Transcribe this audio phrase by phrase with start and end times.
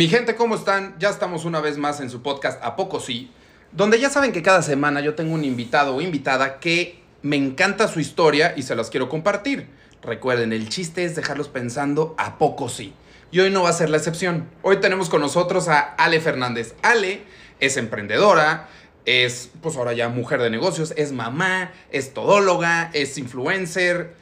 [0.00, 0.96] Mi gente, ¿cómo están?
[0.98, 3.30] Ya estamos una vez más en su podcast A Poco Sí,
[3.70, 7.86] donde ya saben que cada semana yo tengo un invitado o invitada que me encanta
[7.86, 9.68] su historia y se las quiero compartir.
[10.00, 12.94] Recuerden, el chiste es dejarlos pensando a poco sí.
[13.30, 14.48] Y hoy no va a ser la excepción.
[14.62, 16.74] Hoy tenemos con nosotros a Ale Fernández.
[16.80, 17.24] Ale
[17.60, 18.70] es emprendedora,
[19.04, 24.14] es pues ahora ya mujer de negocios, es mamá, es todóloga, es influencer,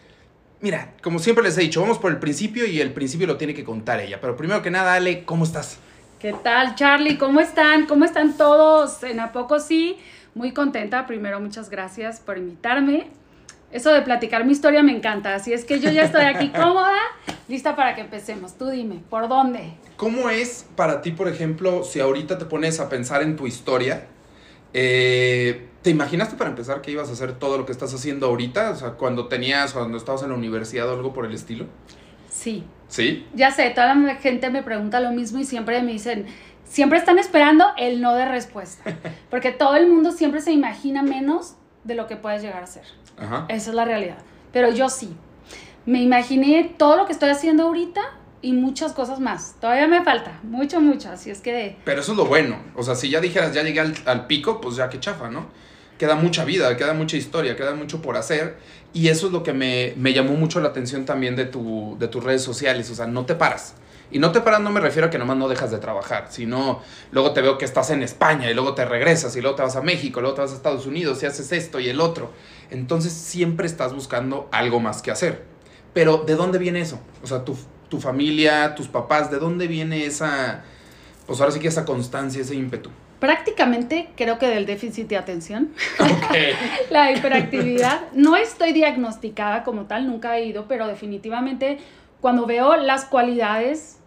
[0.60, 3.54] Mira, como siempre les he dicho, vamos por el principio y el principio lo tiene
[3.54, 4.20] que contar ella.
[4.20, 5.78] Pero primero que nada, Ale, ¿cómo estás?
[6.18, 7.16] ¿Qué tal, Charlie?
[7.16, 7.86] ¿Cómo están?
[7.86, 9.04] ¿Cómo están todos?
[9.04, 9.98] En A Poco Sí,
[10.34, 11.06] muy contenta.
[11.06, 13.06] Primero, muchas gracias por invitarme.
[13.70, 16.96] Eso de platicar mi historia me encanta, así es que yo ya estoy aquí cómoda,
[17.48, 18.56] lista para que empecemos.
[18.56, 19.74] Tú dime, ¿por dónde?
[19.96, 24.06] ¿Cómo es para ti, por ejemplo, si ahorita te pones a pensar en tu historia?
[24.72, 28.72] Eh, ¿Te imaginaste para empezar que ibas a hacer todo lo que estás haciendo ahorita?
[28.72, 31.64] O sea, cuando tenías, cuando estabas en la universidad o algo por el estilo.
[32.30, 32.62] Sí.
[32.88, 33.26] ¿Sí?
[33.32, 36.26] Ya sé, toda la gente me pregunta lo mismo y siempre me dicen,
[36.64, 38.98] siempre están esperando el no de respuesta.
[39.30, 42.84] Porque todo el mundo siempre se imagina menos de lo que puedes llegar a ser.
[43.16, 43.46] Ajá.
[43.48, 44.18] Esa es la realidad.
[44.52, 45.16] Pero yo sí.
[45.86, 48.02] Me imaginé todo lo que estoy haciendo ahorita
[48.42, 49.56] y muchas cosas más.
[49.58, 51.76] Todavía me falta, mucho, mucho, así es que...
[51.86, 54.76] Pero eso es lo bueno, o sea, si ya dijeras, ya llegué al, pico, pues
[54.76, 55.46] ya que chafa, ¿no?
[55.98, 58.56] Queda mucha vida, queda mucha historia, queda mucho por hacer
[58.92, 62.22] y eso es lo que me, llamó mucho la atención también de, tu, de tus
[62.22, 63.74] redes sociales, o sea, no te paras.
[64.10, 66.80] Y no te paras no me refiero a que nomás no dejas de trabajar, sino
[67.10, 69.76] luego te veo que estás en España y luego te regresas y luego te vas
[69.76, 72.32] a México, luego te vas a Estados Unidos y haces esto y el otro.
[72.70, 75.44] Entonces siempre estás buscando algo más que hacer.
[75.92, 77.00] Pero ¿de dónde viene eso?
[77.22, 77.58] O sea, tú
[77.88, 80.62] tu familia, tus papás, ¿de dónde viene esa,
[81.26, 82.90] pues ahora sí que esa constancia, ese ímpetu?
[83.20, 85.70] Prácticamente creo que del déficit de atención.
[86.90, 88.02] la hiperactividad.
[88.12, 91.78] No estoy diagnosticada como tal, nunca he ido, pero definitivamente
[92.20, 93.98] cuando veo las cualidades,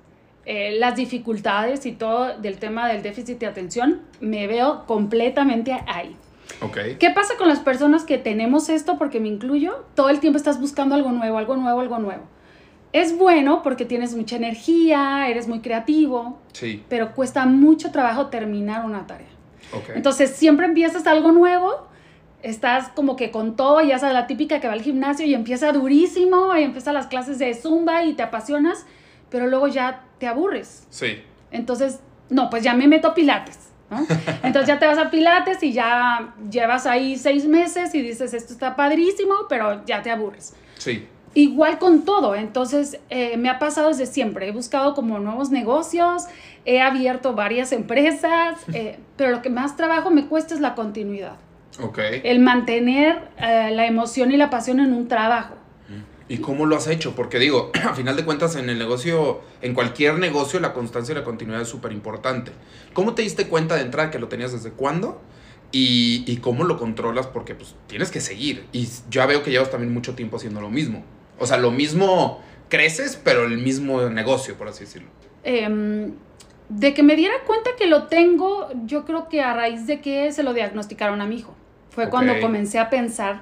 [0.46, 6.16] eh, las dificultades y todo del tema del déficit de atención, me veo completamente ahí.
[6.62, 6.96] Okay.
[6.96, 8.98] ¿Qué pasa con las personas que tenemos esto?
[8.98, 12.24] Porque me incluyo, todo el tiempo estás buscando algo nuevo, algo nuevo, algo nuevo.
[12.94, 16.84] Es bueno porque tienes mucha energía, eres muy creativo, sí.
[16.90, 19.28] pero cuesta mucho trabajo terminar una tarea.
[19.96, 21.88] Entonces siempre empiezas algo nuevo,
[22.44, 25.72] estás como que con todo, ya sabes, la típica que va al gimnasio y empieza
[25.72, 28.86] durísimo, y empiezan las clases de zumba y te apasionas,
[29.30, 30.86] pero luego ya te aburres.
[30.90, 31.22] Sí.
[31.52, 32.00] Entonces,
[32.30, 33.72] no, pues ya me meto a pilates.
[33.90, 34.06] ¿no?
[34.44, 38.54] Entonces ya te vas a Pilates y ya llevas ahí seis meses y dices, esto
[38.54, 40.56] está padrísimo, pero ya te aburres.
[40.78, 41.06] Sí.
[41.34, 46.24] Igual con todo, entonces eh, me ha pasado desde siempre, he buscado como nuevos negocios,
[46.66, 51.38] he abierto varias empresas, eh, pero lo que más trabajo me cuesta es la continuidad.
[51.80, 52.00] Ok.
[52.24, 55.56] El mantener eh, la emoción y la pasión en un trabajo.
[56.28, 57.14] ¿Y cómo lo has hecho?
[57.14, 61.16] Porque digo, a final de cuentas en el negocio, en cualquier negocio, la constancia y
[61.16, 62.52] la continuidad es súper importante.
[62.94, 65.22] ¿Cómo te diste cuenta de entrada que lo tenías desde cuándo?
[65.74, 68.66] Y, y, cómo lo controlas porque pues tienes que seguir.
[68.74, 71.06] Y ya veo que llevas también mucho tiempo haciendo lo mismo.
[71.42, 75.10] O sea, lo mismo creces, pero el mismo negocio, por así decirlo.
[75.44, 76.14] Em,
[76.70, 80.32] de que me diera cuenta que lo tengo, yo creo que a raíz de que
[80.32, 81.54] se lo diagnosticaron a mi hijo.
[81.90, 83.42] Fue cuando comencé a pensar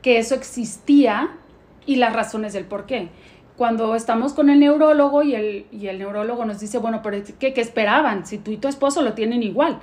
[0.00, 1.36] que eso existía
[1.84, 3.10] y las razones del por qué.
[3.56, 7.52] Cuando estamos con el neurólogo y el, y el neurólogo nos dice, bueno, pero ¿qué,
[7.52, 8.24] ¿qué esperaban?
[8.24, 9.78] Si tú y tu esposo lo tienen igual.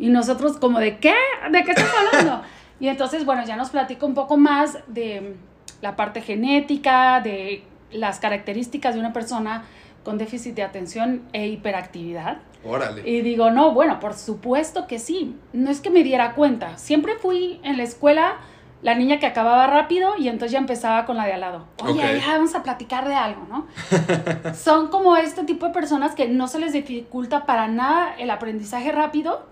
[0.00, 1.14] Y nosotros como de, ¿qué?
[1.52, 2.42] ¿De qué estás hablando?
[2.80, 5.36] y entonces, bueno, ya nos platica un poco más de
[5.82, 9.64] la parte genética, de las características de una persona
[10.04, 12.38] con déficit de atención e hiperactividad.
[12.64, 13.08] Órale.
[13.08, 15.36] Y digo, no, bueno, por supuesto que sí.
[15.52, 16.78] No es que me diera cuenta.
[16.78, 18.36] Siempre fui en la escuela
[18.82, 21.66] la niña que acababa rápido y entonces ya empezaba con la de al lado.
[21.84, 23.66] Oye, ya vamos a platicar de algo, ¿no?
[24.54, 28.90] Son como este tipo de personas que no se les dificulta para nada el aprendizaje
[28.90, 29.46] rápido,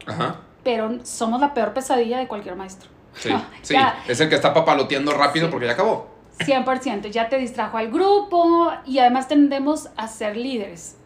[0.64, 2.90] pero somos la peor pesadilla de cualquier maestro.
[3.14, 3.30] Sí,
[3.62, 3.76] sí.
[4.08, 6.19] es el que está papaloteando rápido porque ya acabó.
[6.40, 10.96] 100%, ya te distrajo al grupo y además tendemos a ser líderes.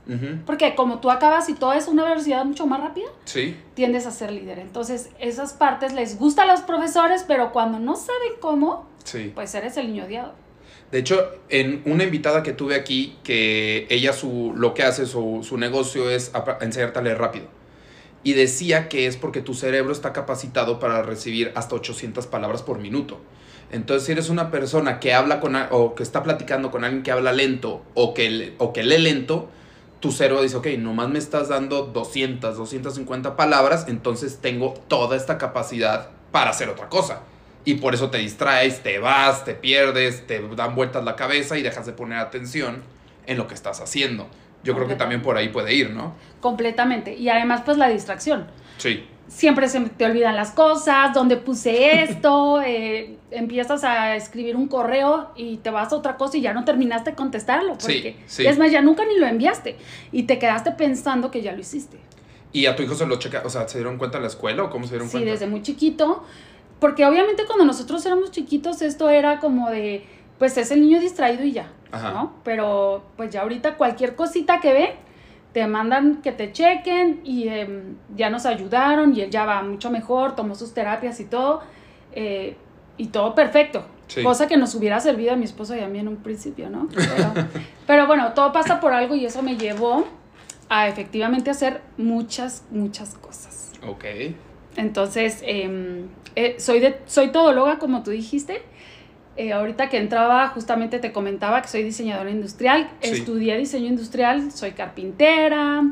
[0.45, 3.57] Porque como tú acabas y todo es una velocidad mucho más rápida, sí.
[3.73, 4.59] tiendes a ser líder.
[4.59, 8.87] Entonces, esas partes les gustan a los profesores, pero cuando no saben cómo,
[9.35, 10.35] pues eres el niño odiado.
[10.91, 15.41] De hecho, en una invitada que tuve aquí, que ella su, lo que hace, su,
[15.43, 17.47] su negocio es enseñarte a leer rápido.
[18.23, 22.79] Y decía que es porque tu cerebro está capacitado para recibir hasta 800 palabras por
[22.79, 23.21] minuto.
[23.71, 27.11] Entonces, si eres una persona que habla con o que está platicando con alguien que
[27.11, 29.49] habla lento o que, o que lee lento,
[30.01, 35.39] tu cerebro dice, ok, nomás me estás dando 200, 250 palabras, entonces tengo toda esta
[35.39, 37.23] capacidad para hacer otra cosa.
[37.65, 41.63] Y por eso te distraes, te vas, te pierdes, te dan vueltas la cabeza y
[41.63, 42.83] dejas de poner atención
[43.27, 44.29] en lo que estás haciendo.
[44.63, 46.15] yo creo que también por ahí puede ir, ¿no?
[46.41, 47.15] Completamente.
[47.15, 48.47] Y además, pues la distracción.
[48.79, 49.07] Sí.
[49.29, 55.31] Siempre se te olvidan las cosas, dónde puse esto, eh, empiezas a escribir un correo
[55.37, 57.73] y te vas a otra cosa y ya no terminaste de contestarlo.
[57.79, 59.77] Porque, sí, Es más, ya nunca ni lo enviaste
[60.13, 61.99] y te quedaste pensando que ya lo hiciste.
[62.53, 64.63] ¿Y a tu hijo se lo checa, o sea, se dieron cuenta en la escuela
[64.63, 65.27] o cómo se dieron cuenta?
[65.27, 66.23] Sí, desde muy chiquito.
[66.79, 70.05] Porque obviamente cuando nosotros éramos chiquitos esto era como de,
[70.39, 72.35] pues es el niño distraído y ya, ¿no?
[72.45, 74.95] Pero pues ya ahorita cualquier cosita que ve,
[75.55, 79.89] te mandan que te chequen y em, ya nos ayudaron y él ya va mucho
[79.89, 81.63] mejor, tomó sus terapias y todo,
[82.13, 82.57] eh,
[82.99, 83.87] y todo perfecto.
[84.23, 86.89] Cosa que nos hubiera servido a mi esposo y a mí en un principio, ¿no?
[86.95, 87.33] Pero,
[87.87, 90.05] pero bueno, todo pasa por algo y eso me llevó
[90.69, 93.73] a efectivamente hacer muchas, muchas cosas.
[93.87, 94.05] Ok.
[94.77, 98.63] Entonces, em, eh, soy, de, soy todóloga, como tú dijiste.
[99.37, 102.89] Eh, ahorita que entraba, justamente te comentaba que soy diseñadora industrial.
[103.01, 105.83] Estudié diseño industrial, soy carpintera,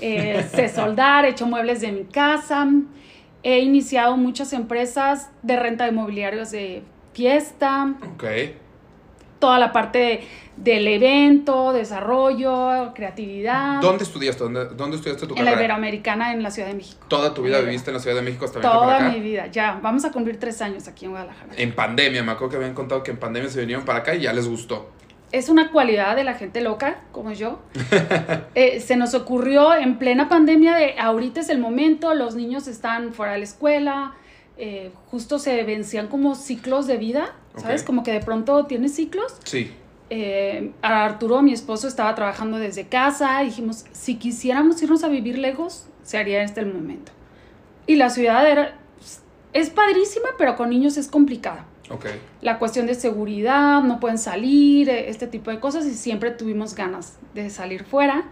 [0.00, 2.68] eh, sé soldar, he hecho muebles de mi casa.
[3.42, 6.82] He iniciado muchas empresas de renta de mobiliarios de
[7.14, 7.94] fiesta.
[8.14, 8.24] Ok.
[9.38, 10.20] Toda la parte
[10.62, 13.80] del evento, desarrollo, creatividad.
[13.80, 14.44] ¿Dónde estudiaste?
[14.44, 15.50] ¿Dónde, dónde estudiaste tu carrera?
[15.50, 17.04] En la Iberoamericana, en la Ciudad de México.
[17.08, 19.08] ¿Toda tu vida viviste en la Ciudad de México hasta Toda para acá?
[19.10, 19.80] mi vida, ya.
[19.82, 21.52] Vamos a cumplir tres años aquí en Guadalajara.
[21.56, 24.20] En pandemia, me acuerdo que habían contado que en pandemia se vinieron para acá y
[24.20, 24.90] ya les gustó.
[25.32, 27.60] Es una cualidad de la gente loca, como yo.
[28.54, 33.14] Eh, se nos ocurrió en plena pandemia de ahorita es el momento, los niños están
[33.14, 34.12] fuera de la escuela,
[34.58, 37.82] eh, justo se vencían como ciclos de vida, ¿sabes?
[37.82, 39.34] Como que de pronto tienes ciclos.
[39.44, 39.72] Sí
[40.14, 43.40] eh, Arturo, mi esposo, estaba trabajando desde casa.
[43.40, 47.12] dijimos, si quisiéramos irnos a vivir lejos, se haría este el momento.
[47.86, 48.76] Y la ciudad era,
[49.54, 51.64] es padrísima, pero con niños es complicada.
[51.88, 52.20] Okay.
[52.42, 56.74] La cuestión de seguridad, no pueden salir, eh, este tipo de cosas, y siempre tuvimos
[56.74, 58.24] ganas de salir fuera.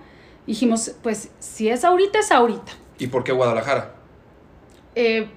[0.46, 2.72] Dijimos, pues si es ahorita, es ahorita.
[2.98, 3.94] ¿Y por qué Guadalajara?
[4.94, 5.30] Eh,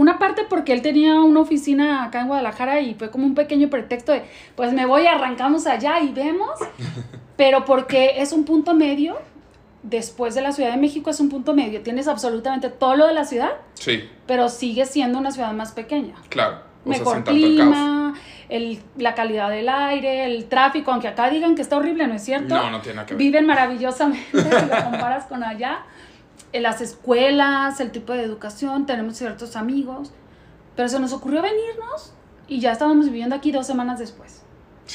[0.00, 3.68] una parte porque él tenía una oficina acá en Guadalajara y fue como un pequeño
[3.68, 4.22] pretexto de,
[4.56, 6.58] pues me voy, arrancamos allá y vemos,
[7.36, 9.18] pero porque es un punto medio,
[9.82, 13.12] después de la Ciudad de México es un punto medio, tienes absolutamente todo lo de
[13.12, 14.08] la ciudad, sí.
[14.26, 16.14] pero sigue siendo una ciudad más pequeña.
[16.30, 16.70] Claro.
[16.86, 18.14] Mejor clima,
[18.48, 22.24] el, la calidad del aire, el tráfico, aunque acá digan que está horrible, ¿no es
[22.24, 22.54] cierto?
[22.54, 23.18] No, no tiene nada que ver.
[23.18, 25.80] Viven maravillosamente si lo comparas con allá
[26.52, 30.12] en las escuelas, el tipo de educación, tenemos ciertos amigos,
[30.76, 32.12] pero se nos ocurrió venirnos
[32.48, 34.42] y ya estábamos viviendo aquí dos semanas después.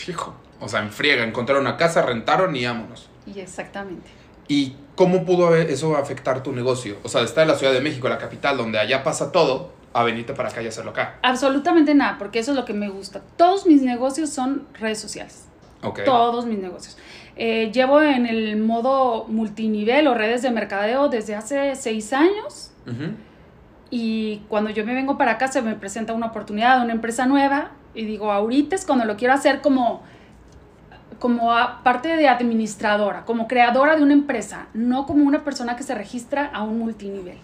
[0.07, 3.10] Hijo, o sea, en friega, encontraron una casa, rentaron y vámonos.
[3.25, 4.10] Y exactamente.
[4.48, 6.98] ¿Y cómo pudo eso afectar tu negocio?
[7.04, 9.72] O sea, de estar en la Ciudad de México, la capital, donde allá pasa todo,
[9.94, 11.19] a venirte para acá y hacerlo acá.
[11.24, 13.22] Absolutamente nada, porque eso es lo que me gusta.
[13.38, 15.46] Todos mis negocios son redes sociales.
[15.81, 16.04] Okay.
[16.04, 16.98] Todos mis negocios.
[17.37, 22.71] Eh, llevo en el modo multinivel o redes de mercadeo desde hace seis años.
[23.89, 27.25] Y cuando yo me vengo para acá se me presenta una oportunidad de una empresa
[27.25, 30.03] nueva y digo, ahorita es cuando lo quiero hacer como,
[31.19, 31.51] como
[31.83, 36.45] parte de administradora, como creadora de una empresa, no como una persona que se registra
[36.53, 37.37] a un multinivel.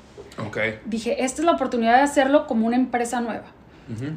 [0.47, 0.79] Okay.
[0.85, 3.45] Dije, esta es la oportunidad de hacerlo como una empresa nueva.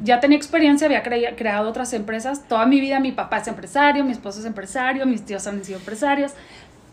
[0.03, 1.03] Ya tenía experiencia, había
[1.35, 2.47] creado otras empresas.
[2.47, 5.79] Toda mi vida mi papá es empresario, mi esposo es empresario, mis tíos han sido
[5.79, 6.31] empresarios,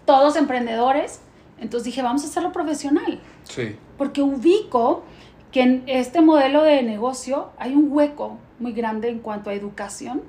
[0.05, 1.21] todos emprendedores.
[1.61, 3.21] Entonces dije, vamos a hacerlo profesional.
[3.45, 3.77] Sí.
[3.97, 5.05] Porque ubico
[5.53, 10.23] que en este modelo de negocio hay un hueco muy grande en cuanto a educación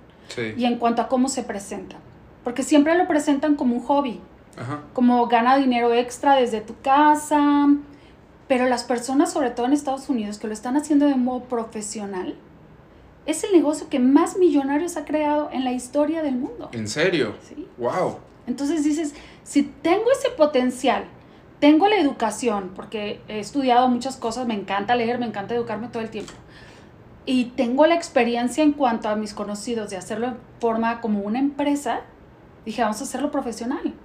[0.57, 1.95] y en cuanto a cómo se presenta.
[2.43, 4.19] Porque siempre lo presentan como un hobby,
[4.93, 7.67] como gana dinero extra desde tu casa,
[8.53, 12.35] pero las personas, sobre todo en Estados Unidos, que lo están haciendo de modo profesional,
[13.25, 16.69] es el negocio que más millonarios ha creado en la historia del mundo.
[16.71, 17.33] ¿En serio?
[17.41, 17.67] Sí.
[17.79, 18.17] ¡Wow!
[18.45, 21.05] Entonces dices, si tengo ese potencial,
[21.59, 26.03] tengo la educación, porque he estudiado muchas cosas, me encanta leer, me encanta educarme todo
[26.03, 26.33] el tiempo,
[27.25, 31.39] y tengo la experiencia en cuanto a mis conocidos de hacerlo en forma como una
[31.39, 32.01] empresa,
[32.67, 33.95] dije, vamos a hacerlo profesional.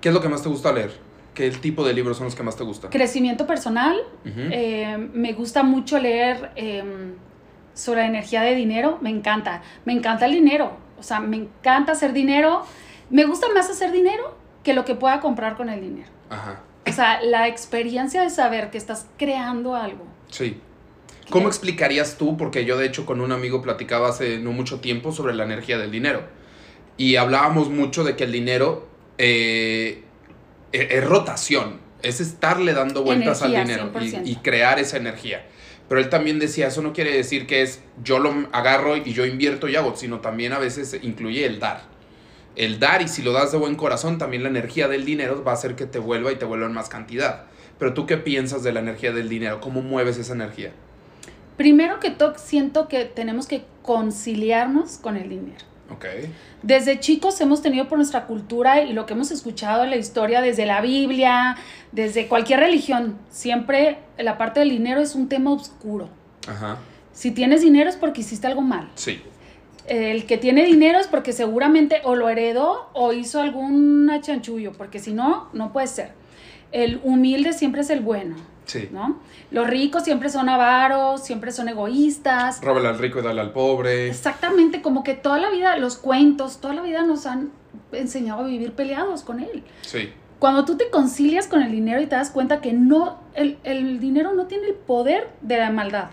[0.00, 1.07] ¿Qué es lo que más te gusta leer?
[1.38, 2.90] ¿Qué tipo de libros son los que más te gustan?
[2.90, 3.96] Crecimiento personal.
[4.24, 7.14] Eh, me gusta mucho leer em,
[7.74, 8.98] sobre la energía de dinero.
[9.02, 9.62] Me encanta.
[9.84, 10.72] Me encanta el dinero.
[10.98, 12.64] O sea, me encanta hacer dinero.
[13.08, 16.08] Me gusta más hacer dinero que lo que pueda comprar con el dinero.
[16.28, 16.64] Ajá.
[16.84, 20.06] O sea, la experiencia de saber que estás creando algo.
[20.30, 20.60] Sí.
[21.30, 22.36] ¿Cómo explicarías tú?
[22.36, 25.78] Porque yo de hecho con un amigo platicaba hace no mucho tiempo sobre la energía
[25.78, 26.24] del dinero.
[26.96, 30.02] Y hablábamos mucho de que el dinero eh,
[30.72, 33.90] es, rotación, es estarle dando vueltas al dinero
[34.24, 35.44] y, crear esa energía.
[35.88, 39.24] Pero él también decía, eso no quiere decir que es yo lo agarro y yo
[39.24, 41.82] invierto y hago, sino también a veces incluye el dar.
[42.56, 45.52] el dar y si lo das de buen corazón, también la energía del dinero va
[45.52, 47.44] a hacer que te vuelva y te vuelva en más cantidad.
[47.78, 49.60] Pero tú qué piensas de la energía del dinero?
[49.60, 50.72] ¿Cómo mueves esa energía?
[51.56, 55.64] Primero que todo, siento que tenemos que conciliarnos con el dinero.
[55.90, 56.04] Ok.
[56.62, 60.40] Desde chicos hemos tenido por nuestra cultura y lo que hemos escuchado en la historia,
[60.40, 61.56] desde la Biblia,
[61.92, 66.08] desde cualquier religión, siempre la parte del dinero es un tema oscuro.
[66.46, 66.78] Ajá.
[67.12, 68.90] Si tienes dinero es porque hiciste algo mal.
[68.94, 69.20] Sí.
[69.86, 74.98] El que tiene dinero es porque seguramente o lo heredó o hizo algún chanchullo, porque
[74.98, 76.12] si no, no puede ser.
[76.70, 78.36] El humilde siempre es el bueno.
[78.66, 78.90] Sí.
[78.92, 79.18] ¿no?
[79.50, 82.60] Los ricos siempre son avaros, siempre son egoístas.
[82.62, 84.08] Róbale al rico y dale al pobre.
[84.08, 87.50] Exactamente, como que toda la vida, los cuentos, toda la vida nos han
[87.92, 89.64] enseñado a vivir peleados con él.
[89.82, 90.12] Sí.
[90.38, 93.98] Cuando tú te concilias con el dinero y te das cuenta que no, el, el
[94.00, 96.10] dinero no tiene el poder de la maldad.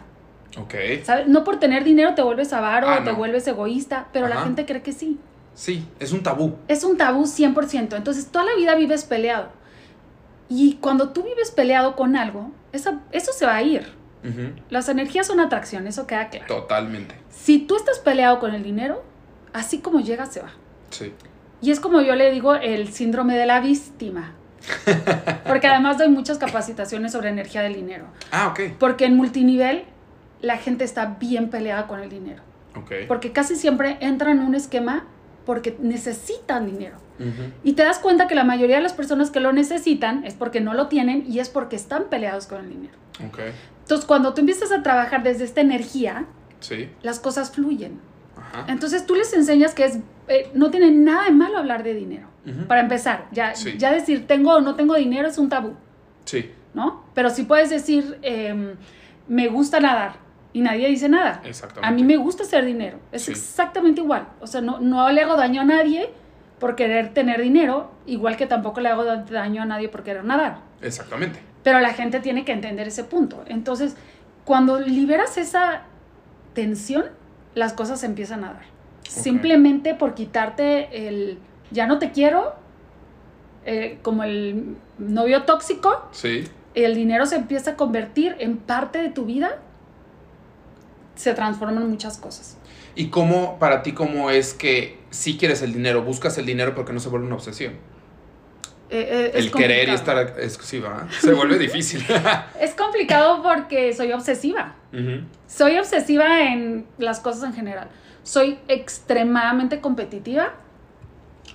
[0.57, 0.73] Ok.
[1.03, 1.27] ¿Sabes?
[1.27, 4.65] No por tener dinero te vuelves avaro Ah, o te vuelves egoísta, pero la gente
[4.65, 5.19] cree que sí.
[5.53, 6.55] Sí, es un tabú.
[6.67, 7.95] Es un tabú 100%.
[7.95, 9.49] Entonces, toda la vida vives peleado.
[10.49, 14.05] Y cuando tú vives peleado con algo, esa, eso se va a ir.
[14.71, 16.47] Las energías son atracción, eso queda claro.
[16.47, 17.13] Totalmente.
[17.29, 19.03] Si tú estás peleado con el dinero,
[19.53, 20.51] así como llega, se va.
[20.89, 21.13] Sí.
[21.61, 24.33] Y es como yo le digo el síndrome de la víctima.
[25.47, 28.05] Porque además doy muchas capacitaciones sobre energía del dinero.
[28.31, 28.75] Ah, ok.
[28.79, 29.85] Porque en multinivel
[30.41, 32.41] la gente está bien peleada con el dinero.
[32.75, 32.91] Ok.
[33.07, 35.05] Porque casi siempre entran en un esquema
[35.45, 36.97] porque necesitan dinero.
[37.63, 40.59] Y te das cuenta que la mayoría de las personas que lo necesitan es porque
[40.61, 42.93] no lo tienen y es porque están peleados con el dinero.
[43.27, 43.39] Ok.
[43.81, 46.25] Entonces, cuando tú empiezas a trabajar desde esta energía,
[46.59, 46.89] Sí.
[47.03, 47.99] las cosas fluyen.
[48.37, 48.65] Ajá.
[48.67, 52.27] Entonces, tú les enseñas que es, eh, no tiene nada de malo hablar de dinero.
[52.67, 53.75] Para empezar, ya, Sí.
[53.77, 55.73] ya decir tengo o no tengo dinero es un tabú,
[56.25, 57.03] Sí, ¿no?
[57.15, 58.75] Pero sí puedes decir em,
[59.27, 60.17] me gusta nadar
[60.53, 61.41] y nadie dice nada.
[61.43, 61.87] exactamente.
[61.87, 62.99] A mí me gusta hacer dinero.
[63.11, 63.31] Es Sí.
[63.31, 64.27] exactamente igual.
[64.41, 66.09] O sea, no, no le hago daño a nadie
[66.59, 70.23] por querer tener dinero, igual que tampoco le hago da- daño a nadie por querer
[70.23, 70.59] nadar.
[70.81, 71.39] Exactamente.
[71.63, 73.43] Pero la gente tiene que entender ese punto.
[73.47, 73.95] Entonces,
[74.45, 75.81] cuando liberas esa
[76.53, 77.05] tensión,
[77.55, 78.63] las cosas se empiezan a dar.
[79.03, 81.39] Simplemente por quitarte el
[81.71, 82.53] ya no te quiero,
[83.65, 86.43] eh, como el novio tóxico, Sí.
[86.75, 89.57] el dinero se empieza a convertir en parte de tu vida,
[91.15, 92.57] se transforman muchas cosas.
[92.95, 96.93] ¿Y cómo, para ti, cómo es que si quieres el dinero, buscas el dinero porque
[96.93, 97.73] no se vuelve una obsesión?
[98.89, 102.05] Eh, eh, es el querer y estar exclusiva, se vuelve difícil.
[102.59, 104.75] Es complicado porque soy obsesiva.
[105.47, 107.89] Soy obsesiva en las cosas en general.
[108.23, 110.53] Soy extremadamente competitiva.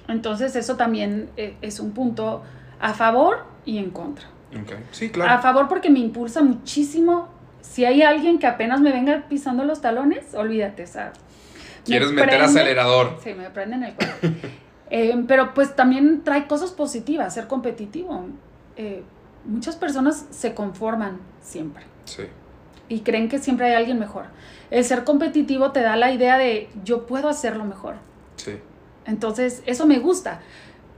[0.08, 2.42] Entonces eso también eh, es un punto
[2.80, 4.26] a favor y en contra.
[4.60, 4.72] Ok.
[4.90, 5.42] Sí, A claro.
[5.42, 7.28] favor porque me impulsa muchísimo.
[7.62, 10.82] Si hay alguien que apenas me venga pisando los talones, olvídate.
[10.82, 11.12] O sea,
[11.80, 13.18] me Quieres meter prende- acelerador.
[13.22, 14.28] Sí, me prenden el cuerpo.
[14.92, 18.26] Eh, pero pues también trae cosas positivas, ser competitivo.
[18.76, 19.04] Eh,
[19.44, 22.24] muchas personas se conforman siempre Sí.
[22.88, 24.24] y creen que siempre hay alguien mejor.
[24.72, 27.94] El ser competitivo te da la idea de yo puedo hacerlo mejor.
[28.34, 28.58] Sí.
[29.06, 30.40] Entonces, eso me gusta.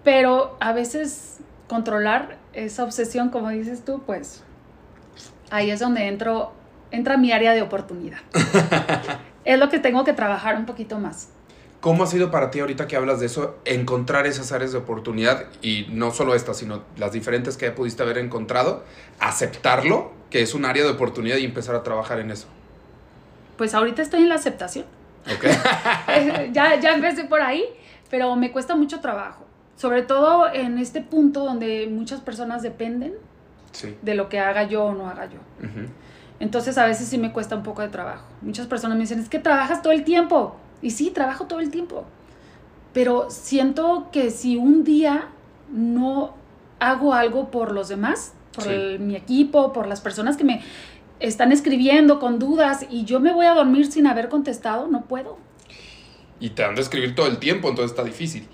[0.05, 4.43] Pero a veces controlar esa obsesión, como dices tú, pues
[5.51, 6.55] ahí es donde entro,
[6.93, 8.21] entra mi área de oportunidad.
[9.45, 11.29] es lo que tengo que trabajar un poquito más.
[11.81, 15.47] ¿Cómo ha sido para ti ahorita que hablas de eso, encontrar esas áreas de oportunidad
[15.63, 18.85] y no solo estas, sino las diferentes que pudiste haber encontrado,
[19.19, 22.47] aceptarlo, que es un área de oportunidad y empezar a trabajar en eso?
[23.57, 24.85] Pues ahorita estoy en la aceptación.
[25.27, 25.45] ¿Ok?
[26.53, 27.65] ya, ya empecé por ahí,
[28.11, 29.45] pero me cuesta mucho trabajo.
[29.77, 33.15] Sobre todo en este punto donde muchas personas dependen
[33.73, 33.97] Sí.
[34.03, 35.39] de lo que haga yo o no haga yo.
[35.67, 35.89] Ujú.
[36.43, 38.25] Entonces a veces sí me cuesta un poco de trabajo.
[38.41, 40.57] Muchas personas me dicen, es que trabajas todo el tiempo.
[40.83, 42.03] Y sí, trabajo todo el tiempo.
[42.93, 45.29] Pero siento que si un día
[45.73, 46.35] no
[46.81, 48.71] hago algo por los demás, por Sí.
[48.71, 50.63] el- mi equipo, por las personas que me
[51.21, 55.39] están escribiendo con dudas y yo me voy a dormir sin haber contestado, no puedo.
[56.41, 58.49] Y te han de escribir todo el tiempo, entonces está difícil.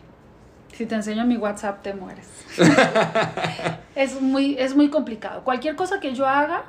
[0.74, 2.28] Si te enseño mi WhatsApp, te mueres.
[3.96, 5.42] es, muy, es muy complicado.
[5.42, 6.64] Cualquier cosa que yo haga,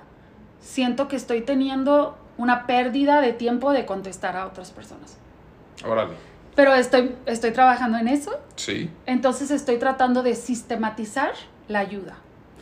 [0.60, 5.18] siento que estoy teniendo una pérdida de tiempo de contestar a otras personas.
[5.86, 6.14] Órale.
[6.56, 8.90] Pero estoy, estoy trabajando en eso, Sí.
[9.06, 11.32] entonces estoy tratando de sistematizar
[11.68, 12.16] la ayuda.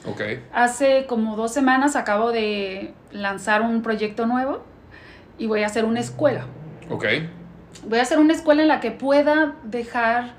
[0.06, 0.22] Ok.
[0.54, 4.62] Hace como dos semanas acabo de lanzar un proyecto nuevo
[5.38, 6.46] y voy a hacer una escuela.
[6.90, 7.06] Ok.
[7.88, 10.34] Voy a hacer una escuela en la que pueda dejar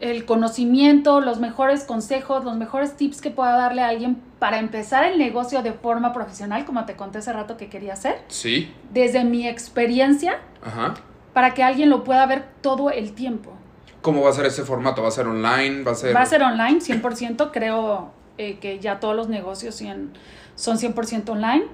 [0.00, 5.04] el conocimiento, los mejores consejos, los mejores tips que pueda darle a alguien para empezar
[5.04, 8.74] el negocio de forma profesional, como te conté hace rato que quería hacer, Sí.
[8.92, 10.94] desde mi experiencia, Ajá.
[11.32, 13.52] para que alguien lo pueda ver todo el tiempo.
[14.00, 15.00] ¿Cómo va a ser ese formato?
[15.00, 15.84] ¿Va a ser online?
[15.84, 16.16] ¿Va a ser...?
[16.16, 17.50] Va a ser online, 100%.
[17.52, 21.66] Creo eh, que ya todos los negocios son 100% online.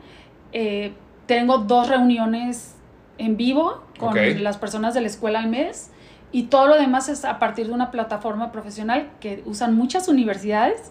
[0.53, 0.93] Eh,
[1.25, 2.75] tengo dos reuniones
[3.17, 5.91] en vivo con las personas de la escuela al mes
[6.31, 10.91] y todo lo demás es a partir de una plataforma profesional que usan muchas universidades.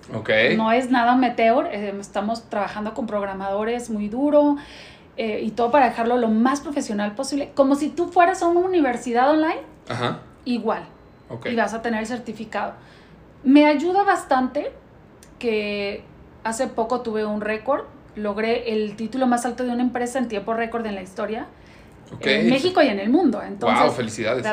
[0.56, 4.58] No es nada meteor, eh, estamos trabajando con programadores muy duro
[5.16, 8.62] eh, y todo para dejarlo lo más profesional posible, como si tú fueras a una
[8.62, 9.62] universidad online.
[9.88, 10.20] Ajá.
[10.46, 10.84] Igual.
[11.46, 12.74] Y vas a tener el certificado.
[13.44, 14.72] Me ayuda bastante
[15.38, 16.04] que
[16.44, 17.84] hace poco tuve un récord,
[18.16, 21.48] logré el título más alto de una empresa en tiempo récord en la historia.
[22.22, 23.42] En México y en el mundo.
[23.44, 24.46] Entonces, wow, felicidades.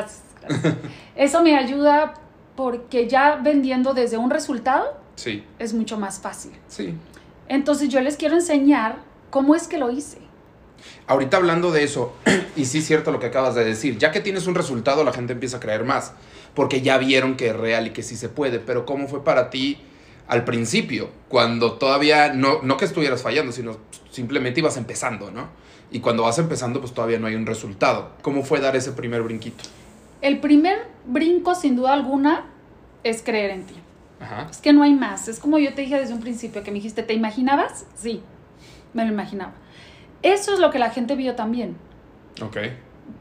[1.15, 2.13] Eso me ayuda
[2.55, 5.43] porque ya vendiendo desde un resultado sí.
[5.59, 6.53] es mucho más fácil.
[6.67, 6.93] Sí.
[7.47, 8.97] Entonces yo les quiero enseñar
[9.29, 10.19] cómo es que lo hice.
[11.07, 12.13] Ahorita hablando de eso,
[12.55, 15.13] y sí es cierto lo que acabas de decir, ya que tienes un resultado la
[15.13, 16.13] gente empieza a creer más,
[16.53, 19.49] porque ya vieron que es real y que sí se puede, pero ¿cómo fue para
[19.49, 19.79] ti
[20.27, 23.77] al principio, cuando todavía no, no que estuvieras fallando, sino
[24.09, 25.49] simplemente ibas empezando, ¿no?
[25.91, 28.13] Y cuando vas empezando, pues todavía no hay un resultado.
[28.23, 29.63] ¿Cómo fue dar ese primer brinquito?
[30.25, 32.45] El primer brinco, sin duda alguna,
[33.03, 33.75] es creer en ti.
[34.49, 35.27] Es que no hay más.
[35.27, 37.85] Es como yo te dije desde un principio, que me dijiste, ¿te imaginabas?
[37.93, 38.23] Sí,
[38.95, 39.53] me lo imaginaba.
[40.23, 41.77] Eso es lo que la gente vio también.
[42.41, 42.57] Ok.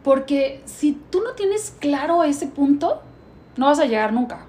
[0.02, 3.02] Porque si tú no tienes claro ese punto,
[3.58, 4.46] no vas a llegar nunca.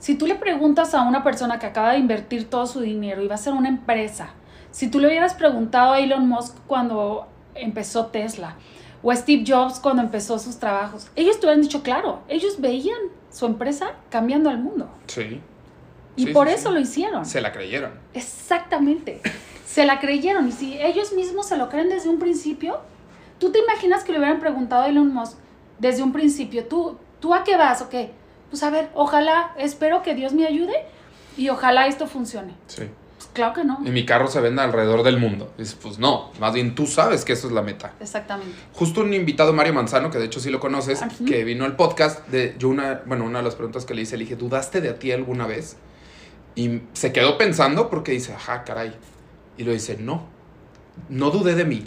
[0.00, 3.28] Si tú le preguntas a una persona que acaba de invertir todo su dinero y
[3.28, 4.30] va a ser una empresa,
[4.72, 8.56] si tú le hubieras preguntado a Elon Musk cuando empezó Tesla,
[9.02, 11.08] o Steve Jobs cuando empezó sus trabajos.
[11.16, 12.98] Ellos te hubieran dicho, claro, ellos veían
[13.30, 14.88] su empresa cambiando al mundo.
[15.06, 15.40] Sí.
[16.14, 17.24] Y por eso lo hicieron.
[17.24, 17.92] Se la creyeron.
[18.14, 19.20] Exactamente.
[19.66, 20.48] se la creyeron.
[20.48, 22.80] Y si ellos mismos se lo creen desde un principio,
[23.38, 25.38] ¿tú te imaginas que le hubieran preguntado a Elon Musk
[25.82, 28.12] desde un principio, ¿tú, ¿tú a qué vas o qué?
[28.50, 30.74] Pues a ver, ojalá, espero que Dios me ayude
[31.36, 32.54] y ojalá esto funcione.
[32.68, 32.84] Sí.
[33.32, 33.80] Claro que no.
[33.84, 35.52] Y mi carro se vende alrededor del mundo.
[35.56, 37.94] Dices, pues no, más bien tú sabes que eso es la meta.
[38.00, 38.54] Exactamente.
[38.74, 42.26] Justo un invitado, Mario Manzano, que de hecho sí lo conoces, que vino al podcast,
[42.28, 44.90] de, yo una, bueno, una de las preguntas que le hice, le dije, ¿dudaste de
[44.90, 45.76] a ti alguna vez?
[46.54, 48.94] Y se quedó pensando porque dice, ajá, caray.
[49.56, 50.26] Y lo dice, no,
[51.08, 51.84] no dudé de mí.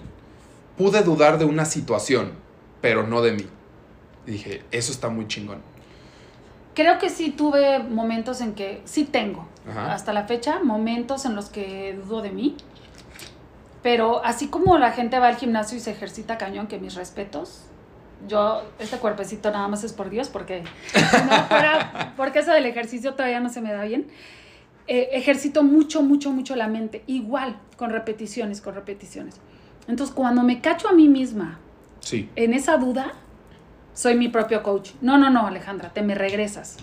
[0.78, 2.32] Pude dudar de una situación,
[2.82, 3.48] pero no de mí.
[4.26, 5.76] Y dije, eso está muy chingón
[6.76, 11.50] creo que sí tuve momentos en que, sí tengo, hasta la fecha, momentos en los
[11.50, 12.56] que dudo de mí.
[13.82, 17.66] Pero así como la gente va al gimnasio y se ejercita cañón, que mis respetos,
[18.28, 23.14] yo, este cuerpecito nada más es por Dios, porque no fuera, porque eso del ejercicio
[23.14, 24.08] todavía no se me da bien.
[24.88, 29.36] Eh, ejercito mucho, mucho, mucho la mente, igual, con repeticiones, con repeticiones.
[29.88, 31.60] Entonces, cuando me cacho a mí misma
[32.00, 32.30] sí.
[32.36, 33.14] en esa duda,
[33.94, 34.92] soy mi propio coach.
[35.02, 36.78] No, no, no, Alejandra, te me regresas.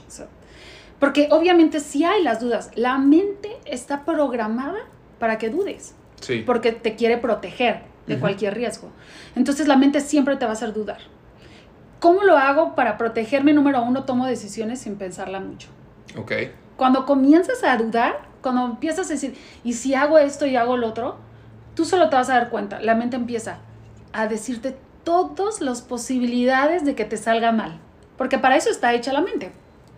[1.03, 2.71] Porque obviamente sí hay las dudas.
[2.77, 4.79] La mente está programada
[5.19, 5.97] para que dudes.
[6.21, 6.45] Sí.
[6.47, 8.89] Porque te quiere proteger de cualquier riesgo.
[9.35, 10.99] Entonces la mente siempre te va a hacer dudar.
[11.99, 13.53] ¿Cómo lo hago para protegerme?
[13.53, 15.71] Número uno, tomo decisiones sin pensarla mucho.
[16.17, 16.35] Ok.
[16.77, 20.87] Cuando comienzas a dudar, cuando empiezas a decir, ¿y si hago esto y hago lo
[20.87, 21.17] otro?
[21.75, 22.81] Tú solo te vas a dar cuenta.
[22.81, 23.59] La mente empieza
[24.13, 27.81] a decirte todas las posibilidades de que te salga mal.
[28.17, 29.51] Porque para eso está hecha la mente,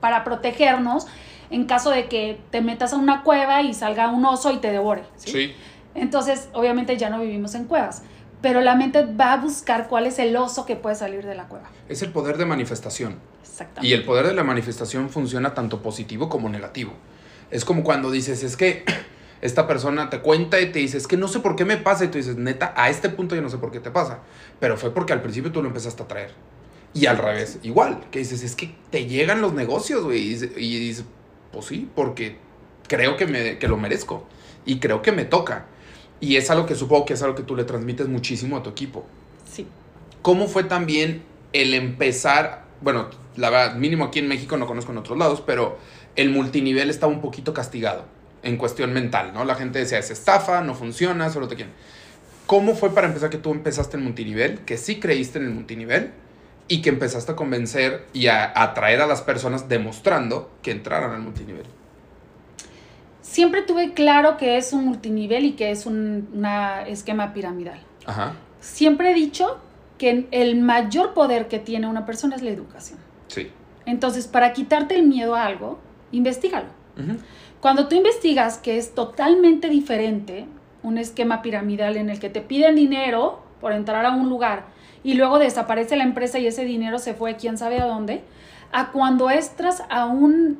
[0.04, 1.06] para protegernos
[1.48, 4.70] en caso de que te metas a una cueva y salga un oso y te
[4.70, 5.04] devore.
[5.16, 5.54] ¿sí?
[5.94, 8.02] Entonces, obviamente ya no vivimos en cuevas,
[8.42, 11.48] pero la mente va a buscar cuál es el oso que puede salir de la
[11.48, 11.70] cueva.
[11.88, 13.16] Es el poder de manifestación.
[13.40, 13.88] Exactamente.
[13.88, 16.92] Y el poder de la manifestación funciona tanto positivo como negativo.
[17.50, 18.84] Es como cuando dices, es que
[19.40, 22.04] esta persona te cuenta y te dice, es que no sé por qué me pasa.
[22.04, 24.18] Y tú dices, neta, a este punto yo no sé por qué te pasa.
[24.60, 26.34] Pero fue porque al principio tú lo empezaste a traer.
[26.94, 30.20] Y al revés, igual, que dices, es que te llegan los negocios, güey.
[30.22, 31.04] Y, dices,
[31.52, 32.36] pues sí, porque
[32.86, 34.26] creo que, me, que lo merezco.
[34.64, 35.66] Y creo que me toca.
[36.20, 38.70] Y es algo que supongo que es algo que tú le transmites muchísimo a tu
[38.70, 39.04] equipo.
[39.50, 39.66] Sí.
[40.22, 42.64] ¿Cómo fue también el empezar?
[42.80, 45.78] Bueno, la verdad, mínimo aquí en México, no conozco en otros lados, pero
[46.14, 48.04] el multinivel está un poquito castigado
[48.44, 49.44] en cuestión mental, ¿no?
[49.44, 51.74] La gente decía, es estafa, no funciona, solo te quieren.
[52.46, 56.12] ¿Cómo fue para empezar que tú empezaste en multinivel, que sí creíste en el multinivel
[56.68, 61.20] y que empezaste a convencer y a atraer a las personas demostrando que entraran al
[61.20, 61.66] multinivel?
[63.20, 66.46] Siempre tuve claro que es un multinivel y que es un
[66.86, 67.80] esquema piramidal.
[68.06, 68.34] Ajá.
[68.60, 69.58] Siempre he dicho
[69.98, 72.98] que el mayor poder que tiene una persona es la educación.
[73.28, 73.50] Sí.
[73.86, 75.78] Entonces, para quitarte el miedo a algo,
[76.12, 76.66] investigalo.
[77.60, 80.46] Cuando tú investigas que es totalmente diferente
[80.82, 84.66] un esquema piramidal en el que te piden dinero por entrar a un lugar
[85.04, 88.24] y luego desaparece la empresa y ese dinero se fue quién sabe a dónde,
[88.72, 90.58] a cuando entras a un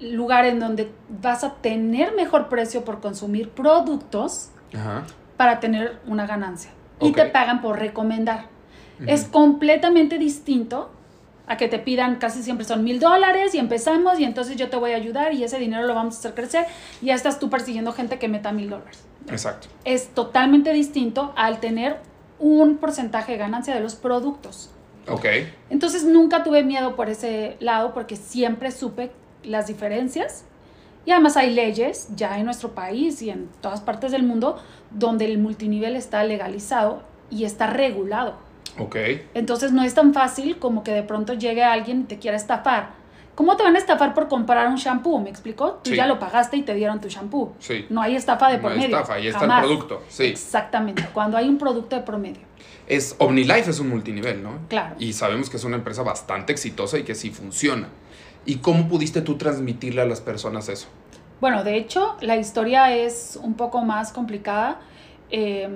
[0.00, 0.90] lugar en donde
[1.22, 4.50] vas a tener mejor precio por consumir productos
[5.36, 6.70] para tener una ganancia.
[7.00, 8.46] Y te pagan por recomendar.
[9.06, 10.90] Es completamente distinto
[11.46, 14.76] a que te pidan, casi siempre son mil dólares y empezamos y entonces yo te
[14.76, 16.66] voy a ayudar y ese dinero lo vamos a hacer crecer
[17.00, 19.04] y ya estás tú persiguiendo gente que meta mil dólares.
[19.28, 19.68] Exacto.
[19.84, 22.00] Es totalmente distinto al tener
[22.38, 24.70] un porcentaje de ganancia de los productos.
[25.08, 25.26] Ok.
[25.70, 29.10] Entonces nunca tuve miedo por ese lado porque siempre supe
[29.44, 30.44] las diferencias
[31.04, 34.58] y además hay leyes ya en nuestro país y en todas partes del mundo
[34.90, 38.34] donde el multinivel está legalizado y está regulado.
[38.78, 38.96] Ok.
[39.34, 42.90] Entonces no es tan fácil como que de pronto llegue alguien y te quiera estafar.
[43.36, 45.20] ¿Cómo te van a estafar por comprar un shampoo?
[45.20, 45.78] ¿Me explicó?
[45.84, 47.52] Tú ya lo pagaste y te dieron tu shampoo.
[47.58, 47.84] Sí.
[47.90, 48.96] No hay estafa de por no hay medio.
[48.96, 50.02] estafa, ahí está el producto.
[50.08, 50.24] Sí.
[50.24, 51.06] Exactamente.
[51.12, 52.40] Cuando hay un producto de promedio.
[52.86, 54.60] Es OmniLife es un multinivel, ¿no?
[54.68, 54.96] Claro.
[54.98, 57.88] Y sabemos que es una empresa bastante exitosa y que sí funciona.
[58.46, 60.88] ¿Y cómo pudiste tú transmitirle a las personas eso?
[61.38, 64.80] Bueno, de hecho, la historia es un poco más complicada.
[65.30, 65.68] Eh,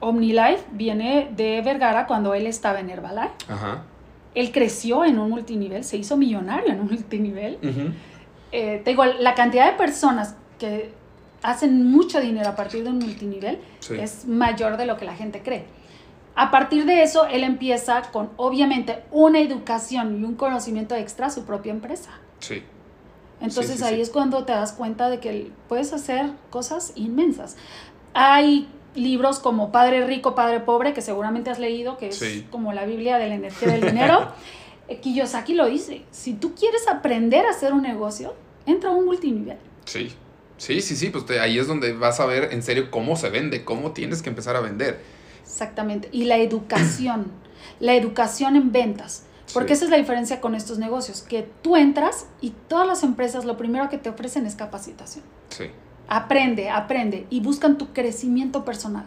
[0.00, 3.34] OmniLife viene de Vergara cuando él estaba en Herbalife.
[3.48, 3.82] Ajá.
[4.36, 7.58] Él creció en un multinivel, se hizo millonario en un multinivel.
[8.52, 10.92] Eh, te digo, la cantidad de personas que
[11.42, 13.58] hacen mucho dinero a partir de un multinivel
[13.90, 15.64] es mayor de lo que la gente cree.
[16.34, 21.30] A partir de eso, él empieza con, obviamente, una educación y un conocimiento extra a
[21.30, 22.10] su propia empresa.
[22.40, 22.62] Sí.
[23.40, 27.56] Entonces ahí es cuando te das cuenta de que puedes hacer cosas inmensas.
[28.12, 32.84] Hay libros como Padre Rico, Padre Pobre, que seguramente has leído, que es como la
[32.84, 34.32] Biblia de la energía del dinero.
[34.88, 38.34] Eh, Kiyosaki lo dice, si tú quieres aprender a hacer un negocio,
[38.66, 39.58] entra a un multinivel.
[39.84, 40.12] Sí,
[40.58, 43.64] sí, sí, sí, pues ahí es donde vas a ver en serio cómo se vende,
[43.64, 45.00] cómo tienes que empezar a vender.
[45.42, 47.32] Exactamente, y la educación,
[47.80, 49.24] la educación en ventas.
[49.52, 53.44] Porque esa es la diferencia con estos negocios, que tú entras y todas las empresas
[53.44, 55.24] lo primero que te ofrecen es capacitación.
[55.50, 55.70] Sí.
[56.08, 59.04] Aprende, aprende y buscan tu crecimiento personal.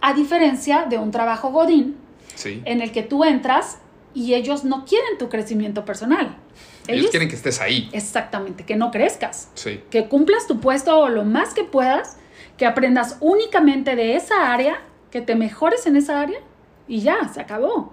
[0.00, 1.96] A diferencia de un trabajo godín,
[2.44, 3.78] en el que tú entras
[4.14, 6.36] y ellos no quieren tu crecimiento personal.
[6.86, 7.88] Ellos, quieren que estés ahí.
[7.92, 9.50] Exactamente, que no crezcas.
[9.54, 9.82] Sí.
[9.90, 12.16] Que cumplas tu puesto lo más que puedas,
[12.56, 16.38] que aprendas únicamente de esa área, que te mejores en esa área
[16.88, 17.92] y ya, se acabó.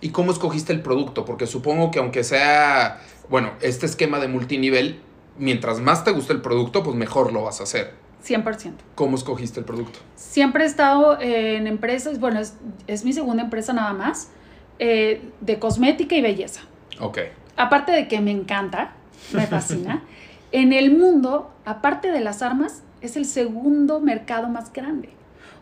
[0.00, 1.24] ¿Y cómo escogiste el producto?
[1.24, 5.00] Porque supongo que aunque sea, bueno, este esquema de multinivel,
[5.38, 7.94] mientras más te guste el producto, pues mejor lo vas a hacer.
[8.24, 8.72] 100%.
[8.94, 9.98] ¿Cómo escogiste el producto?
[10.16, 12.40] Siempre he estado en empresas, bueno,
[12.86, 14.30] es, mi segunda empresa nada más,
[14.78, 16.62] eh, de cosmética y belleza.
[17.00, 17.18] Ok.
[17.56, 18.92] Aparte de que me encanta,
[19.32, 20.02] me fascina,
[20.52, 25.10] en el mundo, aparte de las armas, es el segundo mercado más grande.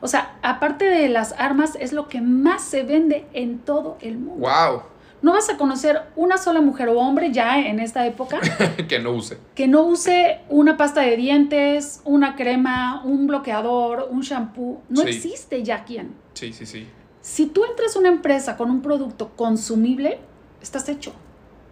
[0.00, 4.18] O sea, aparte de las armas, es lo que más se vende en todo el
[4.18, 4.48] mundo.
[4.48, 4.82] ¡Wow!
[5.22, 8.40] No vas a conocer una sola mujer o hombre ya en esta época
[8.88, 9.38] que no use.
[9.54, 14.82] Que no use una pasta de dientes, una crema, un bloqueador, un shampoo.
[14.88, 16.16] No existe ya quien.
[16.34, 16.88] Sí, sí, sí.
[17.20, 20.18] Si tú entras a una empresa con un producto consumible,
[20.60, 21.12] estás hecho.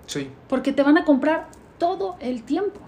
[0.07, 0.31] Sí.
[0.49, 2.79] Porque te van a comprar todo el tiempo.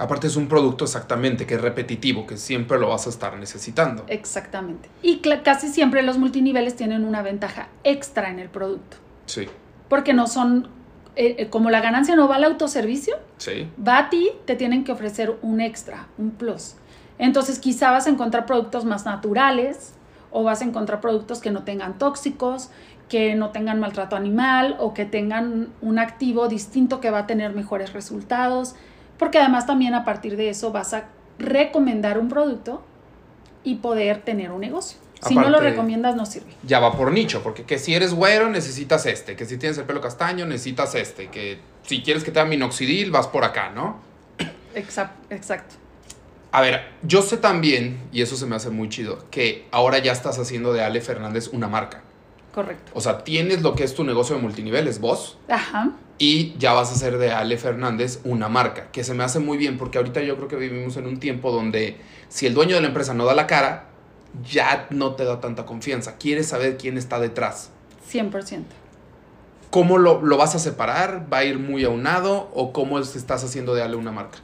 [0.00, 4.04] Aparte es un producto exactamente que es repetitivo, que siempre lo vas a estar necesitando.
[4.08, 4.88] Exactamente.
[5.02, 8.96] Y casi siempre los multiniveles tienen una ventaja extra en el producto.
[9.26, 9.46] Sí
[9.94, 10.66] porque no son,
[11.14, 13.70] eh, eh, como la ganancia no va al autoservicio, sí.
[13.78, 16.74] va a ti, te tienen que ofrecer un extra, un plus.
[17.16, 19.94] Entonces quizá vas a encontrar productos más naturales
[20.32, 22.70] o vas a encontrar productos que no tengan tóxicos,
[23.08, 27.54] que no tengan maltrato animal o que tengan un activo distinto que va a tener
[27.54, 28.74] mejores resultados,
[29.16, 31.04] porque además también a partir de eso vas a
[31.38, 32.82] recomendar un producto
[33.62, 36.52] y poder tener un negocio si no lo recomiendas, no sirve.
[36.62, 39.84] Ya va por nicho, porque que si eres güero necesitas este, que si tienes el
[39.84, 44.00] pelo castaño necesitas este, que si quieres que te haga minoxidil vas por acá, ¿no?
[44.74, 45.76] Exacto.
[46.50, 50.12] A ver, yo sé también, y eso se me hace muy chido, que ahora ya
[50.12, 52.02] estás haciendo de Ale Fernández una marca.
[52.54, 52.92] Correcto.
[52.94, 55.38] O sea, tienes lo que es tu negocio de multiniveles, vos.
[55.48, 55.90] Ajá.
[56.18, 59.58] Y ya vas a hacer de Ale Fernández una marca, que se me hace muy
[59.58, 61.96] bien, porque ahorita yo creo que vivimos en un tiempo donde
[62.28, 63.88] si el dueño de la empresa no da la cara,
[64.42, 66.16] ya no te da tanta confianza.
[66.16, 67.70] Quieres saber quién está detrás.
[68.10, 68.62] 100%.
[69.70, 71.26] ¿Cómo lo, vas a separar?
[71.32, 72.48] ¿Va a ir muy aunado?
[72.54, 74.38] ¿O cómo estás haciendo de Ale una marca?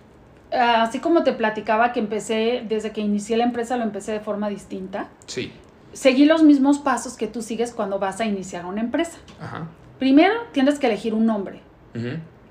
[0.53, 4.20] Ah, así como te platicaba que empecé, desde que inicié la empresa lo empecé de
[4.20, 5.09] forma distinta.
[5.26, 5.53] Sí.
[5.92, 9.18] Seguí los mismos pasos que tú sigues cuando vas a iniciar una empresa.
[9.40, 9.68] Ajá.
[10.00, 11.61] Primero tienes que elegir un nombre.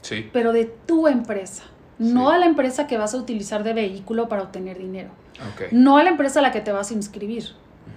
[0.01, 0.29] Sí.
[0.31, 1.63] Pero de tu empresa.
[1.97, 5.09] No a la empresa que vas a utilizar de vehículo para obtener dinero.
[5.71, 7.45] No a la empresa a la que te vas a inscribir.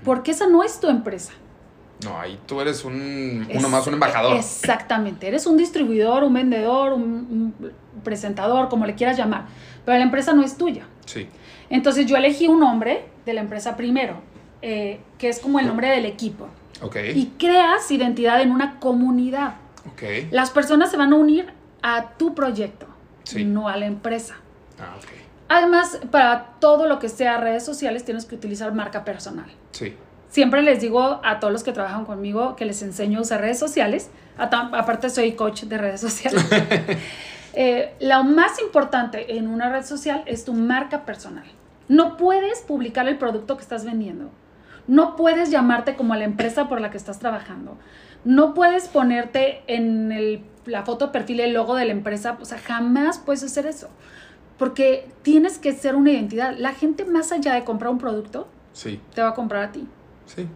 [0.04, 1.32] Porque esa no es tu empresa.
[2.04, 4.36] No, ahí tú eres un, uno más, un embajador.
[4.36, 7.54] Exactamente, eres un distribuidor, un vendedor, un,
[8.02, 9.44] presentador, como le quieras llamar,
[9.84, 10.84] pero la empresa no es tuya.
[11.06, 11.28] Sí.
[11.70, 14.16] Entonces yo elegí un nombre de la empresa primero,
[14.62, 16.48] eh, que es como el nombre del equipo.
[16.80, 16.96] Ok.
[17.14, 19.54] Y creas identidad en una comunidad.
[19.92, 20.32] Ok.
[20.32, 21.52] Las personas se van a unir
[21.82, 22.86] a tu proyecto,
[23.22, 23.44] Sí.
[23.44, 24.36] no a la empresa.
[24.80, 25.21] Ah, ok.
[25.54, 29.50] Además, para todo lo que sea redes sociales tienes que utilizar marca personal.
[29.72, 29.94] Sí.
[30.30, 33.58] Siempre les digo a todos los que trabajan conmigo que les enseño a usar redes
[33.58, 34.10] sociales.
[34.38, 36.42] Aparte soy coach de redes sociales.
[37.54, 41.44] Eh, lo más importante en una red social es tu marca personal.
[41.86, 44.30] No puedes publicar el producto que estás vendiendo.
[44.86, 47.76] No puedes llamarte como a la empresa por la que estás trabajando.
[48.24, 52.38] No puedes ponerte en el- la foto de perfil el logo de la empresa.
[52.40, 53.90] O sea, jamás puedes hacer eso.
[54.58, 56.54] Porque tienes que ser una identidad.
[56.58, 59.00] La gente más allá de comprar un producto, Sí.
[59.14, 59.86] te va a comprar a ti.
[60.26, 60.46] Sí.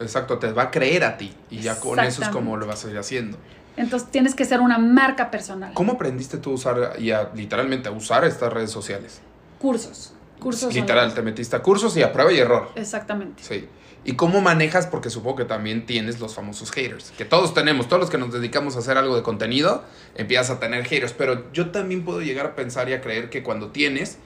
[0.00, 1.32] Exacto, te va a creer a ti.
[1.50, 3.36] Y ya con eso es como lo vas a ir haciendo.
[3.76, 5.72] Entonces tienes que ser una marca personal.
[5.74, 9.20] ¿Cómo aprendiste tú a usar y a literalmente a usar estas redes sociales?
[9.58, 10.14] Cursos.
[10.40, 10.74] Cursos.
[10.74, 11.14] Literal, online.
[11.14, 12.70] te metiste a cursos y a prueba y error.
[12.74, 13.42] Exactamente.
[13.42, 13.68] Sí.
[14.04, 14.86] ¿Y cómo manejas?
[14.86, 17.12] Porque supongo que también tienes los famosos haters.
[17.18, 19.84] Que todos tenemos, todos los que nos dedicamos a hacer algo de contenido,
[20.16, 21.12] empiezas a tener haters.
[21.12, 24.18] Pero yo también puedo llegar a pensar y a creer que cuando tienes,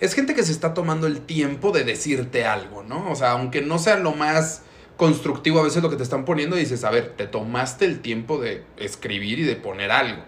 [0.00, 3.10] es gente que se está tomando el tiempo de decirte algo, ¿no?
[3.10, 4.62] O sea, aunque no sea lo más
[4.96, 8.38] constructivo a veces lo que te están poniendo, dices, a ver, te tomaste el tiempo
[8.38, 10.22] de escribir y de poner algo.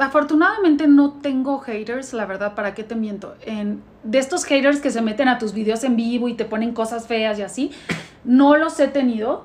[0.00, 3.36] Afortunadamente no tengo haters, la verdad, ¿para qué te miento?
[3.42, 6.72] En, de estos haters que se meten a tus videos en vivo y te ponen
[6.72, 7.70] cosas feas y así,
[8.24, 9.44] no los he tenido.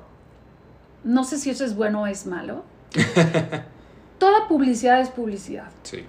[1.04, 2.64] No sé si eso es bueno o es malo.
[4.18, 5.68] Toda publicidad es publicidad.
[5.84, 6.06] Sí.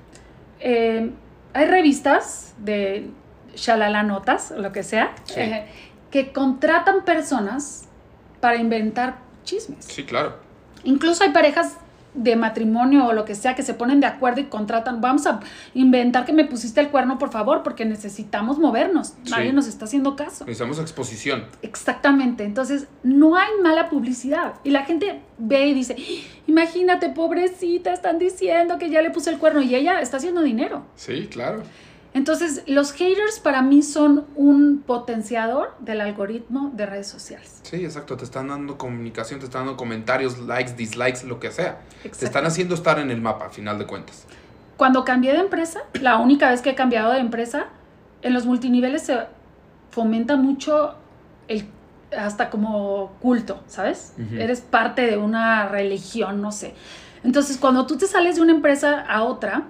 [0.60, 1.10] Eh,
[1.52, 3.10] hay revistas de
[3.56, 5.40] Shalala Notas, lo que sea, Sí.
[5.40, 5.66] eh,
[6.10, 7.86] que contratan personas
[8.40, 9.84] para inventar chismes.
[9.86, 10.36] Sí, claro.
[10.84, 11.78] Incluso hay parejas
[12.16, 15.40] de matrimonio o lo que sea que se ponen de acuerdo y contratan, vamos a
[15.74, 19.08] inventar que me pusiste el cuerno, por favor, porque necesitamos movernos.
[19.08, 19.30] Sí.
[19.30, 20.44] Nadie nos está haciendo caso.
[20.44, 21.44] Necesitamos exposición.
[21.62, 22.44] Exactamente.
[22.44, 24.54] Entonces, no hay mala publicidad.
[24.64, 25.96] Y la gente ve y dice,
[26.46, 30.84] imagínate, pobrecita, están diciendo que ya le puse el cuerno y ella está haciendo dinero.
[30.96, 31.62] Sí, claro.
[32.16, 37.60] Entonces, los haters para mí son un potenciador del algoritmo de redes sociales.
[37.62, 38.16] Sí, exacto.
[38.16, 41.80] Te están dando comunicación, te están dando comentarios, likes, dislikes, lo que sea.
[42.00, 42.24] Te Exacto.
[42.24, 44.24] están haciendo estar en el mapa, a final de cuentas.
[44.78, 47.66] Cuando cambié de empresa, la única vez que he cambiado de empresa,
[48.22, 49.18] en los multiniveles se
[49.90, 50.94] fomenta mucho
[51.48, 51.68] el
[52.16, 54.14] hasta como culto, ¿sabes?
[54.32, 56.74] Eres parte de una religión, no sé.
[57.24, 59.64] Entonces, cuando tú te sales de una empresa a otra,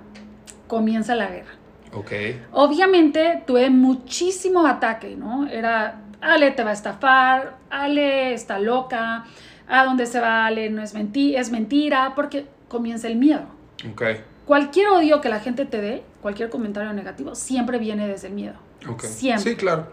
[0.68, 1.50] comienza la guerra.
[1.92, 2.12] Ok.
[2.52, 5.46] Obviamente tuve muchísimo ataque, ¿no?
[5.46, 9.24] Era, Ale te va a estafar, Ale está loca,
[9.68, 13.46] a dónde se va Ale no es, menti es mentira, porque comienza el miedo.
[13.90, 14.02] Ok.
[14.44, 18.54] Cualquier odio que la gente te dé, cualquier comentario negativo, siempre viene desde el miedo.
[18.88, 19.02] Ok.
[19.04, 19.52] Siempre.
[19.52, 19.88] Sí, claro.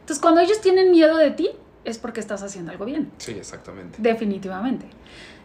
[0.00, 1.50] Entonces, cuando ellos tienen miedo de ti,
[1.84, 3.98] es porque estás haciendo algo bien, Sí, exactamente.
[4.00, 4.86] definitivamente.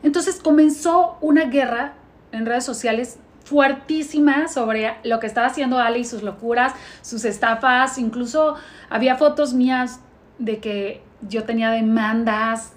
[0.04, 1.94] Entonces comenzó una guerra
[2.32, 7.98] en redes sociales fuertísima sobre lo que estaba haciendo Ale y sus locuras, sus estafas,
[7.98, 8.56] incluso
[8.90, 10.02] había fotos mías
[10.40, 12.74] de que yo tenía demandas.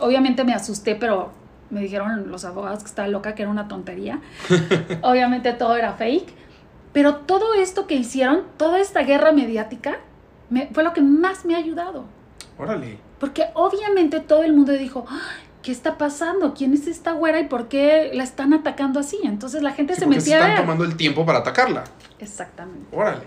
[0.00, 1.30] Obviamente me asusté, pero
[1.70, 4.20] me dijeron los abogados que estaba loca, que era una tontería.
[5.02, 6.34] Obviamente todo era fake.
[6.92, 9.98] Pero todo esto que hicieron, toda esta guerra mediática,
[10.50, 12.04] me- fue lo que más me ha ayudado.
[12.58, 12.98] Órale.
[13.20, 15.20] Porque obviamente todo el mundo dijo, "Ah,
[15.62, 16.54] ¿qué está pasando?
[16.54, 19.18] ¿Quién es esta güera y por qué la están atacando así?
[19.24, 21.84] Entonces la gente Sí, se se metía a están tomando el tiempo para atacarla.
[22.18, 22.96] Exactamente.
[22.96, 23.22] Órale.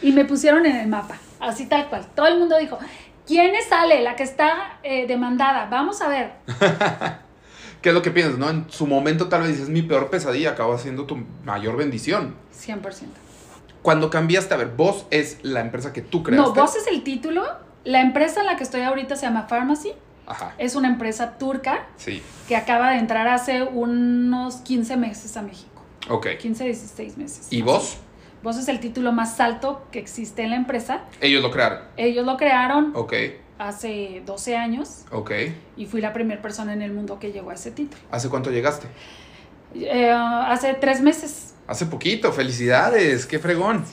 [0.00, 2.06] Y me pusieron en el mapa, así tal cual.
[2.14, 2.78] Todo el mundo dijo,
[3.26, 5.66] ¿quién es Ale, la que está eh, demandada?
[5.66, 6.32] Vamos a ver.
[7.82, 8.48] ¿Qué es lo que piensas, no?
[8.48, 12.36] En su momento tal vez dices, mi peor pesadilla acaba siendo tu mayor bendición.
[12.56, 12.80] 100%.
[13.82, 16.48] Cuando cambiaste, a ver, vos es la empresa que tú creaste.
[16.48, 17.44] No, vos es el título.
[17.84, 19.92] La empresa en la que estoy ahorita se llama Pharmacy.
[20.32, 20.54] Ajá.
[20.58, 22.22] Es una empresa turca Sí.
[22.48, 25.82] que acaba de entrar hace unos 15 meses a México.
[26.08, 26.26] Ok.
[26.40, 27.46] 15, 16 meses.
[27.50, 27.98] ¿Y vos?
[28.42, 31.02] Vos es el título más alto que existe en la empresa.
[31.20, 31.78] Ellos lo crearon.
[31.96, 33.12] Ellos lo crearon Ok.
[33.58, 35.30] hace 12 años Ok.
[35.76, 38.02] y fui la primera persona en el mundo que llegó a ese título.
[38.10, 38.88] ¿Hace cuánto llegaste?
[39.74, 41.54] Eh, hace tres meses.
[41.66, 42.32] Hace poquito.
[42.32, 43.26] Felicidades.
[43.26, 43.84] Qué fregón.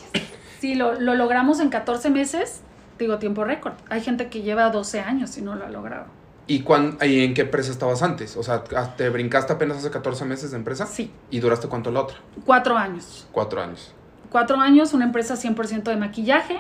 [0.60, 2.62] Sí, lo, lo logramos en 14 meses.
[2.97, 3.73] Digo, tiempo récord.
[3.89, 6.08] Hay gente que lleva 12 años y no lo ha logrado.
[6.50, 8.36] ¿Y, cuán- y en qué empresa estabas antes?
[8.36, 8.64] O sea,
[8.98, 10.86] ¿te brincaste apenas hace 14 meses de empresa?
[10.88, 12.18] Sí, ¿Y duraste cuánto la otra?
[12.46, 13.28] cuatro años.
[13.32, 13.94] Cuatro años.
[14.32, 16.58] Cuatro años, una empresa 100% de maquillaje.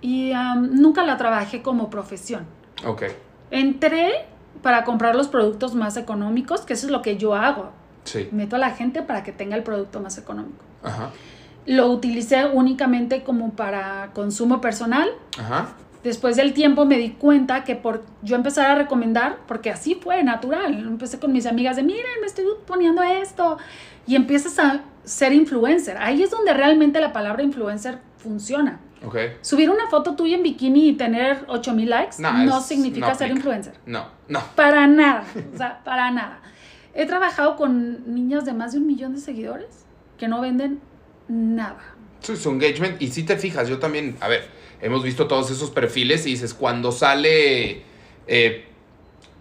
[0.00, 2.46] Y am, nunca la trabajé como profesión.
[2.86, 3.04] Ok.
[3.50, 4.26] Entré
[4.62, 7.70] para comprar los productos más económicos, que eso es lo que yo hago.
[8.04, 8.28] Sí.
[8.32, 10.64] Meto a la gente para que tenga el producto más económico.
[10.82, 11.10] Ajá.
[11.66, 15.08] Lo utilicé únicamente como para consumo personal.
[15.38, 15.68] Ajá.
[16.08, 20.24] Después del tiempo me di cuenta que por yo empezar a recomendar, porque así fue
[20.24, 23.58] natural, empecé con mis amigas de, miren, me estoy poniendo esto,
[24.06, 25.98] y empiezas a ser influencer.
[25.98, 28.80] Ahí es donde realmente la palabra influencer funciona.
[29.04, 29.16] Ok.
[29.42, 33.14] Subir una foto tuya en bikini y tener 8000 likes No, no, es- significa no
[33.14, 33.36] ser aplica.
[33.36, 33.74] influencer.
[33.84, 34.40] No, no.
[34.56, 36.40] Para nada, o sea, para nada.
[36.94, 39.84] He trabajado con niñas de más de un millón de seguidores
[40.16, 40.80] que no venden
[41.28, 41.80] nada.
[42.20, 44.48] Su, su engagement, y si te fijas, yo también, a ver,
[44.80, 47.82] hemos visto todos esos perfiles y dices, cuando sale
[48.26, 48.66] eh,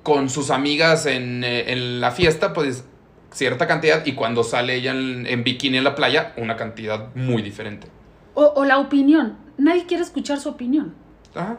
[0.04, 2.86] con sus amigas en, eh, en la fiesta, pues
[3.32, 7.42] cierta cantidad, y cuando sale ella en, en bikini en la playa, una cantidad muy
[7.42, 7.88] diferente.
[8.34, 9.38] O, o la opinión.
[9.58, 10.94] Nadie quiere escuchar su opinión.
[11.36, 11.58] Ajá.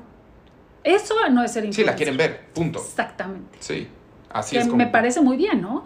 [0.85, 1.87] Eso no es ser Sí, influencer.
[1.87, 2.79] la quieren ver, punto.
[2.79, 3.59] Exactamente.
[3.61, 3.89] Sí,
[4.31, 4.79] así que es como...
[4.79, 5.85] me parece muy bien, ¿no?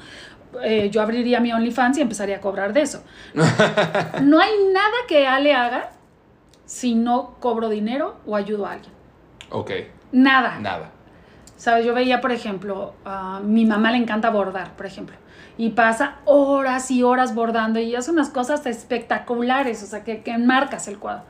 [0.63, 3.03] Eh, yo abriría mi OnlyFans y empezaría a cobrar de eso.
[3.35, 5.91] no hay nada que Ale haga
[6.73, 8.93] si no cobro dinero o ayudo a alguien.
[9.51, 9.71] Ok,
[10.11, 10.59] Nada.
[10.59, 10.91] nada.
[11.59, 11.85] ¿Sabes?
[11.85, 15.15] Yo veía, por ejemplo, a mi mamá le encanta bordar, por ejemplo.
[15.59, 20.31] Y pasa horas y horas bordando y hace unas cosas espectaculares, o sea, que, que
[20.31, 21.25] enmarcas el cuadro.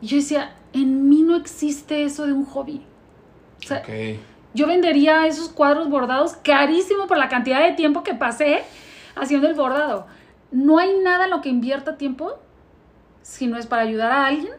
[0.00, 2.82] Y yo decía, en mí no existe eso de un hobby.
[3.60, 4.18] O sea, Ok.
[4.54, 8.64] yo vendería esos cuadros bordados carísimo por la cantidad de tiempo que pasé
[9.14, 10.06] haciendo el bordado.
[10.50, 12.38] No hay nada en lo que invierta tiempo
[13.22, 14.52] si no es para ayudar a alguien,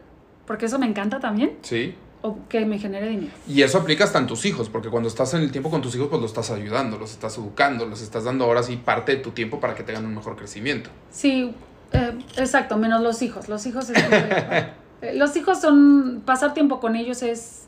[0.46, 1.94] porque eso me encanta también, Sí.
[2.22, 3.32] o que me genere dinero.
[3.48, 5.94] Y eso aplica hasta en tus hijos, porque cuando estás en el tiempo con tus
[5.94, 9.22] hijos, pues los estás ayudando, los estás educando, los estás dando ahora sí parte de
[9.22, 10.90] tu tiempo para que tengan un mejor crecimiento.
[11.10, 11.52] Sí,
[11.92, 13.48] eh, exacto, menos los hijos.
[13.48, 13.96] Los hijos es
[15.02, 17.64] eh, los hijos son pasar tiempo con ellos es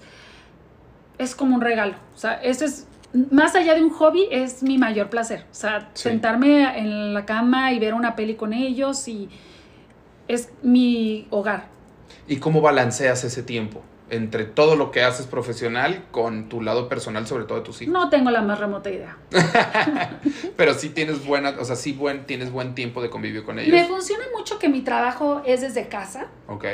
[1.19, 1.95] es como un regalo.
[2.15, 2.87] O sea, eso es
[3.31, 5.45] más allá de un hobby es mi mayor placer.
[5.51, 6.05] O sea, Sí.
[6.09, 9.29] sentarme en la cama y ver una peli con ellos y
[10.29, 11.69] es mi hogar.
[12.29, 17.27] ¿Y cómo balanceas ese tiempo entre todo lo que haces profesional con tu lado personal,
[17.27, 17.93] sobre todo de tus hijos?
[17.93, 19.17] No tengo la más remota idea.
[20.57, 23.65] Pero sí tienes buena, o sea, sí buen, tienes buen tiempo de convivio con Me
[23.65, 23.87] ellos.
[23.89, 26.29] funciona mucho que mi trabajo es desde casa.
[26.47, 26.65] Ok,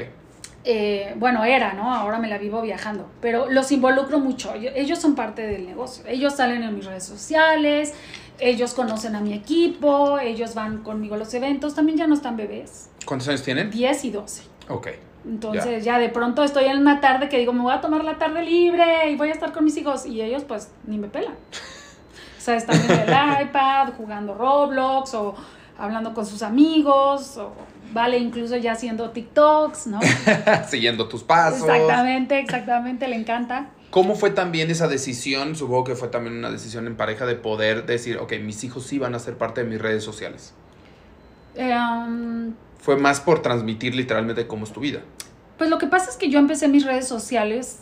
[0.67, 1.95] eh, bueno, era, ¿no?
[1.95, 4.55] Ahora me la vivo viajando, pero los involucro mucho.
[4.55, 6.05] Ellos son parte del negocio.
[6.07, 7.93] Ellos salen en mis redes sociales,
[8.39, 11.75] ellos conocen a mi equipo, ellos van conmigo a los eventos.
[11.75, 13.71] También ya no están bebés, ¿cuántos años tienen?
[13.71, 14.43] 10 y 12.
[14.71, 14.89] Ok,
[15.27, 15.99] Entonces ya.
[15.99, 19.11] de pronto estoy en una tarde que digo, me voy a tomar la tarde libre
[19.11, 21.35] y voy a estar con mis hijos y ellos pues ni me pelan.
[21.35, 23.09] O sea, están en el
[23.43, 25.35] iPad jugando Roblox o
[25.79, 27.53] hablando con sus amigos o
[27.93, 30.01] vale incluso ya haciendo TikToks, ¿no?
[30.69, 31.63] siguiendo tus pasos.
[31.69, 33.71] Exactamente, exactamente, le encanta.
[33.91, 35.55] ¿Cómo fue también esa decisión?
[35.55, 38.99] Supongo que fue también una decisión en pareja de poder decir, ok, mis hijos sí
[38.99, 40.53] van a ser parte de mis redes sociales.
[41.55, 42.53] Eh, um,
[42.85, 45.01] Fue más por transmitir literalmente cómo es tu vida.
[45.57, 47.79] pues lo que pasa es que yo empecé mis redes sociales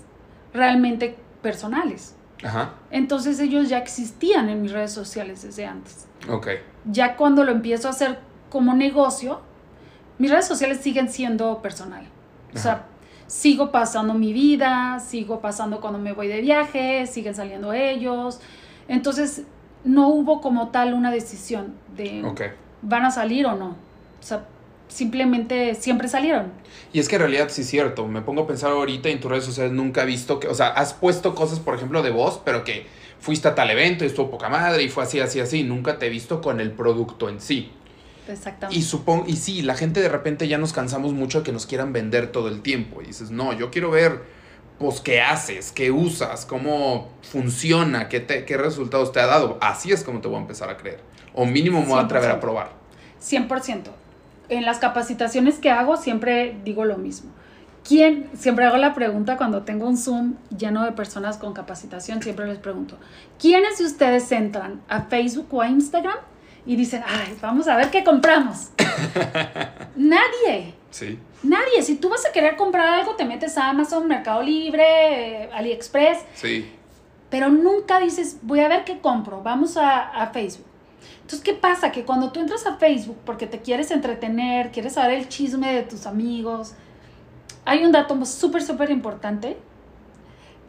[0.54, 2.14] realmente personales.
[2.44, 6.06] Ajá, Entonces ellos ya existían en mis redes sociales desde antes.
[6.28, 6.46] ok.
[6.84, 9.40] Ya cuando lo empiezo a hacer como negocio,
[10.18, 12.06] mis redes sociales siguen siendo personal.
[12.54, 12.84] O sea,
[13.26, 18.40] sigo pasando mi vida, sigo pasando cuando me voy de viaje, siguen saliendo ellos.
[18.86, 19.42] Entonces,
[19.84, 22.22] no hubo como tal una decisión de
[22.82, 23.70] van a salir o no.
[24.20, 24.44] O sea,
[24.92, 26.52] simplemente siempre salieron.
[26.92, 28.06] Y es que en realidad sí es cierto.
[28.06, 30.68] Me pongo a pensar ahorita en tus redes sociales nunca he visto que, o sea,
[30.68, 32.86] has puesto cosas, por ejemplo, de voz, pero que
[33.20, 35.62] fuiste a tal evento y estuvo poca madre y fue así, así, así.
[35.62, 37.70] Nunca te he visto con el producto en sí.
[38.28, 38.78] Exactamente.
[38.78, 41.66] Y supongo, y sí, la gente de repente ya nos cansamos mucho de que nos
[41.66, 43.02] quieran vender todo el tiempo.
[43.02, 44.22] Y dices, no, yo quiero ver,
[44.78, 49.58] pues, qué haces, qué usas, cómo funciona, qué, te- qué resultados te ha dado.
[49.60, 51.00] Así es como te voy a empezar a creer.
[51.34, 52.40] O mínimo me voy a atrever a 100%.
[52.40, 52.72] probar.
[53.20, 53.84] 100%.
[54.52, 57.30] En las capacitaciones que hago siempre digo lo mismo.
[57.88, 58.28] ¿Quién?
[58.34, 62.58] Siempre hago la pregunta cuando tengo un Zoom lleno de personas con capacitación, siempre les
[62.58, 62.96] pregunto,
[63.40, 66.16] ¿quiénes de ustedes entran a Facebook o a Instagram
[66.64, 68.68] y dicen, ay, vamos a ver qué compramos?
[69.96, 70.74] Nadie.
[70.90, 71.18] Sí.
[71.42, 71.82] Nadie.
[71.82, 76.18] Si tú vas a querer comprar algo, te metes a Amazon, Mercado Libre, eh, AliExpress,
[76.34, 76.70] Sí.
[77.30, 80.66] pero nunca dices, voy a ver qué compro, vamos a, a Facebook.
[81.16, 81.92] Entonces, ¿qué pasa?
[81.92, 85.82] Que cuando tú entras a Facebook porque te quieres entretener, quieres saber el chisme de
[85.82, 86.74] tus amigos,
[87.64, 89.56] hay un dato súper, súper importante.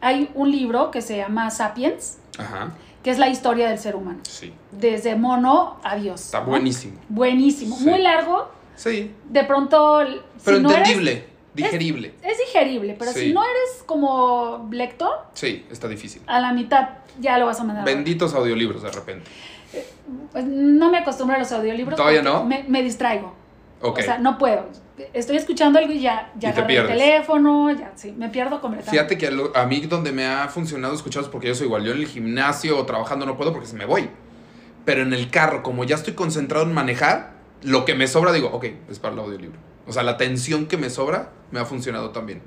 [0.00, 2.72] Hay un libro que se llama Sapiens, Ajá.
[3.02, 4.52] que es la historia del ser humano, Sí.
[4.70, 6.20] desde mono a Dios.
[6.26, 6.46] Está ¿no?
[6.46, 6.98] buenísimo.
[7.08, 7.84] Buenísimo, Sí.
[7.86, 8.50] muy largo.
[8.76, 9.12] Sí.
[9.28, 10.00] De pronto,
[10.44, 11.34] Pero si no eres- entendible.
[11.54, 12.14] Digerible.
[12.20, 15.24] Es, digerible, pero si no eres como lector.
[15.34, 16.20] Sí, está difícil.
[16.26, 16.88] A la mitad
[17.20, 17.84] ya lo vas a mandar.
[17.84, 19.30] Benditos audiolibros de repente.
[20.32, 21.96] Pues no me acostumbro a los audiolibros.
[21.96, 22.44] ¿Todavía no?
[22.44, 23.34] Me, me distraigo.
[23.92, 24.66] O sea, no puedo.
[25.12, 28.90] Estoy escuchando algo y ya, ya el teléfono, ya, sí, me pierdo completamente.
[28.90, 31.98] Fíjate que a, mí donde me ha funcionado escucharlos, porque yo soy igual, yo en
[31.98, 34.08] el gimnasio o trabajando no puedo porque se me voy.
[34.84, 38.50] Pero en el carro, como ya estoy concentrado en manejar, lo que me sobra digo,
[38.52, 39.58] ok, es para el audiolibro.
[39.86, 42.40] O sea, la atención que me sobra me ha funcionado también.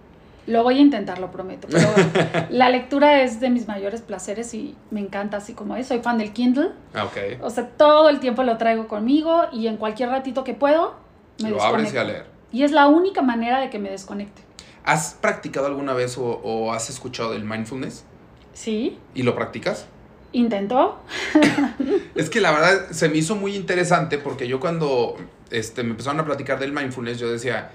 [0.47, 1.67] Lo voy a intentar, lo prometo.
[1.69, 1.89] Pero
[2.49, 5.87] la lectura es de mis mayores placeres y me encanta así como es.
[5.87, 6.71] Soy fan del Kindle.
[6.93, 7.41] Ah, ok.
[7.41, 10.95] O sea, todo el tiempo lo traigo conmigo y en cualquier ratito que puedo,
[11.43, 12.25] me Lo abres y a leer.
[12.51, 14.41] Y es la única manera de que me desconecte.
[14.85, 18.05] ¿Has practicado alguna vez o, has escuchado del mindfulness?
[18.53, 18.97] Sí.
[19.13, 19.85] ¿Y lo practicas?
[20.31, 20.99] Intentó.
[22.15, 25.17] es que la verdad se me hizo muy interesante porque yo cuando
[25.51, 27.71] este, me empezaron a platicar del mindfulness, yo decía,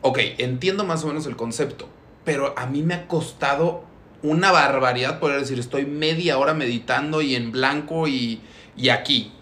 [0.00, 1.86] ok, entiendo más o menos el concepto,
[2.28, 3.84] pero a mí me ha costado
[4.22, 8.42] una barbaridad poder decir, estoy media hora meditando y en blanco y,
[8.76, 9.32] y aquí.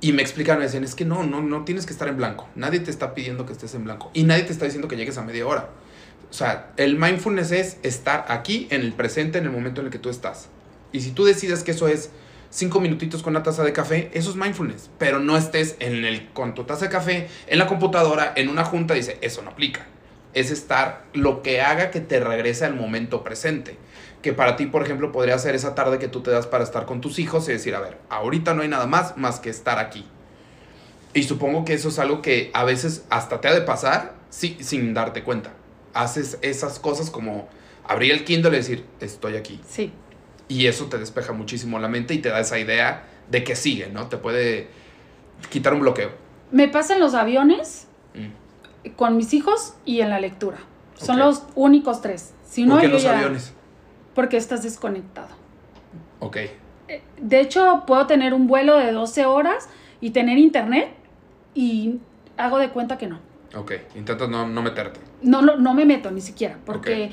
[0.00, 2.48] Y me explicaron, me decían, es que no, no, no tienes que estar en blanco.
[2.54, 4.12] Nadie te está pidiendo que estés en blanco.
[4.14, 5.70] Y nadie te está diciendo que llegues a media hora.
[6.30, 9.92] O sea, el mindfulness es estar aquí, en el presente, en el momento en el
[9.92, 10.48] que tú estás.
[10.92, 12.10] Y si tú decides que eso es
[12.50, 14.90] cinco minutitos con una taza de café, eso es mindfulness.
[14.96, 18.64] Pero no estés en el, con tu taza de café, en la computadora, en una
[18.64, 19.88] junta, dice, eso no aplica.
[20.36, 23.76] Es estar lo que haga que te regrese al momento presente
[24.22, 26.84] que para ti, por ejemplo, podría ser esa tarde que tú te das para estar
[26.84, 29.78] con tus hijos y decir, a ver, ahorita no hay nada más más que estar
[29.78, 30.04] aquí.
[31.14, 34.56] Y supongo que eso es algo que a veces hasta te ha de pasar sí,
[34.60, 35.52] sin darte cuenta.
[35.94, 37.48] Haces esas cosas como
[37.84, 39.60] abrir el Kindle y decir, estoy aquí.
[39.66, 39.92] Sí.
[40.48, 43.88] Y eso te despeja muchísimo la mente y te da esa idea de que sigue,
[43.88, 44.08] ¿no?
[44.08, 44.68] Te puede
[45.50, 46.10] quitar un bloqueo.
[46.50, 48.45] Me pasa en los aviones, mm.
[48.94, 50.58] Con mis hijos y en la lectura.
[50.94, 52.34] Son los únicos tres.
[52.44, 53.52] Si no, ¿Por los aviones?
[54.14, 55.28] porque estás desconectado.
[56.20, 56.36] Ok.
[56.36, 59.68] Eh, de hecho, puedo tener un vuelo de 12 horas
[60.00, 60.88] y tener internet
[61.54, 61.98] y
[62.36, 63.18] hago de cuenta que no.
[63.54, 65.00] Ok, intentas no, meterte.
[65.22, 67.10] No, no, no me meto ni siquiera, porque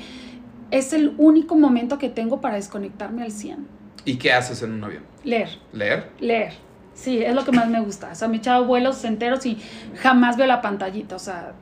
[0.70, 3.66] es el único momento que tengo para desconectarme al 100.
[4.04, 5.02] ¿Y qué haces en un avión?
[5.22, 5.58] Leer.
[5.72, 6.10] ¿Leer?
[6.20, 6.52] Leer.
[6.94, 8.10] Sí, es lo que más me gusta.
[8.12, 9.58] O sea, me he echado vuelos enteros y
[9.96, 11.16] jamás veo la pantallita.
[11.16, 11.54] O sea,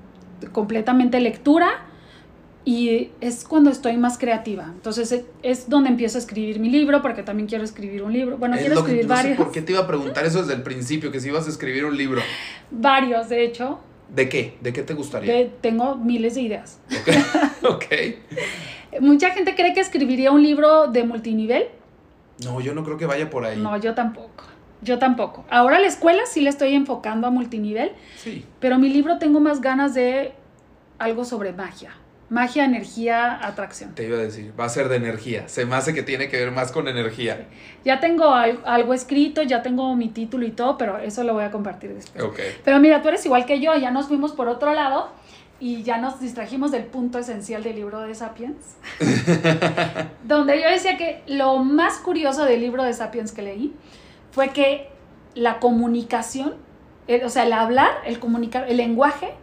[0.50, 1.86] completamente lectura
[2.64, 4.64] y es cuando estoy más creativa.
[4.64, 8.38] Entonces es donde empiezo a escribir mi libro, porque también quiero escribir un libro.
[8.38, 9.36] Bueno, quiero escribir varios.
[9.36, 11.84] ¿Por qué te iba a preguntar eso desde el principio, que si ibas a escribir
[11.84, 12.20] un libro?
[12.70, 13.80] Varios, de hecho.
[14.14, 14.56] ¿De qué?
[14.60, 15.50] ¿De qué te gustaría?
[15.60, 16.78] tengo miles de ideas.
[17.62, 17.84] ok.
[19.00, 21.66] Mucha gente cree que escribiría un libro de multinivel.
[22.44, 23.58] No, yo no creo que vaya por ahí.
[23.58, 24.44] No, yo tampoco.
[24.82, 25.44] Yo tampoco.
[25.48, 27.92] Ahora la escuela sí le estoy enfocando a multinivel.
[28.16, 28.44] Sí.
[28.60, 30.32] Pero mi libro tengo más ganas de
[30.98, 31.92] algo sobre magia
[32.32, 33.94] Magia, energía, atracción.
[33.94, 35.48] Te iba a decir, va a ser de energía.
[35.48, 37.46] Se me hace que tiene que ver más con energía.
[37.84, 41.50] Ya tengo algo escrito, ya tengo mi título y todo, pero eso lo voy a
[41.50, 42.24] compartir después.
[42.24, 42.56] Okay.
[42.64, 45.10] Pero mira, tú eres igual que yo, ya nos fuimos por otro lado
[45.60, 48.76] y ya nos distrajimos del punto esencial del libro de Sapiens.
[50.24, 53.74] donde yo decía que lo más curioso del libro de Sapiens que leí
[54.32, 54.90] fue que
[55.34, 56.54] la comunicación
[57.24, 59.34] o sea, el hablar, el comunicar, el lenguaje,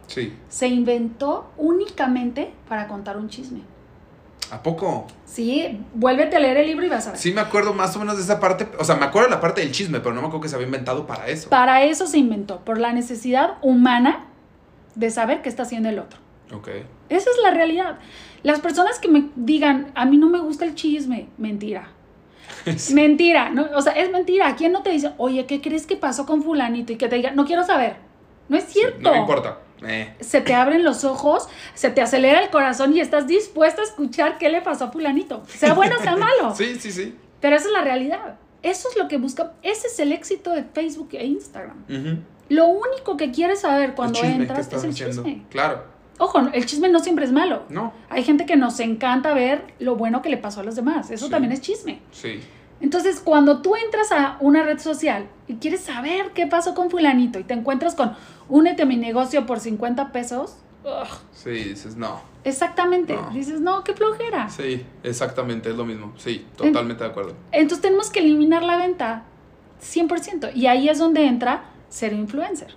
[0.48, 3.60] se inventó únicamente para contar un chisme.
[4.50, 5.06] ¿A poco?
[5.26, 7.20] Sí, vuélvete a leer el libro y vas a ver.
[7.20, 8.66] Sí, me acuerdo más o menos de esa parte.
[8.78, 10.56] O sea, me acuerdo de la parte del chisme, pero no me acuerdo que se
[10.56, 11.50] había inventado para eso.
[11.50, 14.26] Para eso se inventó, por la necesidad humana
[14.96, 16.18] de saber qué está haciendo el otro.
[16.52, 16.68] Ok.
[17.08, 17.98] Esa es la realidad.
[18.42, 21.90] Las personas que me digan, a mí no me gusta el chisme, mentira.
[22.92, 23.68] Mentira, ¿no?
[23.74, 24.54] o sea, es mentira.
[24.56, 26.92] ¿Quién no te dice, oye, ¿qué crees que pasó con fulanito?
[26.92, 27.96] Y que te diga, no quiero saber.
[28.48, 29.00] No es cierto.
[29.00, 29.58] no me importa.
[29.86, 30.14] Eh.
[30.20, 34.36] Se te abren los ojos, se te acelera el corazón y estás dispuesto a escuchar
[34.38, 35.42] qué le pasó a fulanito.
[35.46, 36.54] Sea bueno, sea malo.
[36.54, 37.16] sí, sí, sí.
[37.40, 38.36] Pero esa es la realidad.
[38.62, 39.52] Eso es lo que busca.
[39.62, 41.84] Ese es el éxito de Facebook e Instagram.
[42.50, 45.44] Lo único que quieres saber cuando entras es el chisme.
[45.48, 45.84] Claro.
[46.20, 47.62] Ojo, el chisme no siempre es malo.
[47.70, 47.94] No.
[48.10, 51.10] Hay gente que nos encanta ver lo bueno que le pasó a los demás.
[51.10, 52.02] Eso también es chisme.
[52.12, 52.40] Sí.
[52.82, 57.38] Entonces, cuando tú entras a una red social y quieres saber qué pasó con fulanito
[57.38, 58.12] y te encuentras con
[58.50, 60.56] únete a mi negocio por 50 pesos,
[61.32, 62.20] sí, dices no.
[62.44, 64.50] Exactamente, dices no, qué flojera.
[64.50, 66.12] Sí, exactamente, es lo mismo.
[66.18, 67.34] Sí, totalmente de acuerdo.
[67.50, 69.24] Entonces tenemos que eliminar la venta
[69.82, 72.74] 100% y ahí es donde entra ser influencer.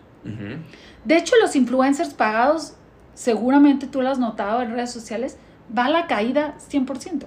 [1.03, 2.75] De hecho, los influencers pagados,
[3.13, 5.37] seguramente tú lo has notado en redes sociales,
[5.75, 7.25] va a la caída 100%.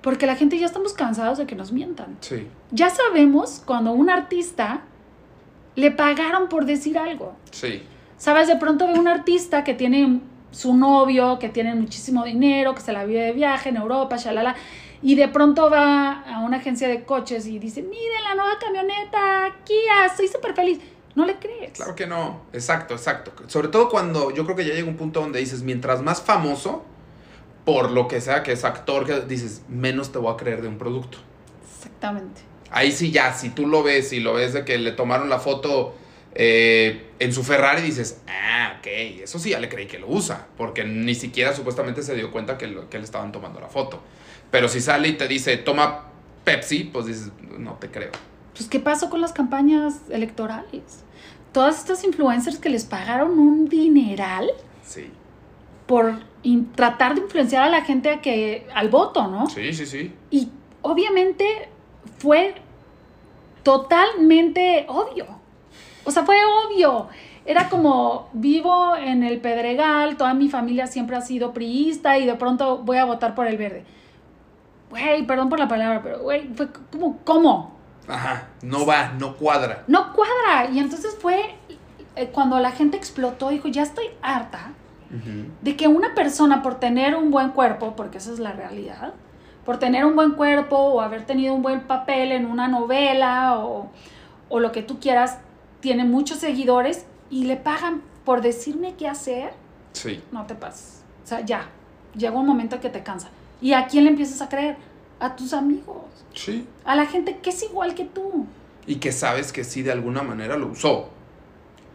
[0.00, 2.18] Porque la gente ya estamos cansados de que nos mientan.
[2.20, 2.46] Sí.
[2.70, 4.82] Ya sabemos cuando un artista
[5.76, 7.34] le pagaron por decir algo.
[7.50, 7.82] Sí.
[8.16, 10.20] Sabes, de pronto ve un artista que tiene
[10.50, 14.54] su novio, que tiene muchísimo dinero, que se la vive de viaje en Europa, shalala,
[15.02, 19.56] y de pronto va a una agencia de coches y dice, miren la nueva camioneta,
[19.64, 20.80] Kia, estoy súper feliz.
[21.14, 21.72] No le crees.
[21.72, 23.32] Claro que no, exacto, exacto.
[23.46, 26.84] Sobre todo cuando yo creo que ya llega un punto donde dices, mientras más famoso,
[27.64, 30.68] por lo que sea que es actor, que dices, menos te voy a creer de
[30.68, 31.18] un producto.
[31.64, 32.42] Exactamente.
[32.70, 35.38] Ahí sí ya, si tú lo ves y lo ves de que le tomaron la
[35.38, 35.94] foto
[36.34, 38.86] eh, en su Ferrari, dices, ah, ok,
[39.22, 42.58] eso sí ya le creí que lo usa, porque ni siquiera supuestamente se dio cuenta
[42.58, 44.02] que, que le estaban tomando la foto.
[44.50, 46.06] Pero si sale y te dice, toma
[46.44, 48.10] Pepsi, pues dices, no te creo.
[48.54, 51.04] Pues, ¿qué pasó con las campañas electorales?
[51.52, 54.50] Todas estas influencers que les pagaron un dineral.
[54.82, 55.10] Sí.
[55.86, 56.20] Por
[56.74, 59.48] tratar de influenciar a la gente a que, al voto, ¿no?
[59.48, 60.14] Sí, sí, sí.
[60.30, 60.48] Y
[60.82, 61.68] obviamente
[62.18, 62.54] fue
[63.62, 65.26] totalmente obvio.
[66.04, 67.08] O sea, fue obvio.
[67.46, 72.34] Era como vivo en el Pedregal, toda mi familia siempre ha sido priista y de
[72.36, 73.84] pronto voy a votar por el verde.
[74.90, 77.74] Güey, perdón por la palabra, pero güey, fue como, ¿cómo?
[78.08, 79.84] Ajá, no va, no cuadra.
[79.86, 80.70] No cuadra.
[80.70, 81.54] Y entonces fue
[82.16, 84.72] eh, cuando la gente explotó, dijo, ya estoy harta
[85.60, 89.14] de que una persona por tener un buen cuerpo, porque esa es la realidad,
[89.64, 93.90] por tener un buen cuerpo o haber tenido un buen papel en una novela o,
[94.48, 95.38] o lo que tú quieras,
[95.78, 99.52] tiene muchos seguidores y le pagan por decirme qué hacer.
[99.92, 100.20] Sí.
[100.32, 101.04] No te pases.
[101.22, 101.68] O sea, ya.
[102.16, 103.28] Llega un momento que te cansa.
[103.60, 104.76] ¿Y a quién le empiezas a creer?
[105.20, 106.04] A tus amigos.
[106.34, 106.66] Sí.
[106.84, 108.46] A la gente que es igual que tú.
[108.86, 111.10] Y que sabes que sí de alguna manera lo usó.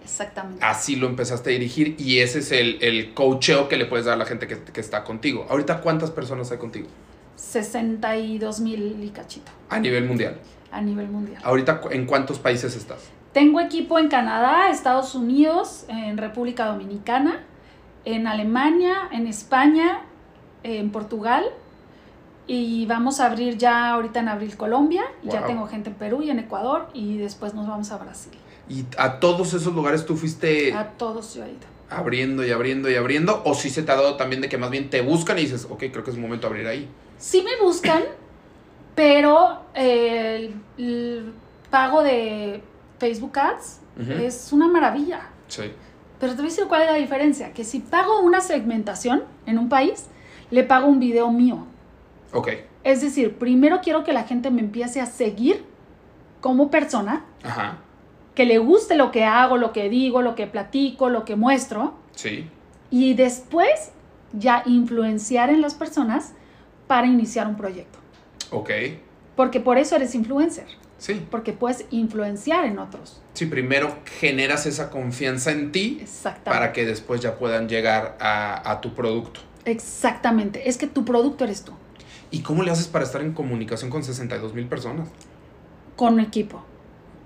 [0.04, 0.66] Exactamente.
[0.66, 4.16] Así lo empezaste a dirigir y ese es el, el coacheo que le puedes dar
[4.16, 5.46] a la gente que, que está contigo.
[5.50, 6.88] Ahorita, ¿cuántas personas hay contigo?
[7.36, 9.52] 62 mil y cachito.
[9.70, 10.40] A nivel mundial.
[10.72, 11.42] A nivel mundial.
[11.44, 13.10] Ahorita, ¿en cuántos países estás?
[13.34, 17.44] Tengo equipo en Canadá, Estados Unidos, en República Dominicana,
[18.04, 20.02] en Alemania, en España,
[20.64, 21.46] en Portugal.
[22.52, 25.04] Y vamos a abrir ya ahorita en abril Colombia.
[25.22, 26.90] Ya tengo gente en Perú y en Ecuador.
[26.96, 28.34] Y después nos vamos a Brasil.
[28.68, 30.74] ¿Y a todos esos lugares tú fuiste...
[30.74, 31.60] A todos yo he ido.
[31.92, 33.44] Abriendo y abriendo y abriendo.
[33.46, 35.68] ¿O si se te ha dado también de que más bien te buscan y dices,
[35.70, 36.90] ok, creo que es momento de abrir ahí?
[37.20, 38.02] Sí me buscan,
[38.96, 41.34] pero el,
[41.70, 42.64] pago de
[42.98, 43.80] Facebook Ads
[44.24, 45.30] es una maravilla.
[45.50, 45.72] Sí.
[46.20, 47.54] Pero te voy a decir cuál es la diferencia.
[47.54, 50.08] Que si pago una segmentación en un país,
[50.50, 51.68] le pago un video mío.
[52.34, 52.50] Ok.
[52.84, 55.66] Es decir, primero quiero que la gente me empiece a seguir
[56.42, 57.26] como persona.
[57.44, 57.80] Ajá.
[58.36, 61.96] Que le guste lo que hago, lo que digo, lo que platico, lo que muestro.
[62.16, 62.48] Sí.
[62.90, 63.92] Y después
[64.34, 66.34] ya influenciar en las personas
[66.88, 68.00] para iniciar un proyecto.
[68.52, 68.70] Ok.
[69.36, 70.66] Porque por eso eres influencer.
[70.98, 71.26] Sí.
[71.32, 73.22] Porque puedes influenciar en otros.
[73.34, 76.04] Sí, primero generas esa confianza en ti
[76.44, 79.40] para que después ya puedan llegar a, a tu producto.
[79.66, 81.74] Exactamente, es que tu producto eres tú.
[82.32, 85.10] ¿Y cómo le haces para estar en comunicación con 62 mil personas?
[85.96, 86.64] Con un equipo.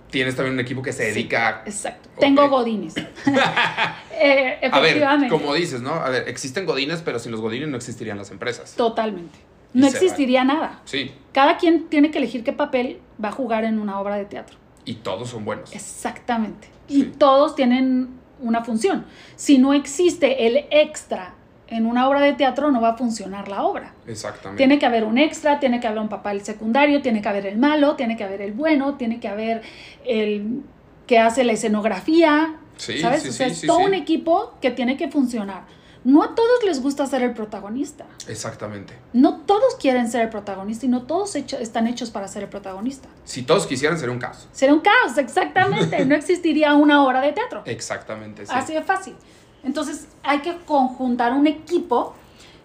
[0.10, 1.51] Tienes también un equipo que se dedica a...
[1.66, 2.10] Exacto.
[2.20, 2.95] Tengo godines.
[4.12, 5.06] eh, efectivamente.
[5.06, 5.95] A ver, como dices, ¿no?
[5.95, 8.76] A ver, existen godines, pero sin los godines no existirían las empresas.
[8.76, 9.39] Totalmente.
[9.74, 10.82] No existiría nada.
[10.86, 11.12] Sí.
[11.32, 14.58] Cada quien tiene que elegir qué papel va a jugar en una obra de teatro.
[14.86, 15.74] Y todos son buenos.
[15.74, 16.68] Exactamente.
[16.88, 19.06] Y todos tienen una función.
[19.36, 21.34] Si no existe el extra
[21.74, 23.94] en una obra de teatro no va a funcionar la obra.
[24.08, 24.58] Exactamente.
[24.58, 27.58] Tiene que haber un extra, tiene que haber un papel secundario, tiene que haber el
[27.58, 29.62] malo, tiene que haber el bueno, tiene que haber
[30.06, 30.62] el
[31.08, 32.58] que hace la escenografía.
[32.78, 33.24] Sí, ¿Sabes?
[33.24, 35.64] Sí, o sea, sí, es todo un equipo que tiene que funcionar.
[36.04, 38.06] No a todos les gusta ser el protagonista.
[38.28, 38.94] Exactamente.
[39.14, 43.08] No todos quieren ser el protagonista y no todos están hechos para ser el protagonista.
[43.24, 44.50] Si todos quisieran, sería un caos.
[44.52, 46.06] Sería un caos, exactamente.
[46.06, 47.64] no existiría una obra de teatro.
[47.66, 48.52] Exactamente, sí.
[48.54, 49.16] Así de fácil.
[49.64, 52.16] Entonces hay que conjuntar un equipo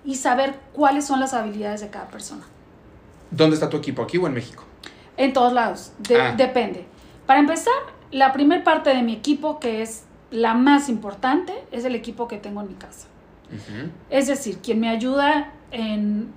[0.05, 2.44] y saber cuáles son las habilidades de cada persona.
[3.30, 4.03] ¿Dónde está tu equipo?
[4.03, 4.64] ¿Aquí o en México?
[5.16, 5.92] En todos lados.
[6.18, 6.34] Ah.
[6.36, 6.86] Depende.
[7.26, 7.74] Para empezar,
[8.11, 12.38] la primera parte de mi equipo, que es la más importante, es el equipo que
[12.38, 13.07] tengo en mi casa.
[14.11, 16.32] Es decir, quien me ayuda en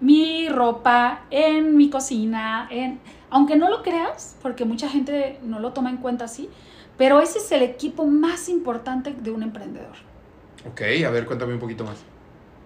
[0.00, 3.00] mi ropa, en mi cocina, en...
[3.30, 6.48] Aunque no lo creas, porque mucha gente no lo toma en cuenta así,
[6.98, 9.96] pero ese es el equipo más importante de un emprendedor.
[10.70, 11.96] Ok, a ver, cuéntame un poquito más.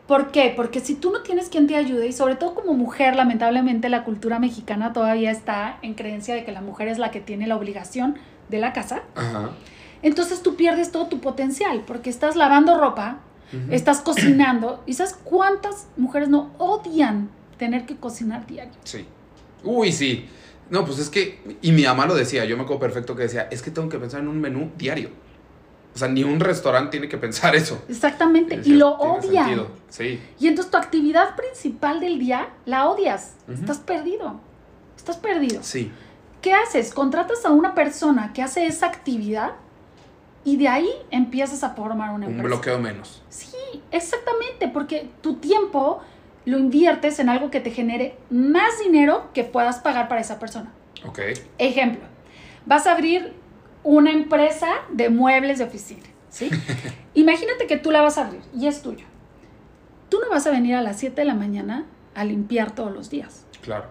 [0.08, 0.52] ¿Por qué?
[0.56, 4.02] Porque si tú no tienes quien te ayude, y sobre todo como mujer, lamentablemente la
[4.02, 7.56] cultura mexicana todavía está en creencia de que la mujer es la que tiene la
[7.56, 8.16] obligación
[8.48, 9.02] de la casa.
[9.14, 9.50] Ajá.
[10.02, 13.20] Entonces tú pierdes todo tu potencial, porque estás lavando ropa,
[13.70, 18.72] estás cocinando, y ¿sabes cuántas mujeres no odian tener que cocinar diario?
[18.82, 19.06] Sí.
[19.62, 20.26] Uy, sí.
[20.72, 23.46] No, pues es que, y mi mamá lo decía, yo me acuerdo perfecto que decía,
[23.50, 25.10] es que tengo que pensar en un menú diario.
[25.94, 27.84] O sea, ni un restaurante tiene que pensar eso.
[27.90, 28.58] Exactamente.
[28.64, 29.66] Y lo odian.
[29.90, 30.18] Sí.
[30.40, 33.34] Y entonces tu actividad principal del día la odias.
[33.52, 34.40] Estás perdido.
[34.96, 35.62] Estás perdido.
[35.62, 35.92] Sí.
[36.40, 36.94] ¿Qué haces?
[36.94, 39.52] Contratas a una persona que hace esa actividad
[40.42, 42.44] y de ahí empiezas a formar una empresa.
[42.44, 43.22] Un bloqueo menos.
[43.28, 46.00] Sí, exactamente, porque tu tiempo
[46.44, 50.72] lo inviertes en algo que te genere más dinero que puedas pagar para esa persona.
[51.06, 51.20] Ok.
[51.58, 52.02] Ejemplo,
[52.66, 53.32] vas a abrir
[53.84, 56.50] una empresa de muebles de oficina, ¿sí?
[57.14, 59.06] Imagínate que tú la vas a abrir y es tuyo.
[60.08, 63.08] Tú no vas a venir a las 7 de la mañana a limpiar todos los
[63.08, 63.46] días.
[63.62, 63.86] Claro.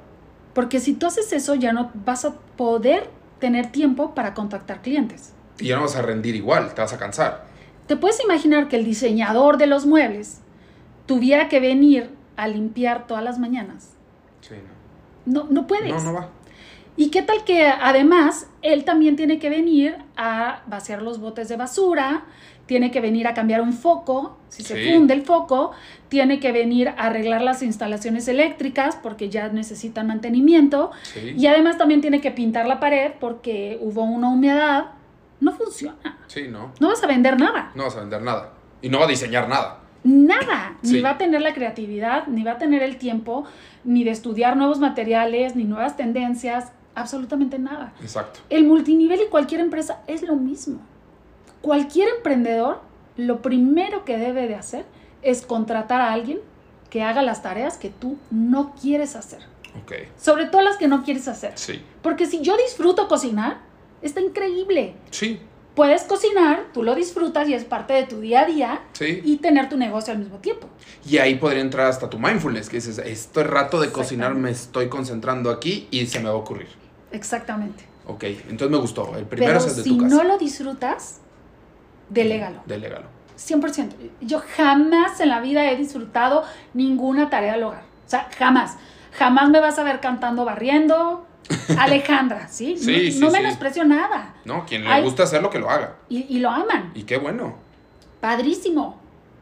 [0.54, 5.34] Porque si tú haces eso, ya no vas a poder tener tiempo para contactar clientes.
[5.60, 7.46] Y ya no vas a rendir igual, te vas a cansar.
[7.88, 10.42] ¿Te puedes imaginar que el diseñador de los muebles
[11.08, 12.10] tuviera que venir
[12.42, 13.94] a limpiar todas las mañanas?
[14.42, 14.56] Sí,
[15.26, 15.44] no.
[15.44, 15.92] No, no puedes.
[15.92, 16.30] No, no va.
[16.98, 21.56] ¿Y qué tal que además él también tiene que venir a vaciar los botes de
[21.56, 22.26] basura,
[22.66, 25.72] tiene que venir a cambiar un foco, si se funde el foco,
[26.10, 32.02] tiene que venir a arreglar las instalaciones eléctricas porque ya necesitan mantenimiento y además también
[32.02, 34.86] tiene que pintar la pared porque hubo una humedad?
[35.40, 36.18] No funciona.
[36.26, 36.72] Sí, no.
[36.80, 37.72] No vas a vender nada.
[37.76, 38.54] No vas a vender nada.
[38.82, 39.81] Y no va a diseñar nada.
[40.04, 40.78] Nada.
[40.82, 43.46] Ni va a tener la creatividad, ni va a tener el tiempo,
[43.84, 47.94] ni de estudiar nuevos materiales, ni nuevas tendencias absolutamente nada.
[48.02, 48.40] Exacto.
[48.50, 50.80] El multinivel y cualquier empresa es lo mismo.
[51.62, 52.82] Cualquier emprendedor
[53.18, 54.86] lo primero que debe de hacer
[55.22, 56.40] es contratar a alguien
[56.90, 59.40] que haga las tareas que tú no quieres hacer.
[59.84, 59.94] Ok.
[60.18, 61.54] Sobre todo las que no quieres hacer.
[61.56, 61.82] Sí.
[62.02, 63.60] Porque si yo disfruto cocinar,
[64.02, 64.96] está increíble.
[65.12, 65.40] Sí.
[65.76, 69.22] Puedes cocinar, tú lo disfrutas y es parte de tu día a día sí.
[69.24, 70.68] y tener tu negocio al mismo tiempo.
[71.06, 74.90] Y ahí podría entrar hasta tu mindfulness, que dices, estoy rato de cocinar, me estoy
[74.90, 76.68] concentrando aquí y se me va a ocurrir.
[77.12, 77.86] Exactamente.
[78.06, 79.16] Ok, entonces me gustó.
[79.16, 80.10] El primero es el de tu casa.
[80.10, 81.22] Si no lo disfrutas,
[82.10, 82.62] delégalo.
[82.66, 83.08] Delégalo.
[83.38, 83.90] 100%.
[84.22, 86.44] Yo jamás en la vida he disfrutado
[86.74, 87.84] ninguna tarea del hogar.
[88.06, 88.78] O sea, jamás.
[89.14, 91.26] Jamás me vas a ver cantando, barriendo.
[91.78, 92.78] Alejandra, ¿sí?
[92.78, 94.36] sí no, sí, no menosprecio nada.
[94.46, 95.96] No, quien le gusta hacerlo, que lo haga.
[96.10, 96.92] Y, y, lo aman.
[96.96, 97.56] Y qué bueno.
[98.20, 99.00] Padrísimo.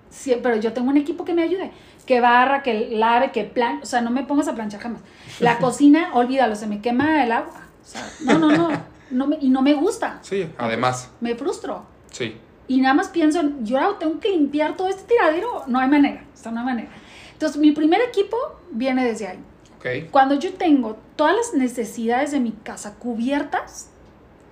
[0.09, 1.71] Sí, pero yo tengo un equipo que me ayude.
[2.05, 3.79] Que barra, que lave, que plan.
[3.83, 5.01] O sea, no me pongas a planchar jamás.
[5.39, 7.61] La cocina, olvídalo, se me quema el agua.
[7.81, 8.69] O sea, no, no, no.
[9.11, 10.19] no me, y no me gusta.
[10.21, 11.11] Sí, además.
[11.21, 11.85] Me frustro.
[12.11, 12.35] Sí.
[12.67, 15.63] Y nada más pienso, yo ahora tengo que limpiar todo este tiradero.
[15.67, 16.23] No hay manera.
[16.33, 16.89] O sea, no hay manera.
[17.33, 18.37] Entonces, mi primer equipo
[18.71, 19.39] viene desde ahí.
[19.79, 20.07] Okay.
[20.11, 23.89] Cuando yo tengo todas las necesidades de mi casa cubiertas,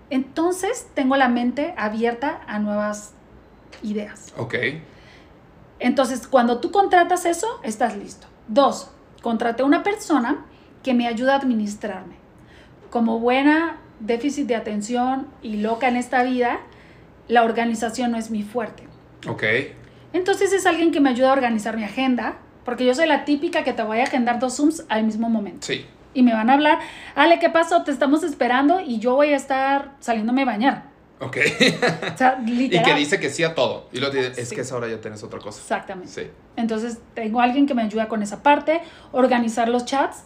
[0.09, 3.13] entonces tengo la mente abierta a nuevas
[3.83, 4.33] ideas.
[4.37, 4.55] Ok.
[5.79, 8.27] Entonces, cuando tú contratas eso, estás listo.
[8.47, 8.89] Dos,
[9.21, 10.45] contraté una persona
[10.81, 12.15] que me ayuda a administrarme.
[12.89, 16.61] Como buena déficit de atención y loca en esta vida,
[17.27, 18.87] la organización no es mi fuerte.
[19.27, 19.43] Ok.
[20.13, 22.37] Entonces es alguien que me ayuda a organizar mi agenda,
[22.67, 25.65] porque yo soy la típica que te voy a agendar dos Zooms al mismo momento.
[25.65, 25.85] Sí.
[26.13, 26.79] Y me van a hablar,
[27.15, 27.83] Ale, ¿qué pasó?
[27.83, 30.83] Te estamos esperando y yo voy a estar saliéndome a bañar.
[31.21, 31.37] Ok.
[32.13, 32.85] o sea, literal.
[32.85, 33.87] Y que dice que sí a todo.
[33.93, 35.61] Y lo dice, es que esa hora ya tienes otra cosa.
[35.61, 36.11] Exactamente.
[36.11, 36.29] Sí.
[36.57, 38.81] Entonces, tengo alguien que me ayuda con esa parte,
[39.13, 40.23] organizar los chats.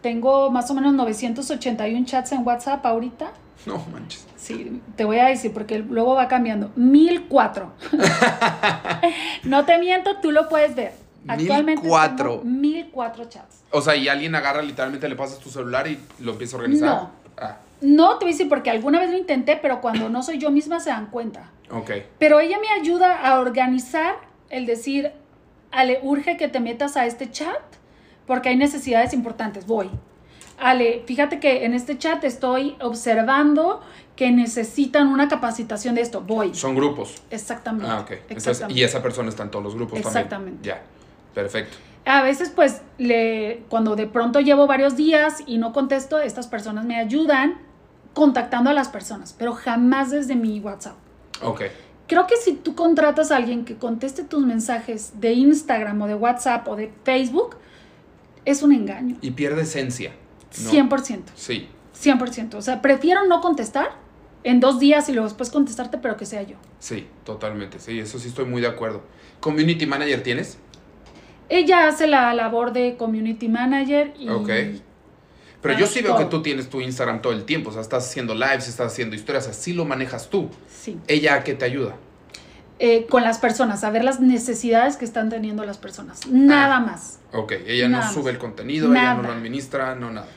[0.00, 3.30] Tengo más o menos 981 chats en WhatsApp ahorita.
[3.64, 4.26] No manches.
[4.34, 6.72] Sí, te voy a decir porque luego va cambiando.
[6.74, 7.72] 1004.
[9.44, 11.05] no te miento, tú lo puedes ver.
[11.28, 12.42] Actualmente 1004.
[12.44, 13.64] 1004 chats.
[13.70, 16.88] O sea, y alguien agarra literalmente, le pasas tu celular y lo empieza a organizar.
[16.88, 17.10] No.
[17.36, 17.56] Ah.
[17.80, 20.50] No, te voy a decir porque alguna vez lo intenté, pero cuando no soy yo
[20.50, 21.50] misma se dan cuenta.
[21.70, 21.90] Ok.
[22.18, 24.16] Pero ella me ayuda a organizar
[24.50, 25.12] el decir,
[25.72, 27.60] Ale, urge que te metas a este chat
[28.26, 29.66] porque hay necesidades importantes.
[29.66, 29.90] Voy.
[30.58, 33.82] Ale, fíjate que en este chat estoy observando
[34.16, 36.22] que necesitan una capacitación de esto.
[36.22, 36.54] Voy.
[36.54, 37.22] Son grupos.
[37.30, 37.90] Exactamente.
[37.90, 38.12] Ah, ok.
[38.30, 40.30] Entonces, y esa persona está en todos los grupos Exactamente.
[40.30, 40.58] también.
[40.62, 40.82] Ya.
[41.36, 41.76] Perfecto.
[42.06, 46.86] A veces, pues, le, cuando de pronto llevo varios días y no contesto, estas personas
[46.86, 47.58] me ayudan
[48.14, 50.96] contactando a las personas, pero jamás desde mi WhatsApp.
[51.42, 51.64] Ok.
[52.06, 56.14] Creo que si tú contratas a alguien que conteste tus mensajes de Instagram o de
[56.14, 57.56] WhatsApp o de Facebook,
[58.46, 59.18] es un engaño.
[59.20, 60.12] Y pierde esencia.
[60.64, 60.70] ¿no?
[60.70, 61.20] 100%.
[61.34, 61.68] Sí.
[62.02, 62.54] 100%.
[62.54, 63.90] O sea, prefiero no contestar
[64.42, 66.56] en dos días y luego después contestarte, pero que sea yo.
[66.78, 67.78] Sí, totalmente.
[67.78, 69.02] Sí, eso sí estoy muy de acuerdo.
[69.40, 70.58] ¿Community manager tienes?
[71.48, 74.28] Ella hace la labor de community manager y...
[74.28, 74.50] Ok.
[75.62, 77.70] Pero yo sí veo que tú tienes tu Instagram todo el tiempo.
[77.70, 80.48] O sea, estás haciendo lives, estás haciendo historias, así lo manejas tú.
[80.70, 80.98] Sí.
[81.08, 81.96] ¿Ella a qué te ayuda?
[82.78, 86.26] Eh, con las personas, a ver las necesidades que están teniendo las personas.
[86.28, 86.80] Nada Ah.
[86.80, 87.18] más.
[87.32, 88.14] Ok, ella Nada no más.
[88.14, 89.12] sube el contenido, Nada.
[89.14, 90.28] ella no lo administra, no nada.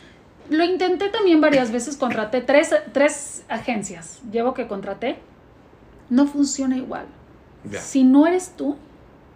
[0.49, 4.19] Lo intenté también varias veces, contraté tres, tres agencias.
[4.31, 5.19] Llevo que contraté.
[6.09, 7.05] no funciona igual.
[7.79, 8.77] Si no eres tú,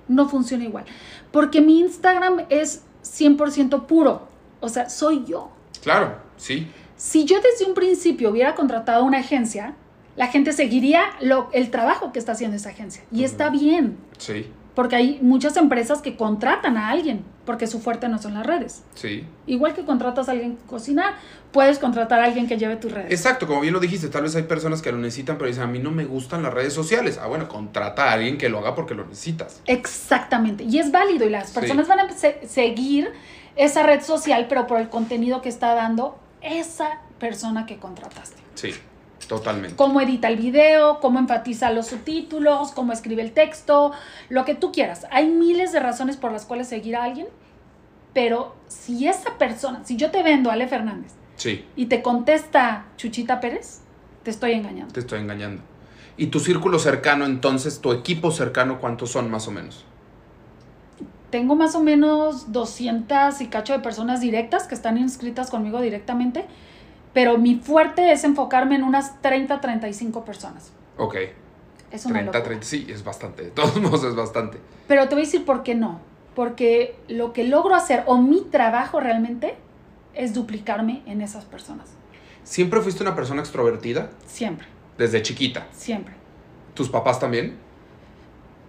[0.08, 0.86] no funciona igual.
[1.32, 4.28] Porque mi Instagram es 100% puro.
[4.60, 5.51] O sea, soy yo.
[5.82, 6.68] Claro, sí.
[6.95, 9.76] Si yo desde un principio hubiera contratado una agencia,
[10.16, 13.04] la gente seguiría lo, el trabajo que está haciendo esa agencia.
[13.12, 13.97] Y está bien.
[14.18, 14.47] Sí.
[14.76, 18.84] Porque hay muchas empresas que contratan a alguien, porque su fuerte no son las redes.
[18.95, 19.24] Sí.
[19.45, 21.13] Igual que contratas a alguien que cocinar,
[21.51, 23.11] puedes contratar a alguien que lleve tus redes.
[23.11, 25.67] Exacto, como bien lo dijiste, tal vez hay personas que lo necesitan, pero dicen, a
[25.67, 27.19] mí no me gustan las redes sociales.
[27.21, 29.61] Ah, bueno, contrata a alguien que lo haga porque lo necesitas.
[29.65, 33.11] Exactamente, y es válido, y las personas van a seguir
[33.55, 38.41] esa red social, pero por el contenido que está dando esa persona que contrataste.
[38.55, 38.74] Sí.
[39.28, 39.76] Totalmente.
[39.76, 43.91] Cómo edita el video, cómo enfatiza los subtítulos, cómo escribe el texto,
[44.30, 45.07] lo que tú quieras.
[45.11, 47.28] Hay miles de razones por las cuales seguir a alguien,
[48.13, 51.65] pero si esa persona, si yo te vendo a Ale Fernández sí.
[51.76, 53.82] y te contesta Chuchita Pérez,
[54.24, 54.93] te estoy engañando.
[54.93, 55.61] Te estoy engañando.
[56.15, 59.84] ¿Y tu círculo cercano entonces, tu equipo cercano, cuántos son más o menos?
[61.32, 66.45] Tengo más o menos 200 y cacho de personas directas que están inscritas conmigo directamente
[67.14, 70.72] pero mi fuerte es enfocarme en unas 30, 35 personas.
[70.97, 71.16] Ok.
[71.91, 73.43] Es una 30, 30, sí, es bastante.
[73.43, 74.57] De todos modos es bastante.
[74.88, 75.99] Pero te voy a decir por qué no.
[76.36, 79.55] Porque lo que logro hacer, o mi trabajo realmente,
[80.16, 81.91] es duplicarme en esas personas.
[82.43, 84.09] ¿Siempre fuiste una persona extrovertida?
[84.26, 84.68] Siempre.
[84.97, 85.68] ¿Desde chiquita?
[85.72, 86.16] Siempre.
[86.74, 87.57] ¿Tus papás también?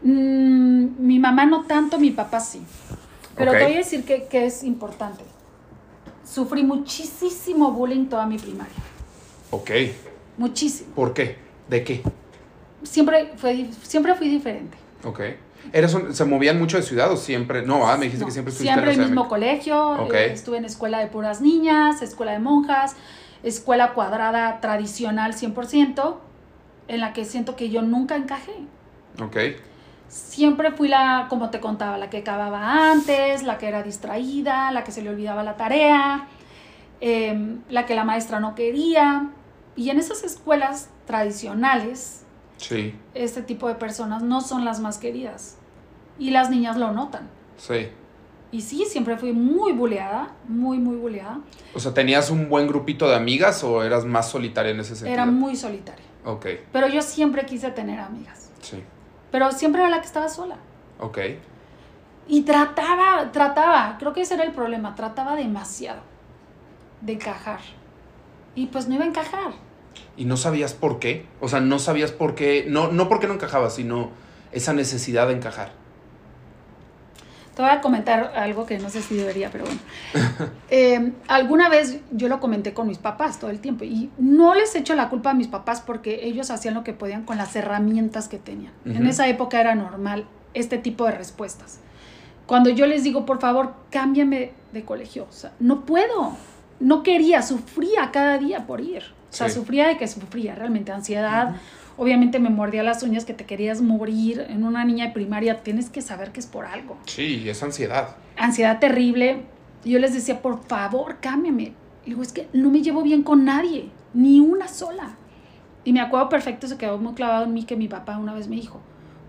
[0.02, 2.62] Mm, mi mamá no tanto, mi papá sí.
[3.34, 5.24] Pero te voy a decir que, que es importante
[6.24, 8.74] sufrí muchísimo bullying toda mi primaria.
[9.50, 9.70] Ok.
[10.36, 10.94] Muchísimo.
[10.94, 11.36] ¿Por qué?
[11.68, 12.02] ¿De qué?
[12.82, 14.76] Siempre, fue, siempre fui diferente.
[15.04, 15.20] Ok.
[15.72, 17.62] ¿Eres ¿Se movían mucho de ciudad o siempre?
[17.64, 20.12] No, ah, me dijiste que siempre estuviste Siempre en el mismo colegio.
[20.12, 22.96] Eh, estuve en escuela de puras niñas, escuela de monjas,
[23.42, 26.16] escuela cuadrada tradicional 100%,
[26.88, 28.52] en la que siento que yo nunca encajé.
[29.22, 29.36] Ok
[30.14, 34.84] siempre fui la, como te contaba, la que acababa antes, la que era distraída, la
[34.84, 36.28] que se le olvidaba la tarea,
[37.00, 39.30] em, la que la maestra no quería.
[39.74, 42.24] Y en esas escuelas tradicionales,
[42.58, 42.94] sí.
[43.14, 45.58] este tipo de personas no son las más queridas.
[46.16, 47.28] Y las niñas lo notan.
[47.56, 47.88] Sí.
[48.52, 51.40] Y sí, siempre fui muy buleada, muy, muy buleada.
[51.74, 55.12] O sea, ¿tenías un buen grupito de amigas o eras más solitaria en ese sentido?
[55.12, 56.04] Era muy solitaria.
[56.24, 56.46] Ok.
[56.72, 58.52] Pero yo siempre quise tener amigas.
[58.60, 58.80] Sí
[59.30, 60.56] pero siempre era la que estaba sola.
[61.00, 61.18] Ok.
[62.26, 66.00] Y trataba, trataba, creo que ese era el problema, trataba demasiado
[67.00, 67.60] de encajar.
[68.54, 69.52] Y pues no iba a encajar.
[70.16, 71.26] ¿Y no sabías por qué?
[71.40, 74.10] O sea, no sabías por qué, no, no por qué no encajaba, sino
[74.52, 75.72] esa necesidad de encajar.
[77.54, 79.80] Te voy a comentar algo que no sé si debería, pero bueno.
[80.70, 84.74] Eh, alguna vez yo lo comenté con mis papás todo el tiempo y no les
[84.74, 88.28] echo la culpa a mis papás porque ellos hacían lo que podían con las herramientas
[88.28, 88.72] que tenían.
[88.84, 91.78] En esa época era normal este tipo de respuestas.
[92.46, 96.36] Cuando yo les digo, por favor, cámbiame de colegio, o sea, no puedo,
[96.80, 99.04] no quería, sufría cada día por ir.
[99.30, 101.56] O sea, sufría de que sufría realmente ansiedad
[101.96, 105.90] obviamente me mordía las uñas que te querías morir en una niña de primaria, tienes
[105.90, 106.96] que saber que es por algo.
[107.06, 108.16] Sí, es ansiedad.
[108.36, 109.42] Ansiedad terrible.
[109.84, 111.72] Yo les decía, por favor, cámbiame.
[112.04, 115.16] Y digo, es que no me llevo bien con nadie, ni una sola.
[115.84, 118.48] Y me acuerdo perfecto, se quedó muy clavado en mí que mi papá una vez
[118.48, 118.80] me dijo,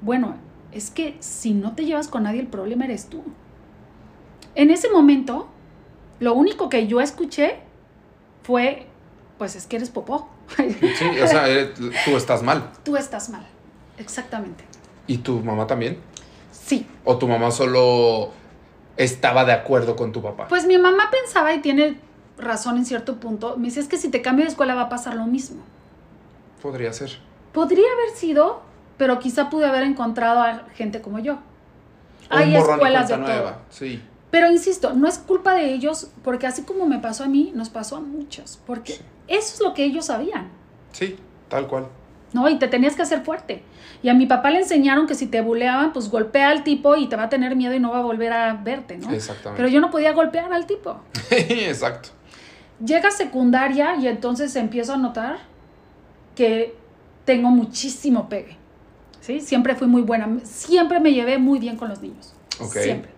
[0.02, 0.36] bueno,
[0.72, 3.24] es que si no te llevas con nadie, el problema eres tú.
[4.56, 5.48] En ese momento,
[6.20, 7.60] lo único que yo escuché
[8.44, 8.88] fue,
[9.38, 10.30] pues es que eres popó.
[10.58, 12.72] Sí, o sea, tú estás mal.
[12.84, 13.46] Tú estás mal,
[13.98, 14.64] exactamente.
[15.08, 16.00] ¿Y tu mamá también?
[16.52, 16.88] Sí.
[17.04, 18.32] ¿O tu mamá solo
[18.98, 20.48] estaba de acuerdo con tu papá?
[20.48, 22.00] Pues mi mamá pensaba y tiene
[22.38, 23.58] razón en cierto punto.
[23.58, 25.62] Me dice, es que si te cambio de escuela va a pasar lo mismo.
[26.62, 27.18] Podría ser.
[27.54, 28.62] Podría haber sido,
[28.98, 31.38] pero quizá pude haber encontrado a gente como yo.
[32.30, 33.56] Hay escuelas de todo.
[33.70, 34.02] Sí.
[34.32, 37.70] Pero insisto, no es culpa de ellos, porque así como me pasó a mí, nos
[37.70, 38.60] pasó a muchos.
[38.66, 40.50] Porque eso es lo que ellos sabían.
[40.92, 41.18] Sí,
[41.50, 41.88] tal cual.
[42.34, 43.64] No, y te tenías que hacer fuerte.
[44.04, 47.08] Y a mi papá le enseñaron que si te buleaban, pues golpea al tipo y
[47.08, 49.12] te va a tener miedo y no va a volver a verte, ¿no?
[49.12, 49.58] Exactamente.
[49.58, 51.00] Pero yo no podía golpear al tipo.
[51.32, 52.10] Exacto.
[52.86, 55.38] Llega secundaria y entonces empiezo a notar
[56.36, 56.76] que
[57.24, 58.58] tengo muchísimo pegue.
[59.22, 59.40] ¿Sí?
[59.40, 60.28] Siempre fui muy buena.
[60.44, 62.34] Siempre me llevé muy bien con los niños.
[62.60, 62.74] Ok.
[62.74, 63.12] Siempre.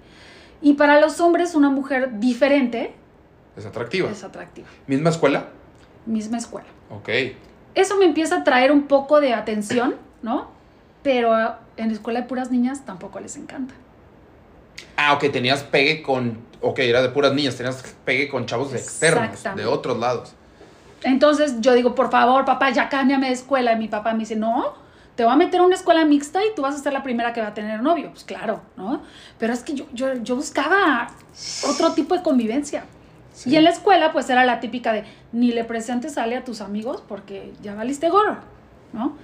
[0.62, 2.94] Y para los hombres, una mujer diferente.
[3.58, 4.10] Es atractiva.
[4.10, 4.68] Es atractiva.
[4.86, 5.50] ¿Misma escuela?
[6.08, 6.68] Misma escuela.
[6.90, 7.10] Ok.
[7.76, 10.50] Eso me empieza a traer un poco de atención, ¿no?
[11.04, 11.36] Pero
[11.78, 13.74] en la escuela de puras niñas tampoco les encanta.
[14.96, 16.40] Ah, ok, tenías pegue con.
[16.60, 20.34] Ok, era de puras niñas, tenías pegue con chavos externos, de otros lados.
[21.04, 23.74] Entonces yo digo, por favor, papá, ya cámbiame de escuela.
[23.74, 24.74] Y mi papá me dice, no,
[25.16, 27.32] te voy a meter a una escuela mixta y tú vas a ser la primera
[27.34, 28.10] que va a tener novio.
[28.12, 29.04] Pues claro, ¿no?
[29.38, 31.10] Pero es que yo, yo, yo buscaba
[31.68, 32.86] otro tipo de convivencia.
[33.46, 36.62] Y en la escuela, pues era la típica de ni le presentes sale a tus
[36.62, 38.38] amigos porque ya valiste gorro,
[38.94, 39.16] ¿no?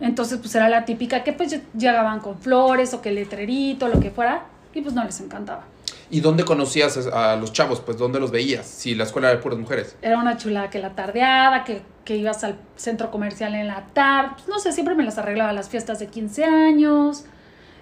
[0.00, 4.10] Entonces, pues era la típica que pues llegaban con flores o que letrerito, lo que
[4.10, 5.64] fuera, y pues no les encantaba.
[6.10, 7.80] ¿Y dónde conocías a los chavos?
[7.80, 8.66] Pues ¿dónde los veías?
[8.66, 9.96] Si la escuela era de puras mujeres.
[10.00, 14.30] Era una chulada que la tardeada, que, que ibas al centro comercial en la tarde,
[14.36, 17.24] pues, no sé, siempre me las arreglaba las fiestas de 15 años,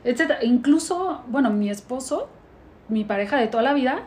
[0.05, 0.33] etc.
[0.43, 2.29] Incluso, bueno, mi esposo,
[2.89, 4.03] mi pareja de toda la vida,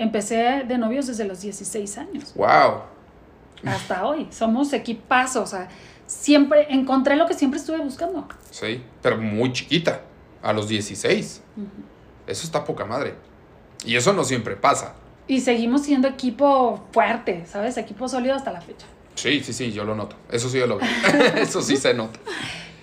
[0.00, 2.34] empecé de novios desde los 16 años.
[2.34, 2.82] ¡Wow!
[3.64, 4.28] Hasta hoy.
[4.30, 5.68] Somos equipazos, o sea,
[6.06, 8.26] siempre encontré lo que siempre estuve buscando.
[8.50, 10.02] Sí, pero muy chiquita,
[10.42, 11.42] a los 16.
[12.26, 13.14] Eso está poca madre.
[13.84, 14.94] Y eso no siempre pasa.
[15.26, 17.76] Y seguimos siendo equipo fuerte, ¿sabes?
[17.76, 18.86] Equipo sólido hasta la fecha.
[19.14, 20.16] Sí, sí, sí, yo lo noto.
[20.30, 20.88] Eso sí yo lo veo.
[21.36, 22.18] eso sí se nota.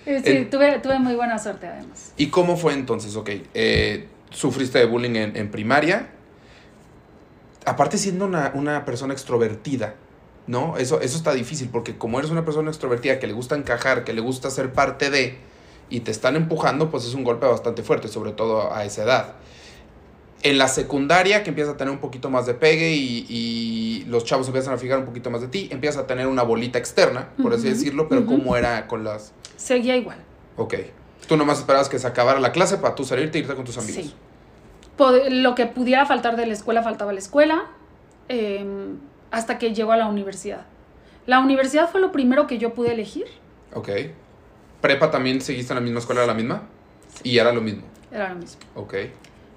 [0.04, 2.12] Sí, tuve, tuve, muy buena suerte además.
[2.16, 3.16] ¿Y cómo fue entonces?
[3.16, 6.10] Ok, eh, sufriste de bullying en, primaria.
[7.66, 9.96] Aparte siendo una, una, persona extrovertida,
[10.46, 10.78] ¿no?
[10.78, 14.14] Eso, eso está difícil porque como eres una persona extrovertida que le gusta encajar, que
[14.14, 15.36] le gusta ser parte de,
[15.90, 19.34] y te están empujando, pues es un golpe bastante fuerte, sobre todo a esa edad
[20.42, 24.46] en la secundaria, que empiezas a tener un poquito más de pegue y, los chavos
[24.46, 27.52] empiezan a fijar un poquito más de ti, empiezas a tener una bolita externa, por
[27.52, 29.32] así decirlo, pero ¿cómo era con las...?
[29.56, 30.18] Seguía igual.
[30.56, 30.74] Ok.
[31.26, 33.76] Tú nomás esperabas que se acabara la clase para tú salirte e irte con tus
[33.78, 34.04] amigos.
[34.04, 34.14] Sí.
[35.30, 37.64] Lo que pudiera faltar de la escuela, faltaba la escuela,
[38.28, 38.98] em,
[39.30, 40.62] hasta que llegó a la universidad.
[41.26, 43.26] La universidad fue lo primero que yo pude elegir.
[43.74, 43.88] Ok.
[44.80, 46.62] ¿Prepa también seguiste en la misma escuela, era la misma?
[47.22, 47.82] Y era lo mismo.
[48.12, 48.60] Era lo mismo.
[48.74, 48.94] Ok.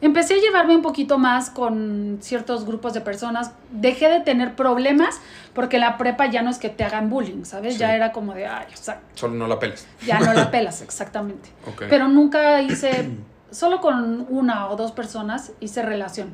[0.01, 3.51] Empecé a llevarme un poquito más con ciertos grupos de personas.
[3.69, 5.19] Dejé de tener problemas
[5.53, 7.77] porque la prepa ya no es que te hagan bullying, ¿sabes?
[7.77, 9.87] Ya era como de, ay, o sea, Solo no la pelas.
[10.05, 11.49] Ya no la pelas, exactamente.
[11.89, 13.09] Pero nunca hice,
[13.51, 16.33] solo con una o dos personas hice relación.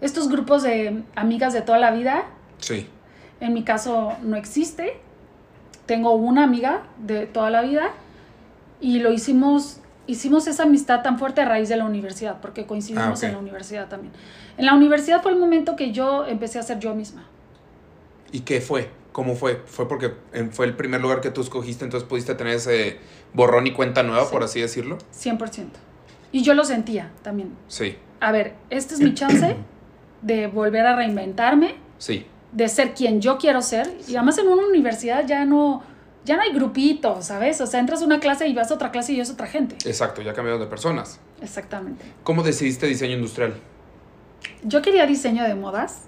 [0.00, 2.24] Estos grupos de amigas de toda la vida.
[2.58, 2.88] Sí.
[3.40, 4.96] En mi caso no existe.
[5.86, 7.90] Tengo una amiga de toda la vida
[8.80, 13.22] y lo hicimos hicimos esa amistad tan fuerte a raíz de la universidad, porque coincidimos
[13.22, 14.12] ah, en la universidad también.
[14.56, 17.24] En la universidad fue el momento que yo empecé a ser yo misma.
[18.32, 18.90] ¿Y qué fue?
[19.12, 19.62] ¿Cómo fue?
[19.66, 20.14] ¿Fue porque
[20.52, 22.98] fue el primer lugar que tú escogiste, entonces pudiste tener ese
[23.34, 24.98] borrón y cuenta nueva, por así decirlo?
[25.14, 25.66] 100%.
[26.32, 27.54] Y yo lo sentía también.
[27.68, 27.96] Sí.
[28.20, 29.56] A ver, esta es mi chance
[30.22, 31.76] de volver a reinventarme.
[31.98, 32.26] Sí.
[32.52, 33.92] De ser quien yo quiero ser.
[34.08, 35.82] Y además en una universidad ya no
[36.24, 37.60] ya no hay grupitos, ¿sabes?
[37.60, 39.76] O sea, entras a una clase y vas a otra clase y es otra gente.
[39.88, 41.18] Exacto, ya cambiado de personas.
[41.40, 42.04] Exactamente.
[42.22, 43.54] ¿Cómo decidiste diseño industrial?
[44.62, 46.02] Yo quería diseño de modas.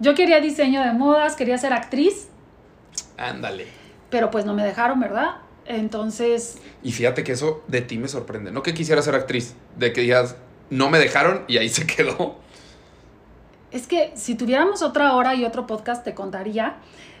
[0.00, 2.28] Yo quería diseño de modas, quería ser actriz.
[3.16, 3.66] Ándale.
[4.10, 5.36] Pero pues no me dejaron, ¿verdad?
[5.68, 6.58] Entonces...
[6.82, 8.52] Y fíjate que eso de ti me sorprende.
[8.52, 10.36] No que quisiera ser actriz, de que digas,
[10.70, 12.36] no me dejaron y ahí se quedó.
[13.72, 16.76] Es que si tuviéramos otra hora y otro podcast te contaría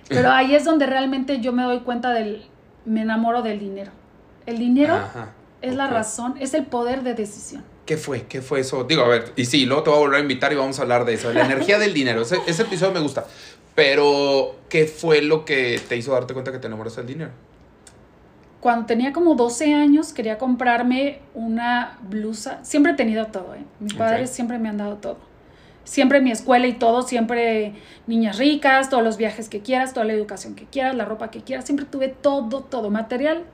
[0.08, 2.44] pero ahí es donde realmente yo me doy cuenta del,
[2.84, 3.90] me enamoro del dinero.
[4.46, 4.98] El dinero
[5.62, 7.64] es la razón, es el poder de decisión.
[7.84, 8.22] ¿Qué fue?
[8.22, 8.84] ¿Qué fue eso?
[8.84, 10.82] Digo, a ver, y sí, luego te voy a volver a invitar y vamos a
[10.82, 12.22] hablar de eso, la energía del dinero.
[12.22, 13.26] Ese, ese, episodio me gusta.
[13.74, 17.30] Pero, ¿qué fue lo que te hizo darte cuenta que te enamoras del dinero?
[18.66, 22.58] Cuando tenía como 12 años, quería comprarme una blusa.
[22.64, 23.62] Siempre he tenido todo, ¿eh?
[23.78, 25.18] Mis padres siempre me han dado todo
[25.84, 27.74] siempre mi escuela y todo, siempre
[28.08, 31.42] niñas ricas, todos los viajes que quieras, toda la educación que quieras, la ropa que
[31.42, 33.44] quieras, siempre tuve todo, todo material,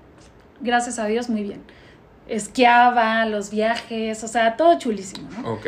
[0.62, 1.60] gracias a Dios, muy bien.
[2.28, 5.52] Esquiaba, los viajes, o sea, todo chulísimo, ¿no?
[5.52, 5.66] Ok.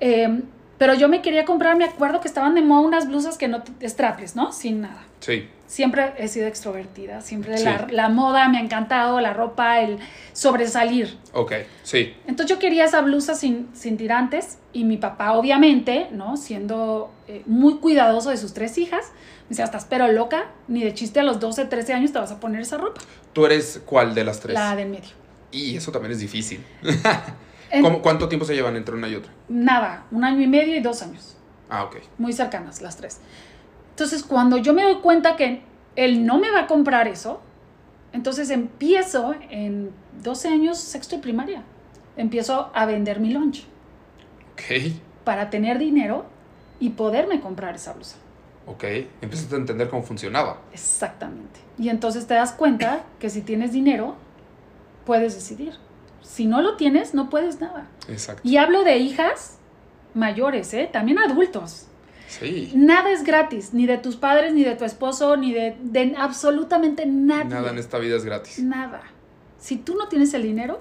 [0.00, 0.42] Em,
[0.82, 3.62] pero yo me quería comprar, me acuerdo que estaban de moda unas blusas que no,
[3.80, 4.50] strapless, ¿no?
[4.50, 5.04] Sin nada.
[5.20, 5.48] Sí.
[5.68, 10.00] Siempre he sido extrovertida, siempre la, la, moda me ha encantado, la ropa, el
[10.32, 11.16] sobresalir.
[11.34, 11.52] Ok,
[11.84, 12.16] sí.
[12.26, 16.36] Entonces yo quería esa blusa sin, sin tirantes y mi papá obviamente, ¿no?
[16.36, 19.12] Siendo eh, muy cuidadoso de sus tres hijas,
[19.44, 22.32] me decía, estás pero loca, ni de chiste a los 12, 13 años te vas
[22.32, 23.00] a poner esa ropa.
[23.32, 24.54] ¿Tú eres cuál de las tres?
[24.54, 25.10] La del medio.
[25.52, 26.60] Y eso también es difícil.
[28.02, 29.32] ¿Cuánto tiempo se llevan entre una y otra?
[29.48, 31.36] Nada, un año y medio y dos años.
[31.70, 31.96] Ah, ok.
[32.18, 33.20] Muy cercanas las tres.
[33.90, 35.62] Entonces, cuando yo me doy cuenta que
[35.96, 37.40] él no me va a comprar eso,
[38.12, 39.90] entonces empiezo en
[40.22, 41.62] 12 años, sexto y primaria,
[42.16, 43.64] empiezo a vender mi lunch.
[44.52, 44.92] Ok.
[45.24, 46.26] Para tener dinero
[46.78, 48.16] y poderme comprar esa blusa.
[48.66, 48.84] Ok,
[49.20, 50.60] empiezas a entender cómo funcionaba.
[50.72, 51.60] Exactamente.
[51.78, 54.14] Y entonces te das cuenta que si tienes dinero,
[55.04, 55.74] puedes decidir.
[56.22, 57.86] Si no lo tienes, no puedes nada.
[58.08, 58.42] Exacto.
[58.44, 59.58] Y hablo de hijas
[60.14, 60.88] mayores, ¿eh?
[60.92, 61.86] También adultos.
[62.28, 62.72] Sí.
[62.74, 67.04] Nada es gratis, ni de tus padres, ni de tu esposo, ni de, de absolutamente
[67.04, 67.44] nada.
[67.44, 68.58] Nada en esta vida es gratis.
[68.60, 69.02] Nada.
[69.58, 70.80] Si tú no tienes el dinero,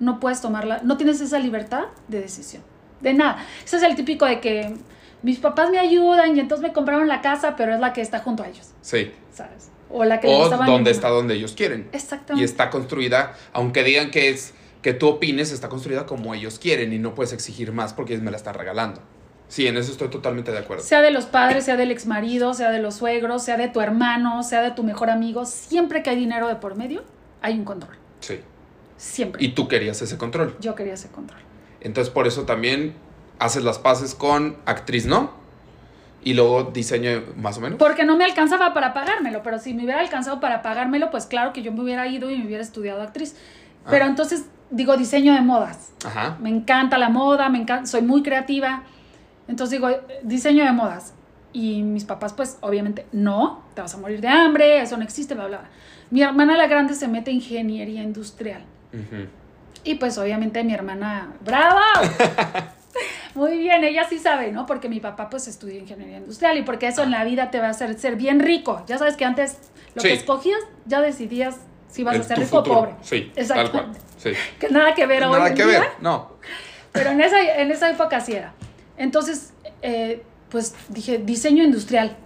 [0.00, 2.62] no puedes tomarla, no tienes esa libertad de decisión.
[3.00, 3.44] De nada.
[3.64, 4.74] Ese es el típico de que
[5.22, 8.18] mis papás me ayudan y entonces me compraron la casa, pero es la que está
[8.18, 8.72] junto a ellos.
[8.82, 9.12] Sí.
[9.32, 9.70] ¿Sabes?
[9.88, 11.88] O la que o donde está donde ellos quieren.
[11.92, 12.42] Exactamente.
[12.42, 16.92] Y está construida, aunque digan que es que tú opines, está construida como ellos quieren
[16.92, 19.00] y no puedes exigir más porque ellos me la están regalando.
[19.48, 20.82] Sí, en eso estoy totalmente de acuerdo.
[20.82, 24.42] Sea de los padres, sea del exmarido, sea de los suegros, sea de tu hermano,
[24.42, 27.04] sea de tu mejor amigo, siempre que hay dinero de por medio,
[27.42, 27.94] hay un control.
[28.20, 28.40] Sí.
[28.96, 29.44] Siempre.
[29.44, 30.56] Y tú querías ese control.
[30.60, 31.40] Yo quería ese control.
[31.80, 32.94] Entonces por eso también
[33.38, 35.32] haces las paces con actriz, ¿no?
[36.24, 37.78] Y luego diseño más o menos.
[37.78, 41.52] Porque no me alcanzaba para pagármelo, pero si me hubiera alcanzado para pagármelo, pues claro
[41.52, 43.36] que yo me hubiera ido y me hubiera estudiado actriz.
[43.90, 44.08] Pero ah.
[44.08, 45.92] entonces digo diseño de modas.
[46.04, 46.36] Ajá.
[46.40, 48.82] Me encanta la moda, me encanta, soy muy creativa.
[49.46, 49.88] Entonces digo,
[50.24, 51.14] diseño de modas.
[51.52, 55.34] Y mis papás, pues, obviamente, no, te vas a morir de hambre, eso no existe,
[55.34, 55.60] bla, bla.
[56.10, 58.62] Mi hermana la grande se mete en ingeniería industrial.
[59.84, 61.82] Y pues, obviamente, mi hermana, ¡brava!
[63.34, 64.64] Muy bien, ella sí sabe, ¿no?
[64.64, 67.66] Porque mi papá, pues, estudió ingeniería industrial y porque eso en la vida te va
[67.66, 68.82] a hacer ser bien rico.
[68.86, 69.58] Ya sabes que antes
[69.94, 71.56] lo que escogías, ya decidías
[71.92, 72.94] si vas a ser rico o pobre.
[73.02, 74.00] Sí, Exactamente.
[74.16, 74.32] Sí.
[74.58, 75.38] Que nada que ver nada hoy.
[75.40, 76.32] Nada que ver, no.
[76.92, 78.54] Pero en esa, en esa época sí era.
[78.96, 82.16] Entonces, eh, pues dije, diseño industrial.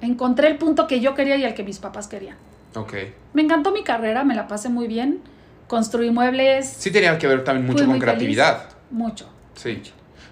[0.00, 2.36] Encontré el punto que yo quería y el que mis papás querían.
[2.74, 2.94] Ok.
[3.34, 5.20] Me encantó mi carrera, me la pasé muy bien.
[5.68, 6.68] Construí muebles.
[6.68, 8.68] Sí tenía que ver también mucho con creatividad.
[8.90, 9.28] Mucho.
[9.54, 9.82] Sí.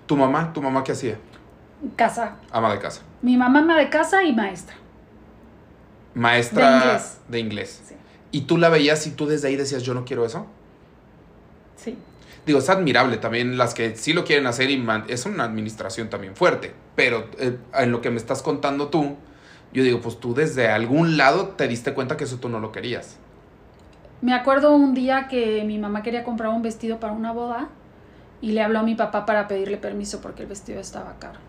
[0.06, 0.52] ¿Tu mamá?
[0.52, 1.16] ¿Tu mamá qué hacía?
[1.96, 2.36] Casa.
[2.50, 3.02] Ama de casa.
[3.20, 4.76] Mi mamá ama de casa y maestra.
[6.14, 7.20] Maestra de inglés.
[7.28, 7.82] De inglés.
[7.88, 7.94] Sí.
[8.34, 10.46] ¿Y tú la veías y tú desde ahí decías, yo no quiero eso?
[11.76, 11.96] Sí
[12.46, 16.36] digo, es admirable también las que sí lo quieren hacer y es una administración también
[16.36, 19.16] fuerte, pero eh, en lo que me estás contando tú,
[19.72, 22.70] yo digo, pues tú desde algún lado te diste cuenta que eso tú no lo
[22.72, 23.16] querías.
[24.20, 27.68] Me acuerdo un día que mi mamá quería comprar un vestido para una boda
[28.40, 31.40] y le habló a mi papá para pedirle permiso porque el vestido estaba caro.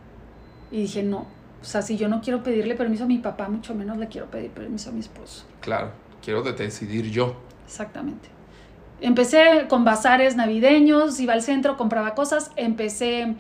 [0.72, 1.28] Y dije, no,
[1.62, 4.28] o sea, si yo no quiero pedirle permiso a mi papá, mucho menos le quiero
[4.28, 5.46] pedir permiso a mi esposo.
[5.62, 5.92] Claro,
[6.26, 7.36] quiero decidir yo.
[7.66, 8.30] Exactamente.
[9.00, 13.36] Empecé con bazares navideños, iba al centro, compraba cosas, empecé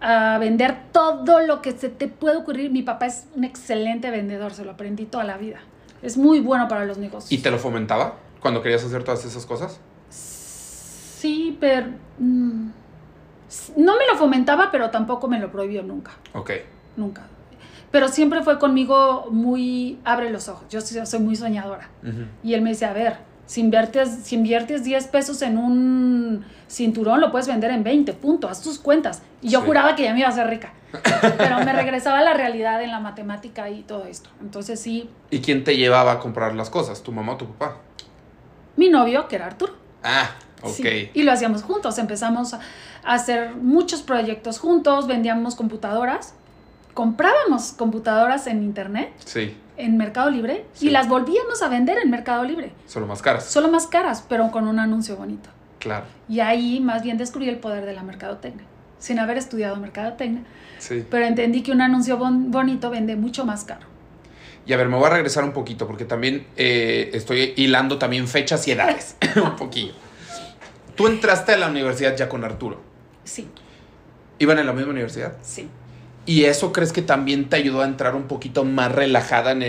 [0.00, 2.70] a vender todo lo que se te puede ocurrir.
[2.70, 5.58] Mi papá es un excelente vendedor, se lo aprendí toda la vida.
[6.02, 7.32] Es muy bueno para los negocios.
[7.32, 9.80] ¿Y te lo fomentaba cuando querías hacer todas esas cosas?
[10.08, 11.88] Sí, pero...
[12.18, 12.70] Mm,
[13.76, 16.12] no me lo fomentaba, pero tampoco me lo prohibió nunca.
[16.32, 16.50] Ok.
[16.96, 17.22] Nunca.
[17.92, 20.00] Pero siempre fue conmigo muy...
[20.04, 20.64] Abre los ojos.
[20.70, 21.90] Yo soy muy soñadora.
[22.42, 27.20] Y él me dice, a ver, si inviertes, si inviertes 10 pesos en un cinturón,
[27.20, 29.20] lo puedes vender en 20, punto, haz tus cuentas.
[29.42, 30.72] Y yo juraba que ya me iba a hacer rica.
[31.38, 34.30] Pero me regresaba a la realidad en la matemática y todo esto.
[34.40, 35.10] Entonces sí.
[35.30, 37.02] ¿Y quién te llevaba a comprar las cosas?
[37.02, 37.76] ¿Tu mamá o tu papá?
[38.76, 39.74] Mi novio, que era Arturo.
[40.02, 40.30] Ah,
[40.62, 41.12] ok.
[41.12, 41.98] y lo hacíamos juntos.
[41.98, 42.60] Empezamos a
[43.04, 46.34] hacer muchos proyectos juntos, vendíamos computadoras
[46.94, 49.12] comprábamos computadoras en internet.
[49.24, 49.56] Sí.
[49.76, 52.72] En Mercado Libre y las volvíamos a vender en Mercado Libre.
[52.86, 53.44] Solo más caras.
[53.44, 55.48] Solo más caras, pero con un anuncio bonito.
[55.78, 56.04] Claro.
[56.28, 58.64] Y ahí más bien descubrí el poder de la mercadotecnia,
[58.98, 60.42] sin haber estudiado mercadotecnia.
[60.78, 61.04] Sí.
[61.10, 63.86] Pero entendí que un anuncio bonito vende mucho más caro.
[64.64, 68.28] Y a ver, me voy a regresar un poquito porque también eh, estoy hilando también
[68.28, 69.16] fechas y edades.
[69.36, 69.94] un poquillo.
[70.94, 72.80] Tú entraste a la universidad ya con Arturo.
[73.24, 73.48] Sí.
[74.38, 75.36] ¿Iban en la misma universidad?
[75.42, 75.68] Sí.
[76.24, 79.62] ¿Y eso crees que también te ayudó a entrar un poquito más relajada en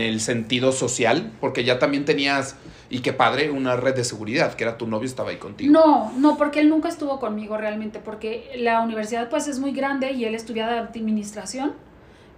[0.00, 1.32] el, sentido social?
[1.40, 2.56] Porque ya también tenías,
[2.90, 5.72] y qué padre, una red de seguridad, que era tu novio, estaba ahí contigo.
[5.72, 10.12] No, no, porque él nunca estuvo conmigo realmente, porque la universidad pues es muy grande
[10.12, 11.72] y él estudiaba administración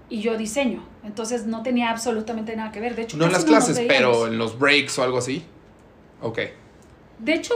[0.08, 0.82] y yo diseño.
[1.04, 2.96] Entonces no tenía absolutamente nada que ver.
[2.96, 5.44] De hecho, no en las clases, pero en los breaks o algo así.
[6.22, 6.38] Ok.
[7.18, 7.54] De hecho,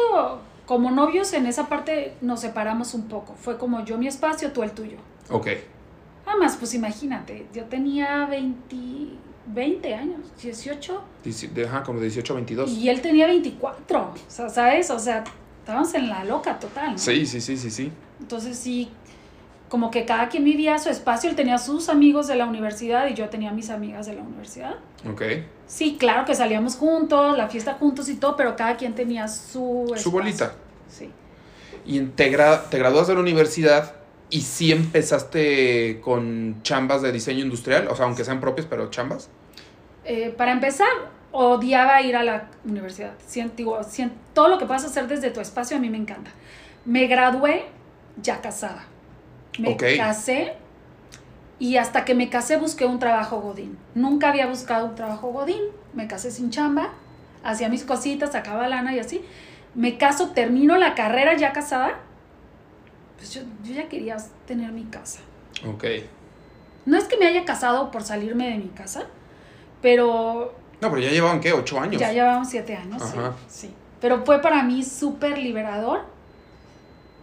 [0.67, 3.35] como novios en esa parte nos separamos un poco.
[3.35, 4.99] Fue como yo mi espacio, tú el tuyo.
[5.31, 5.49] Ok.
[6.27, 8.77] Además, pues imagínate, yo tenía 20,
[9.47, 11.03] 20 años, 18.
[11.67, 12.71] Ajá, como 18, 22.
[12.71, 14.91] Y él tenía 24, o sea, ¿sabes?
[14.91, 15.25] O sea,
[15.61, 16.99] estábamos en la loca total.
[16.99, 17.93] Sí, sí, sí, sí, sí.
[18.21, 18.89] Entonces sí,
[19.69, 23.15] como que cada quien vivía su espacio, él tenía sus amigos de la universidad y
[23.15, 24.75] yo tenía mis amigas de la universidad.
[25.11, 25.23] Ok.
[25.67, 29.93] Sí, claro que salíamos juntos, la fiesta juntos y todo, pero cada quien tenía su...
[29.97, 30.53] Su bolita.
[30.89, 31.11] Sí.
[31.87, 32.31] Y te,
[32.71, 34.02] te graduas de la universidad
[34.33, 37.87] ¿Y si empezaste con chambas de diseño industrial?
[37.89, 39.29] O sea, aunque sean propias, pero chambas.
[40.07, 40.89] Eh, para empezar,
[41.33, 43.13] odiaba ir a la universidad.
[43.55, 43.79] digo,
[44.33, 46.31] todo lo que puedas hacer desde tu espacio a mí me encanta.
[46.87, 47.67] Me gradué
[48.23, 48.87] ya casada.
[49.59, 50.55] Me casé
[51.59, 53.77] y hasta que me casé busqué un trabajo godín.
[53.95, 55.61] Nunca había buscado un trabajo godín.
[55.93, 56.95] Me casé sin chamba.
[57.45, 59.23] hacía mis cositas, sacaba lana y así.
[59.75, 62.01] Me caso, termino la carrera ya casada.
[63.23, 64.17] Pues yo, yo ya quería
[64.49, 65.21] tener mi casa.
[65.65, 65.85] Ok.
[66.87, 69.05] No es que me haya casado por salirme de mi casa,
[69.81, 71.53] pero No, pero ya llevaban, ¿qué?
[71.53, 72.01] ¿Ocho años?
[72.01, 73.35] ya llevábamos siete años, sí, Ajá.
[73.47, 73.73] sí.
[74.01, 76.01] Pero fue para mí súper liberador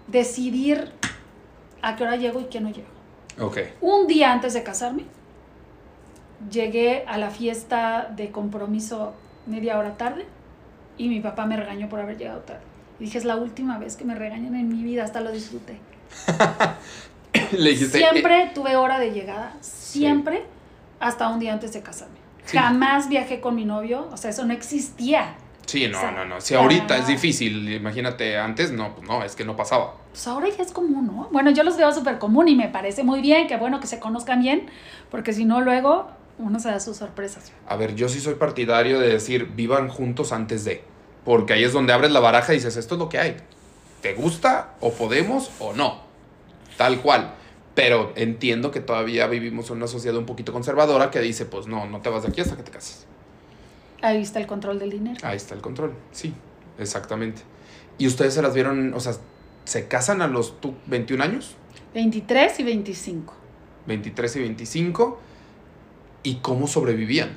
[0.08, 0.90] decidir
[1.82, 2.88] a qué hora llego y qué no llego.
[3.38, 3.58] Ok.
[3.82, 5.04] Un día antes de casarme,
[6.50, 9.16] llegué a la fiesta de compromiso
[9.48, 10.26] media hora tarde
[10.98, 12.62] y mi papá me regañó por haber llegado tarde.
[13.02, 15.89] Y dije, es la última vez que me regañan en mi vida, hasta lo disfruté.
[17.52, 18.00] Le dijiste...
[18.00, 20.44] eh, Siempre tuve hora de llegada, siempre,
[21.00, 22.18] hasta un día antes de casarme.
[22.46, 22.58] Sí.
[22.58, 25.36] Jamás viajé con mi novio, o sea, eso no existía.
[25.66, 26.42] Sí, no, O sea, no, no.
[26.42, 29.94] Si ahorita es difícil, imagínate antes, no, pues no, es que no pasaba.
[30.10, 31.30] Pues ahora ya es común, ¿no?
[31.32, 34.00] Bueno, yo los veo súper común y me parece muy bien, que bueno que se
[34.00, 34.66] conozcan bien,
[35.12, 37.52] porque si no, luego uno se da sus sorpresas.
[37.68, 40.84] A ver, yo sí soy partidario de decir, vivan juntos antes de.
[41.24, 43.38] Porque ahí es donde abres la baraja y dices, esto es lo que hay.
[44.02, 46.02] ¿Te gusta o podemos o no?
[46.78, 47.36] Tal cual.
[47.76, 51.86] Pero entiendo que todavía vivimos en una sociedad un poquito conservadora que dice, pues no,
[51.86, 53.06] no te vas de aquí hasta que te cases.
[54.02, 55.20] Ahí está el control del dinero.
[55.24, 55.94] Ahí está el control.
[56.12, 56.34] Sí,
[56.78, 57.42] exactamente.
[57.98, 59.14] ¿Y ustedes se las vieron, o sea,
[59.66, 61.56] se casan a los tú, 21 años?
[61.94, 63.34] 23 y 25.
[63.88, 65.20] 23 y 25.
[66.24, 67.30] ¿Y cómo sobrevivían?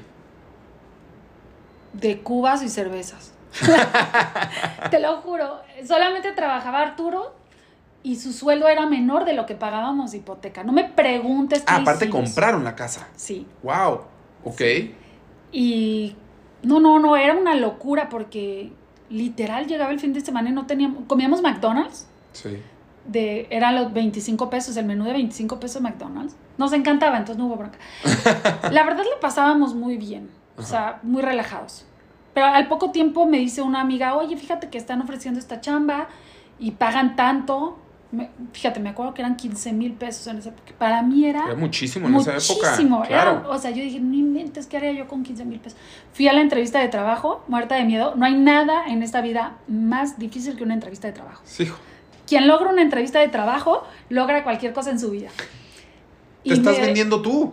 [1.92, 3.32] De cubas y cervezas.
[4.90, 5.60] Te lo juro.
[5.86, 7.34] Solamente trabajaba Arturo
[8.02, 10.64] y su sueldo era menor de lo que pagábamos de hipoteca.
[10.64, 12.24] No me preguntes Ah, aparte hicimos.
[12.30, 13.08] compraron la casa.
[13.16, 13.46] Sí.
[13.62, 14.02] Wow.
[14.44, 14.60] Ok.
[15.52, 16.16] Y
[16.62, 18.72] no, no, no, era una locura porque
[19.10, 22.56] literal llegaba el fin de semana y no teníamos, comíamos McDonald's, Sí.
[23.06, 26.34] de, eran los 25 pesos, el menú de 25 pesos de McDonald's.
[26.56, 27.78] Nos encantaba, entonces no hubo bronca.
[28.70, 31.84] La verdad le pasábamos muy bien, o sea, muy relajados.
[32.34, 36.08] Pero al poco tiempo me dice una amiga, oye, fíjate que están ofreciendo esta chamba
[36.58, 37.78] y pagan tanto.
[38.10, 40.72] Me- fíjate, me acuerdo que eran 15 mil pesos en esa época.
[40.78, 42.70] Para mí era Era muchísimo en esa época.
[42.70, 43.02] Muchísimo.
[43.02, 43.44] Claro.
[43.50, 45.78] o sea, yo dije, no inventes, ¿qué haría yo con 15 mil pesos?
[46.12, 48.14] Fui a la entrevista de trabajo, muerta de miedo.
[48.16, 51.40] No hay nada en esta vida más difícil que una entrevista de trabajo.
[51.44, 51.78] Sí, hijo.
[52.26, 55.30] Quien logra una entrevista de trabajo, logra cualquier cosa en su vida.
[56.44, 57.52] Te estás me- vendiendo tú.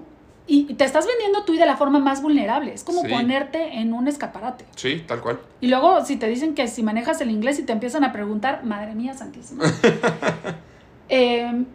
[0.52, 2.74] Y te estás vendiendo tú y de la forma más vulnerable.
[2.74, 3.08] Es como Sí.
[3.08, 4.66] ponerte en un escaparate.
[4.76, 5.40] Sí, tal cual.
[5.62, 8.64] Y luego, si te dicen que si manejas el inglés y te empiezan a preguntar,
[8.66, 9.64] madre mía santísima.
[11.12, 11.66] Eh,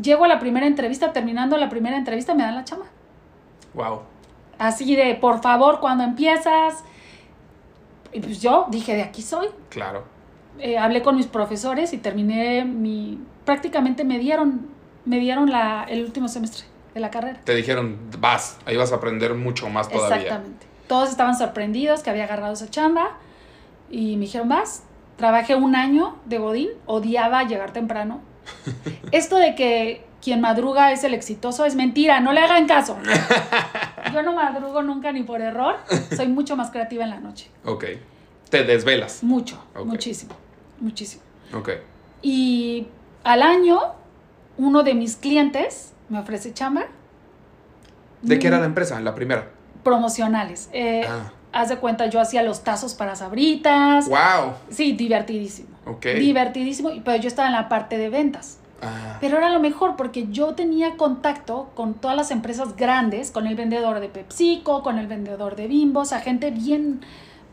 [0.00, 2.84] llego a la primera entrevista, terminando la primera entrevista, me dan la chama.
[3.72, 4.00] Wow.
[4.58, 6.84] Así de, por favor, cuando empiezas.
[8.12, 9.48] Y pues yo dije, de aquí soy.
[9.70, 10.04] Claro.
[10.58, 13.18] Eh, hablé con mis profesores y terminé mi.
[13.46, 14.66] Prácticamente me dieron,
[15.06, 16.64] me dieron la, el último semestre
[16.94, 17.40] de la carrera.
[17.44, 20.16] Te dijeron, vas, ahí vas a aprender mucho más todavía.
[20.16, 20.66] Exactamente.
[20.86, 23.18] Todos estaban sorprendidos que había agarrado esa chamba
[23.90, 24.84] y me dijeron, vas.
[25.16, 28.20] Trabajé un año de Godín, odiaba llegar temprano.
[29.12, 32.96] Esto de que quien madruga es el exitoso es mentira, no le hagan caso.
[34.12, 35.76] Yo no madrugo nunca ni por error,
[36.16, 37.50] soy mucho más creativa en la noche.
[37.64, 37.84] Ok.
[38.48, 39.22] Te desvelas.
[39.22, 40.34] Mucho, muchísimo,
[40.80, 41.22] muchísimo.
[41.52, 41.70] Ok.
[42.22, 42.86] Y
[43.24, 43.80] al año,
[44.56, 46.82] uno de mis clientes me ofrece chamba.
[48.22, 49.00] ¿De qué era Mm, la empresa?
[49.00, 49.48] La primera.
[49.82, 50.68] Promocionales.
[50.72, 51.32] Eh, Ah.
[51.50, 54.06] Haz de cuenta, yo hacía los tazos para sabritas.
[54.08, 54.52] Wow.
[54.68, 55.70] Sí, divertidísimo.
[55.86, 56.04] Ok.
[56.18, 58.58] Divertidísimo, pero yo estaba en la parte de ventas.
[58.82, 63.46] Ah, Pero era lo mejor porque yo tenía contacto con todas las empresas grandes, con
[63.46, 67.00] el vendedor de PepsiCo, con el vendedor de Bimbo, o sea, gente bien,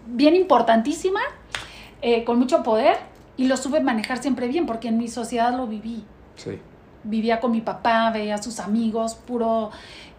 [0.08, 1.22] bien importantísima,
[2.02, 2.98] eh, con mucho poder,
[3.38, 6.04] y lo supe manejar siempre bien porque en mi sociedad lo viví.
[6.36, 6.60] sí.
[7.06, 9.72] Vivía con mi papá, veía a sus amigos, puro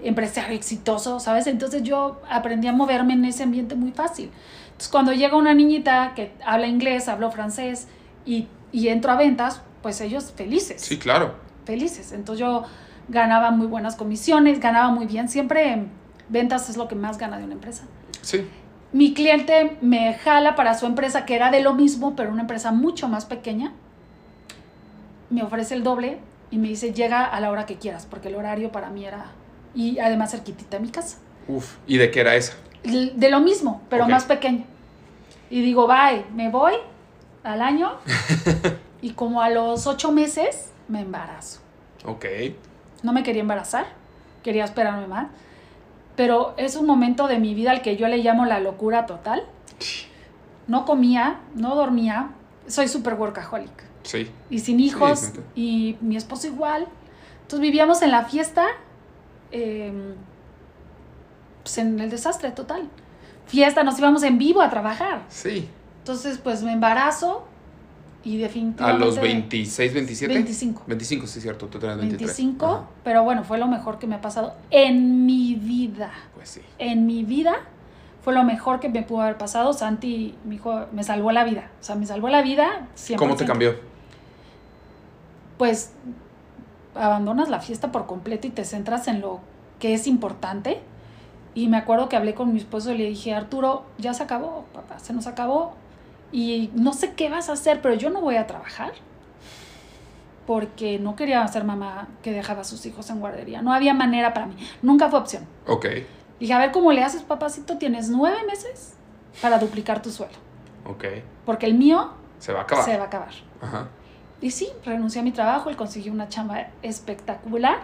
[0.02, 1.46] empresario exitoso, ¿sabes?
[1.46, 4.30] Entonces yo aprendí a moverme en ese ambiente muy fácil.
[4.66, 7.88] Entonces cuando llega una niñita que habla inglés, habla francés
[8.24, 11.34] y, y entro a ventas, pues ellos felices Sí, claro.
[11.64, 12.12] felices.
[12.12, 12.62] Entonces yo
[13.08, 15.28] ganaba muy buenas comisiones, ganaba muy bien.
[15.28, 15.84] Siempre
[16.28, 17.84] ventas es lo que más gana de una empresa.
[18.22, 18.46] Sí.
[18.92, 22.70] Mi cliente me jala para su empresa, que era de lo mismo, pero una empresa
[22.70, 23.72] mucho más pequeña.
[25.30, 26.18] Me ofrece el doble
[26.50, 29.26] y me dice, llega a la hora que quieras, porque el horario para mí era...
[29.74, 31.18] Y además cerquitita de mi casa.
[31.48, 31.76] Uf.
[31.86, 32.54] ¿Y de qué era esa?
[32.82, 34.64] De lo mismo, pero más pequeño.
[35.50, 36.74] Y digo, bye, me voy
[37.42, 37.92] al año.
[39.02, 41.60] y como a los ocho meses, me embarazo.
[42.04, 42.24] Ok.
[43.02, 43.86] No me quería embarazar,
[44.42, 45.28] quería esperarme más.
[46.16, 49.44] Pero es un momento de mi vida al que yo le llamo la locura total.
[50.66, 52.30] No comía, no dormía,
[52.66, 53.85] soy súper workaholic.
[54.06, 54.30] Sí.
[54.50, 56.86] Y sin hijos, Sí, y mi esposo igual.
[57.42, 58.66] Entonces vivíamos en la fiesta,
[59.52, 59.92] eh,
[61.62, 62.88] pues en el desastre total.
[63.46, 65.22] fiesta, nos íbamos en vivo a trabajar.
[65.28, 65.68] Sí.
[65.98, 67.46] Entonces, pues me embarazo
[68.24, 69.02] y definitivamente...
[69.02, 70.34] ¿A los 26, 27?
[70.34, 70.82] 25.
[70.86, 72.26] 25, sí, cierto, tú tenías 23.
[72.28, 72.84] 25, Ajá.
[73.04, 76.12] pero bueno, fue lo mejor que me ha pasado en mi vida.
[76.34, 76.60] Pues sí.
[76.78, 77.54] En mi vida
[78.22, 79.72] fue lo mejor que me pudo haber pasado.
[79.72, 81.70] Santi, mi hijo, me salvó la vida.
[81.80, 83.16] O sea, me salvó la vida 100%.
[83.16, 83.76] ¿Cómo te cambió?
[85.58, 85.92] Pues
[86.94, 89.40] abandonas la fiesta por completo y te centras en lo
[89.78, 90.80] que es importante.
[91.54, 94.66] Y me acuerdo que hablé con mi esposo y le dije, Arturo, ya se acabó,
[94.74, 95.74] papá, se nos acabó.
[96.32, 98.92] Y no sé qué vas a hacer, pero yo no voy a trabajar.
[100.46, 103.62] Porque no quería ser mamá que dejaba a sus hijos en guardería.
[103.62, 104.56] No había manera para mí.
[104.82, 105.46] Nunca fue opción.
[105.66, 105.86] Ok.
[106.38, 107.78] Dije, a ver cómo le haces, papacito.
[107.78, 108.94] Tienes nueve meses
[109.40, 110.36] para duplicar tu sueldo.
[110.84, 111.04] Ok.
[111.44, 112.84] Porque el mío se va a acabar.
[112.84, 113.32] Se va a acabar.
[113.60, 113.88] Ajá.
[114.40, 117.78] Y sí, renuncié a mi trabajo, él consiguió una chamba espectacular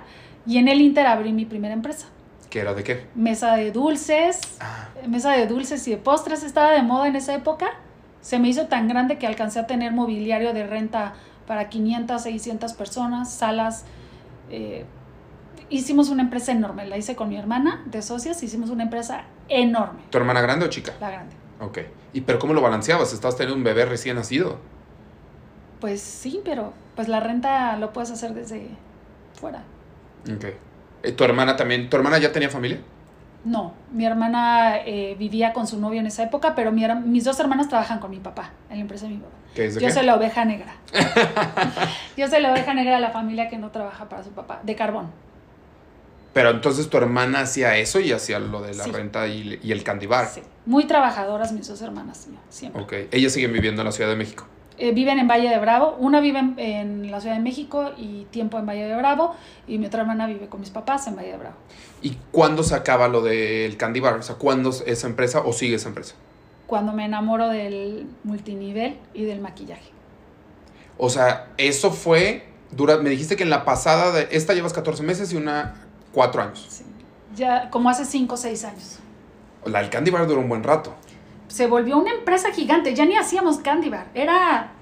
[0.47, 2.07] y en el Inter abrí mi primera empresa.
[2.51, 3.07] ¿Qué era de qué?
[3.15, 7.35] Mesa de dulces, Ah, mesa de dulces y de postres estaba de moda en esa
[7.35, 7.71] época.
[8.21, 11.15] Se me hizo tan grande que alcancé a tener mobiliario de renta
[11.47, 13.85] para 500, 600 personas, salas.
[14.51, 14.85] eh,
[15.71, 20.01] hicimos una empresa enorme, la hice con mi hermana de socias, hicimos una empresa enorme,
[20.11, 20.93] ¿Tu hermana grande o chica?
[21.01, 21.35] la grande.
[21.61, 21.79] Ok.
[22.13, 23.15] ¿Y pero cómo lo balanceabas?
[23.15, 24.59] Estabas teniendo un bebé recién nacido.
[25.83, 28.69] Pues sí, pero pues la renta lo puedes hacer desde
[29.35, 29.65] fuera.
[30.33, 31.15] Ok.
[31.17, 31.91] ¿Tu hermana también?
[31.91, 32.79] ¿Tu hermana ya tenía familia?
[33.45, 37.41] No, mi hermana eh, vivía con su novio en esa época, pero mi, mis dos
[37.41, 39.33] hermanas trabajan con mi papá, en la empresa de mi papá.
[39.57, 39.93] ¿Qué es de Yo qué?
[39.93, 40.77] soy la oveja negra.
[42.17, 44.77] Yo soy la oveja negra de la familia que no trabaja para su papá, de
[44.77, 45.11] carbón.
[46.33, 48.93] Pero entonces tu hermana hacía eso y hacía lo de la Sí.
[48.93, 50.27] renta y, y el candy bar.
[50.29, 50.43] Sí.
[50.65, 52.81] Muy trabajadoras mis dos hermanas, siempre.
[52.81, 52.93] Ok.
[53.11, 54.47] Ellas siguen viviendo en la Ciudad de México.
[54.83, 55.95] Eh, viven en Valle de Bravo.
[56.01, 59.37] Una vive en, en la Ciudad de México y tiempo en Valle de Bravo.
[59.69, 61.55] Y mi otra hermana vive con mis papás en Valle de Bravo.
[62.03, 64.15] ¿Y cuándo se acaba lo del candy bar?
[64.15, 66.17] O sea, ¿cuándo esa empresa o sigue esa empresa?
[66.67, 69.93] Cuando me enamoro del multinivel y del maquillaje.
[70.99, 72.49] O sea, eso fue.
[72.73, 74.27] Dura, me dijiste que en la pasada de.
[74.33, 75.77] Esta llevas 14 meses y una
[76.13, 76.67] 4 años.
[76.69, 76.83] Sí.
[77.37, 78.99] Ya como hace 5 o 6 años.
[79.65, 80.93] La del candy bar duró un buen rato.
[81.53, 82.95] Se volvió una empresa gigante.
[82.95, 84.07] Ya ni hacíamos candy bar.
[84.15, 84.73] Era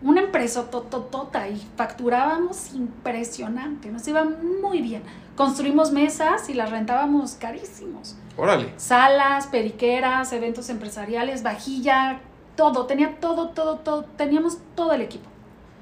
[0.00, 3.90] una empresa tototota y facturábamos impresionante.
[3.90, 5.02] Nos iba muy bien.
[5.36, 8.16] Construimos mesas y las rentábamos carísimos.
[8.38, 8.72] Órale.
[8.78, 12.20] Salas, periqueras, eventos empresariales, vajilla,
[12.56, 12.86] todo.
[12.86, 14.04] Tenía todo, todo, todo.
[14.16, 15.28] Teníamos todo el equipo.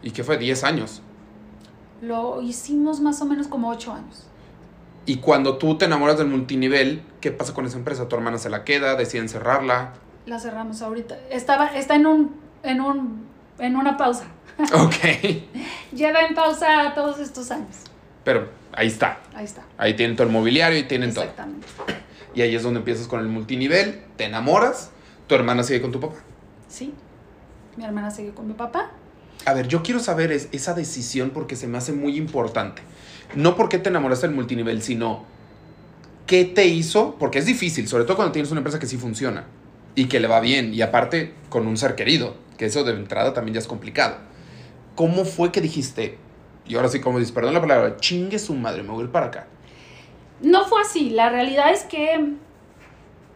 [0.03, 0.39] ¿Y qué fue?
[0.39, 1.03] 10 años.
[2.03, 4.27] Lo hicimos más o menos como 8 años.
[5.07, 8.09] Y cuando tú te enamoras del multinivel, ¿qué pasa con esa empresa?
[8.09, 8.97] ¿Tu hermana se la queda?
[8.97, 9.93] ¿Deciden cerrarla?
[10.27, 11.17] La cerramos ahorita.
[11.31, 12.35] Estaba, está en un,
[12.65, 13.27] en un,
[13.59, 14.27] en una pausa.
[14.73, 14.95] Ok.
[15.93, 17.77] Lleva en pausa todos estos años.
[18.25, 19.21] Pero ahí está.
[19.35, 19.63] Ahí está.
[19.79, 21.25] Ahí tienen todo el mobiliario y tienen todo.
[21.25, 21.67] Exactamente.
[22.35, 24.91] Y ahí es donde empiezas con el multinivel, te enamoras,
[25.27, 26.17] tu hermana sigue con tu papá.
[26.69, 26.93] Sí.
[27.77, 28.91] Mi hermana sigue con mi papá.
[29.45, 32.83] A ver, yo quiero saber es, esa decisión porque se me hace muy importante.
[33.35, 35.25] No porque te enamoraste del multinivel, sino
[36.27, 39.45] qué te hizo, porque es difícil, sobre todo cuando tienes una empresa que sí funciona
[39.97, 43.33] y que le va bien, y aparte con un ser querido, que eso de entrada
[43.33, 44.19] también ya es complicado.
[44.95, 46.19] ¿Cómo fue que dijiste,
[46.65, 49.11] y ahora sí como dices, perdón la palabra, chingue su madre, me voy a ir
[49.11, 49.47] para acá?
[50.41, 51.11] No fue así.
[51.11, 52.35] La realidad es que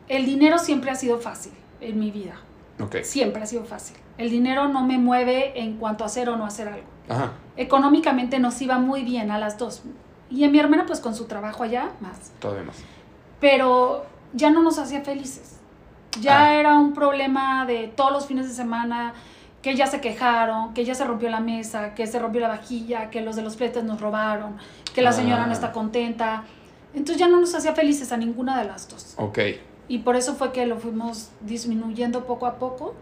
[0.08, 2.34] el dinero siempre ha sido fácil en mi vida.
[2.78, 2.96] Ok.
[3.02, 3.96] Siempre ha sido fácil.
[4.18, 6.86] El dinero no me mueve en cuanto a hacer o no hacer algo.
[7.08, 7.32] Ajá.
[7.56, 9.82] Económicamente nos iba muy bien a las dos.
[10.30, 12.32] Y a mi hermana, pues con su trabajo allá, más.
[12.38, 12.76] Todavía más.
[13.40, 14.04] Pero
[14.34, 15.59] ya no nos hacía felices.
[16.20, 16.54] Ya Ah.
[16.54, 19.14] era un problema de todos los fines de semana,
[19.62, 23.10] que ya se quejaron, que ya se rompió la mesa, que se rompió la vajilla,
[23.10, 24.56] que los de los fletes nos robaron,
[24.94, 25.54] que la señora no Ah.
[25.54, 26.44] está contenta.
[26.94, 29.14] Entonces ya no nos hacía felices a ninguna de las dos.
[29.18, 29.38] Ok.
[29.86, 32.94] Y por eso fue que lo fuimos disminuyendo poco a poco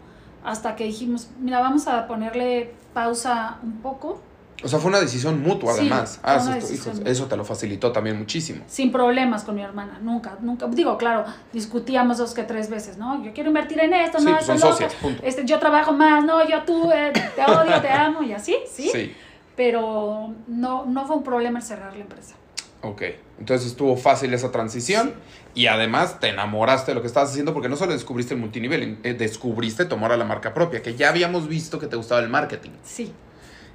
[0.43, 4.21] hasta que dijimos, mira, vamos a ponerle pausa un poco,
[4.63, 6.19] O sea, fue una decisión mutua Sí, además.
[6.21, 8.63] Ah, eso, decisión hijos, eso te lo facilitó también muchísimo.
[8.67, 10.67] sin problemas con mi hermana, nunca, nunca.
[10.67, 11.23] Digo, claro,
[11.53, 13.23] discutíamos dos que tres veces, ¿no?
[13.23, 15.21] Yo quiero invertir en esto, Sí, no, pues son socias, punto.
[15.23, 18.89] Este, yo trabajo más, no, yo tú, eh, te odio, te amo y así, ¿sí?
[18.91, 19.15] Sí.
[19.55, 22.35] Pero no, no fue un problema el cerrar la empresa.
[22.81, 23.03] Ok.
[23.39, 25.13] Entonces estuvo fácil esa transición
[25.53, 28.99] y además te enamoraste de lo que estabas haciendo porque no solo descubriste el multinivel,
[29.03, 32.29] eh, descubriste tomar a la marca propia, que ya habíamos visto que te gustaba el
[32.29, 32.71] marketing.
[32.83, 33.11] Sí,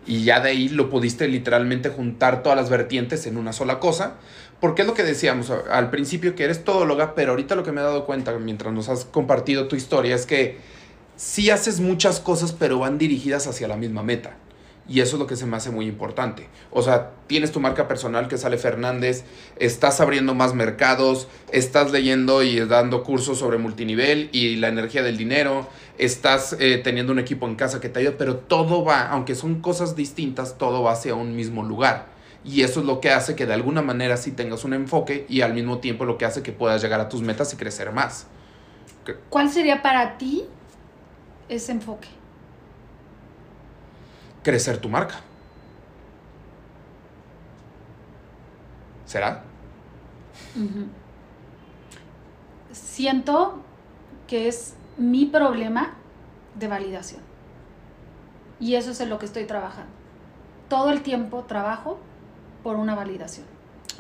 [0.06, 4.14] Y ya de ahí lo pudiste literalmente juntar todas las vertientes en una sola cosa.
[4.60, 7.80] Porque es lo que decíamos al principio, que eres todóloga, pero ahorita lo que me
[7.80, 10.58] he dado cuenta mientras nos has compartido tu historia es que
[11.16, 14.36] sí haces muchas cosas, pero van dirigidas hacia la misma meta.
[14.86, 16.48] Y eso es lo que se me hace muy importante.
[16.70, 19.24] O sea, tienes tu marca personal que sale Fernández,
[19.56, 25.16] estás abriendo más mercados, estás leyendo y dando cursos sobre multinivel y la energía del
[25.16, 25.66] dinero,
[25.98, 29.60] estás eh, teniendo un equipo en casa que te ayuda, pero todo va, aunque son
[29.60, 32.06] cosas distintas, todo va hacia un mismo lugar.
[32.44, 35.40] Y eso es lo que hace que de alguna manera sí tengas un enfoque y
[35.40, 38.26] al mismo tiempo lo que hace que puedas llegar a tus metas y crecer más.
[39.30, 40.44] ¿Cuál sería para ti
[41.48, 42.08] ese enfoque?
[44.42, 45.20] Crecer tu marca.
[49.06, 49.42] ¿Será?
[52.72, 53.62] Siento
[54.26, 55.94] que es mi problema
[56.54, 57.20] de validación.
[58.60, 59.92] Y eso es en lo que estoy trabajando.
[60.68, 61.98] Todo el tiempo trabajo
[62.62, 63.46] por una validación.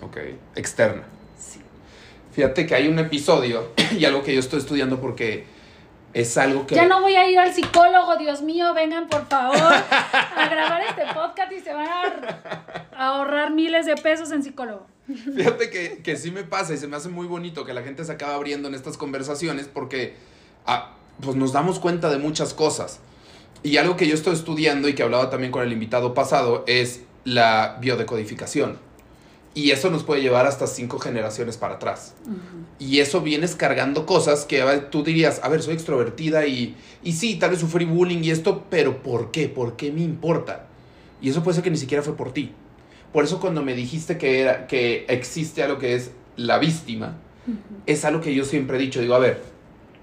[0.02, 0.18] Ok,
[0.54, 1.04] externa.
[1.38, 1.60] Sí.
[2.32, 5.46] Fíjate que hay un episodio y algo que yo estoy estudiando porque
[6.14, 6.76] es algo que...
[6.76, 11.02] Ya no voy a ir al psicólogo, Dios mío, vengan por favor a grabar este
[11.12, 14.86] podcast y se van a ahorrar miles de pesos en psicólogo.
[15.06, 18.04] Fíjate que, que sí me pasa y se me hace muy bonito que la gente
[18.04, 20.14] se acaba abriendo en estas conversaciones porque
[21.20, 23.00] pues nos damos cuenta de muchas cosas.
[23.62, 27.02] Y algo que yo estoy estudiando y que hablaba también con el invitado pasado es
[27.24, 28.78] la biodecodificación.
[29.54, 32.14] Y eso nos puede llevar hasta cinco generaciones para atrás.
[32.80, 34.60] Y eso vienes cargando cosas que
[34.90, 38.64] tú dirías, a ver, soy extrovertida y, y sí, tal vez sufrí bullying y esto,
[38.68, 39.48] pero ¿por qué?
[39.48, 40.66] ¿Por qué me importa?
[41.22, 42.52] Y eso puede ser que ni siquiera fue por ti.
[43.12, 47.16] Por eso cuando me dijiste que, era, que existe algo que es la víctima,
[47.86, 49.00] es algo que yo siempre he dicho.
[49.00, 49.40] Digo, a ver,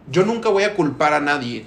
[0.10, 1.66] yo nunca voy a culpar a nadie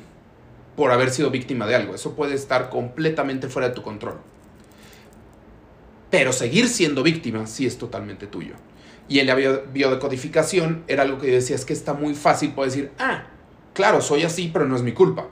[0.76, 1.94] por haber sido víctima de algo.
[1.94, 4.18] Eso puede estar completamente fuera de tu control.
[6.10, 8.54] Pero seguir siendo víctima sí es totalmente tuyo.
[9.08, 12.68] Y en la biodecodificación era algo que yo decía, es que está muy fácil, puedo
[12.68, 13.24] decir, ah,
[13.74, 15.28] claro, soy así, pero no es mi culpa.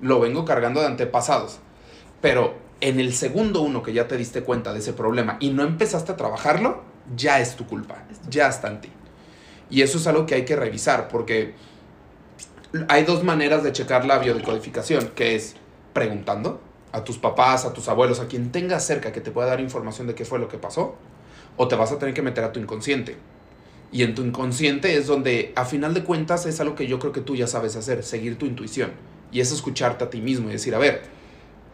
[0.00, 1.60] Lo vengo cargando de antepasados.
[2.20, 5.62] Pero en el segundo uno que ya te diste cuenta de ese problema y no
[5.62, 6.82] empezaste a trabajarlo,
[7.16, 8.90] ya es tu culpa, ya está en ti.
[9.70, 11.54] Y eso es algo que hay que revisar, porque
[12.88, 15.56] hay dos maneras de checar la biodecodificación, que es
[15.92, 16.60] preguntando,
[16.92, 20.06] a tus papás, a tus abuelos, a quien tengas cerca que te pueda dar información
[20.06, 20.96] de qué fue lo que pasó,
[21.56, 23.16] o te vas a tener que meter a tu inconsciente.
[23.92, 27.12] Y en tu inconsciente es donde, a final de cuentas, es algo que yo creo
[27.12, 28.90] que tú ya sabes hacer, seguir tu intuición.
[29.30, 31.02] Y es escucharte a ti mismo y decir, a ver,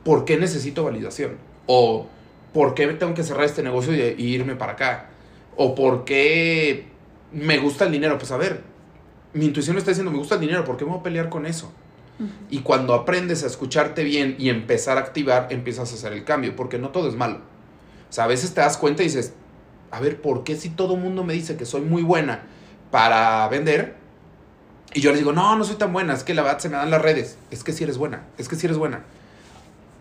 [0.05, 1.39] ¿por qué necesito validación?
[1.67, 2.07] O
[2.53, 5.11] ¿por qué tengo que cerrar este negocio y, irme para acá?
[5.57, 6.87] O ¿por qué
[7.33, 8.19] me gusta el dinero?
[8.19, 8.63] Pues a ver,
[9.33, 11.29] mi intuición me está diciendo, me gusta el dinero, ¿por qué me voy a pelear
[11.29, 11.73] con eso?
[12.51, 16.55] Y cuando aprendes a escucharte bien y empezar a activar, empiezas a hacer el cambio,
[16.55, 17.37] porque no todo es malo.
[18.11, 19.33] O sea, a veces te das cuenta y dices,
[19.91, 22.43] a ver, ¿por qué si todo el mundo me dice que soy muy buena
[22.91, 23.97] para vender?
[24.93, 26.77] Y yo les digo, no, no soy tan buena, es que la verdad se me
[26.77, 27.39] dan las redes.
[27.51, 29.05] Es que si eres buena, es que si eres buena.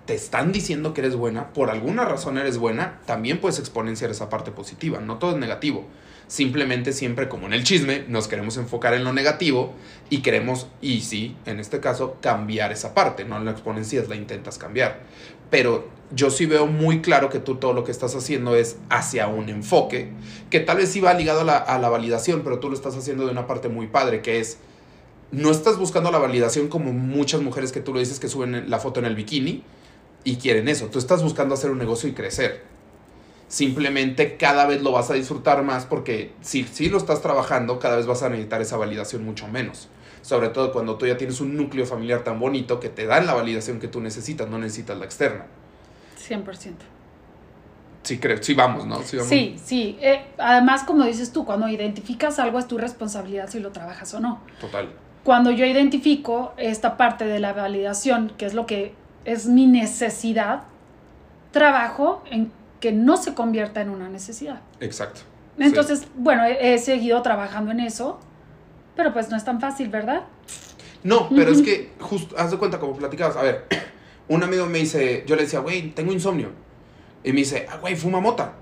[0.06, 4.27] Te están diciendo que eres buena, por alguna razón eres buena, también puedes exponenciar esa
[4.27, 5.85] parte positiva, no todo es negativo.
[6.30, 9.73] Simplemente siempre como en el chisme nos queremos enfocar en lo negativo
[10.11, 14.60] y queremos, y sí, en este caso, cambiar esa parte, no la exponencias, la intentas
[14.60, 15.01] cambiar.
[15.49, 19.27] Pero yo sí veo muy claro que tú todo lo que estás haciendo es hacia
[19.27, 20.11] un enfoque
[20.51, 22.95] que tal vez sí va ligado a la, a la validación, pero tú lo estás
[22.95, 24.60] haciendo de una parte muy padre, que es,
[25.31, 28.77] no estás buscando la validación como muchas mujeres que tú lo dices que suben la
[28.77, 29.64] foto en el bikini
[30.23, 32.77] y quieren eso, tú estás buscando hacer un negocio y crecer
[33.50, 37.98] Simplemente cada vez lo vas a disfrutar más porque si, si lo estás trabajando, cada
[37.98, 39.90] vez vas a necesitar esa validación mucho menos.
[40.22, 43.34] Sobre todo cuando tú ya tienes un núcleo familiar tan bonito que te dan la
[43.34, 45.48] validación que tú necesitas, no necesitas la externa.
[46.30, 46.74] 100%.
[48.04, 49.02] Sí, creo, sí vamos, ¿no?
[49.02, 49.98] Sí, sí.
[50.00, 54.20] Eh, además, como dices tú, cuando identificas algo es tu responsabilidad si lo trabajas o
[54.20, 54.42] no.
[54.62, 54.90] Total.
[55.24, 58.94] Cuando yo identifico esta parte de la validación, que es lo que
[59.26, 60.64] es mi necesidad,
[61.52, 64.61] trabajo en que no se convierta en una necesidad.
[64.80, 65.22] Exacto.
[65.57, 68.19] Entonces, bueno, he, seguido trabajando en eso,
[68.95, 70.23] pero pues no es tan fácil, ¿verdad?
[71.03, 73.65] No, pero es que, justo, haz de cuenta, como platicabas, a ver,
[74.30, 76.49] un amigo me dice, yo le decía, güey, tengo insomnio.
[77.23, 78.53] Y me dice, ah, güey, fuma mota.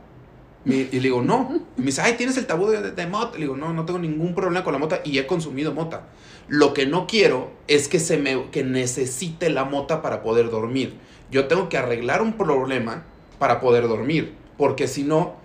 [0.66, 1.62] y le digo, no.
[1.78, 3.34] Y me dice, ay, ¿tienes el tabú de, de, mota?
[3.34, 6.08] Le digo, no, no tengo ningún problema con la mota y he consumido mota.
[6.48, 10.98] Lo que no quiero es que, se me, que necesite la mota para poder dormir.
[11.30, 13.04] Yo tengo que arreglar un problema
[13.40, 14.36] para poder dormir.
[14.58, 15.36] Porque si no,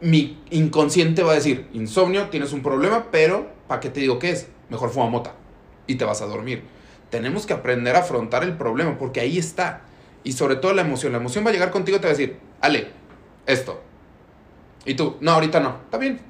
[0.00, 4.30] mi inconsciente va a decir, insomnio, tienes un problema, pero ¿para qué te digo qué
[4.30, 4.48] es?
[4.68, 5.34] Mejor fuma mota
[5.86, 6.62] y te vas a dormir.
[7.10, 9.82] Tenemos que aprender a afrontar el problema porque ahí está.
[10.24, 11.12] Y sobre todo la emoción.
[11.12, 12.88] La emoción va a llegar contigo y te va a decir, Ale,
[13.46, 13.80] esto.
[14.84, 15.78] Y tú, no, ahorita no.
[15.84, 16.20] Está bien.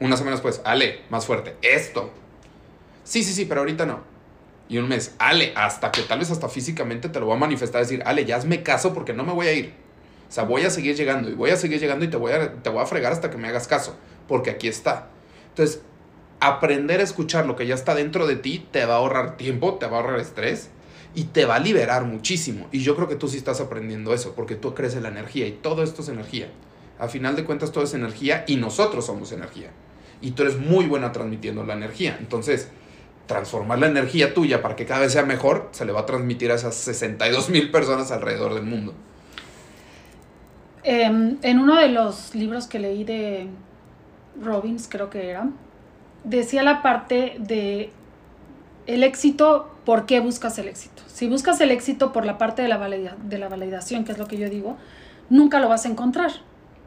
[0.00, 2.10] Unas semanas después, Ale, más fuerte, esto.
[3.04, 4.00] Sí, sí, sí, pero ahorita no.
[4.68, 7.82] Y un mes, Ale, hasta que tal vez hasta físicamente te lo va a manifestar,
[7.82, 9.83] decir, Ale, ya hazme caso porque no me voy a ir.
[10.34, 12.54] O sea, voy a seguir llegando y voy a seguir llegando y te voy a,
[12.54, 13.94] te voy a fregar hasta que me hagas caso,
[14.26, 15.06] porque aquí está.
[15.50, 15.80] Entonces,
[16.40, 19.74] aprender a escuchar lo que ya está dentro de ti te va a ahorrar tiempo,
[19.74, 20.70] te va a ahorrar estrés
[21.14, 22.66] y te va a liberar muchísimo.
[22.72, 25.46] Y yo creo que tú sí estás aprendiendo eso, porque tú crees en la energía
[25.46, 26.48] y todo esto es energía.
[26.98, 29.70] A final de cuentas, todo es energía y nosotros somos energía.
[30.20, 32.16] Y tú eres muy buena transmitiendo la energía.
[32.18, 32.70] Entonces,
[33.28, 36.50] transformar la energía tuya para que cada vez sea mejor, se le va a transmitir
[36.50, 38.94] a esas 62 mil personas alrededor del mundo.
[40.84, 43.48] Em, en uno de los libros que leí de
[44.40, 45.48] Robbins, creo que era,
[46.24, 47.90] decía la parte de
[48.86, 51.02] el éxito, ¿por qué buscas el éxito?
[51.06, 54.26] Si buscas el éxito por la parte de la, de la validación, que es lo
[54.26, 54.76] que yo digo,
[55.30, 56.32] nunca lo vas a encontrar,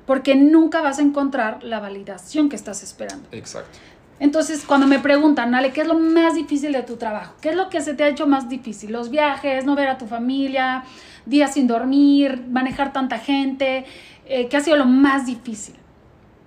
[0.05, 3.27] porque nunca vas a encontrar la validación que estás esperando.
[3.31, 3.79] Exacto.
[4.19, 7.35] Entonces, cuando me preguntan, Ale, ¿qué es lo más difícil de tu trabajo?
[7.39, 8.91] ¿Qué es lo que se te ha hecho más difícil?
[8.91, 10.83] Los viajes, no ver a tu familia,
[11.25, 13.85] días sin dormir, manejar tanta gente.
[14.25, 15.75] Eh, ¿Qué ha sido lo más difícil?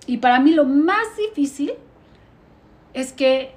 [0.05, 1.71] Y para mí lo más difícil
[2.93, 3.53] es que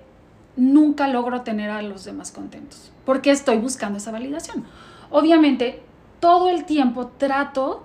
[0.57, 4.65] nunca logro tener a los demás contentos, porque estoy buscando esa validación.
[5.11, 5.82] Obviamente,
[6.20, 7.85] todo el tiempo trato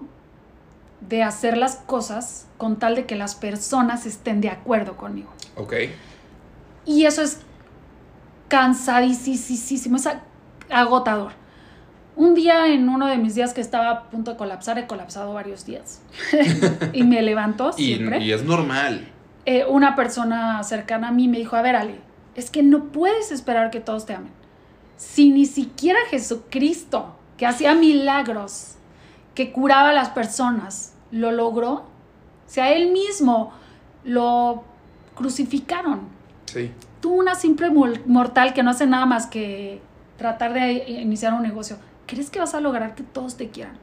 [1.02, 5.30] de hacer las cosas con tal de que las personas estén de acuerdo conmigo.
[5.56, 5.74] Ok.
[6.86, 7.42] Y eso es
[8.48, 10.10] cansadísimo, es
[10.70, 11.34] agotador.
[12.16, 15.34] Un día, en uno de mis días que estaba a punto de colapsar, he colapsado
[15.34, 16.02] varios días.
[16.94, 18.20] y me levanto siempre.
[18.20, 19.08] Y, es normal.
[19.46, 22.02] Eh, una persona cercana a mí me dijo, a ver, Ale,
[22.36, 24.34] es que no puedes esperar que todos te amen.
[24.98, 28.76] Si ni siquiera Jesucristo, que hacía milagros,
[29.34, 33.54] que curaba a las personas, lo logró, o sea, él mismo
[34.04, 34.64] lo
[35.16, 36.19] crucificaron.
[36.54, 36.72] Sí.
[37.02, 37.70] Tú, una simple
[38.06, 39.82] mortal que no hace nada más que
[40.18, 43.78] tratar de iniciar un negocio, ¿crees que vas a lograr que todos te quieran?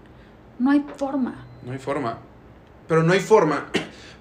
[0.59, 1.47] No hay forma.
[1.65, 2.19] No hay forma.
[2.87, 3.67] Pero no hay forma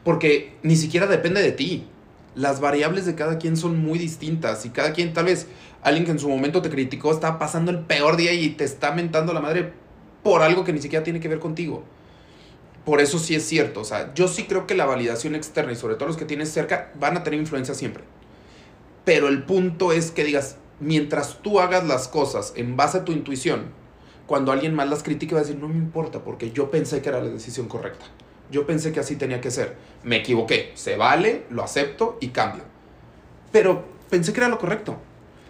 [0.05, 1.87] porque ni siquiera depende de ti
[2.35, 5.47] las variables de cada quien son muy distintas y cada quien tal vez
[5.81, 8.91] alguien que en su momento te criticó está pasando el peor día y te está
[8.91, 9.73] mentando la madre
[10.21, 11.83] por algo que ni siquiera tiene que ver contigo.
[12.85, 15.75] Por eso sí es cierto, o sea, yo sí creo que la validación externa y
[15.75, 18.03] sobre todo los que tienes cerca van a tener influencia siempre.
[19.05, 23.11] Pero el punto es que digas, mientras tú hagas las cosas en base a tu
[23.11, 23.67] intuición,
[24.25, 27.09] cuando alguien más las critique va a decir, no me importa porque yo pensé que
[27.09, 28.05] era la decisión correcta.
[28.51, 29.75] Yo pensé que así tenía que ser.
[30.03, 30.71] Me equivoqué.
[30.75, 32.63] Se vale, lo acepto y cambio.
[33.51, 34.97] Pero pensé que era lo correcto.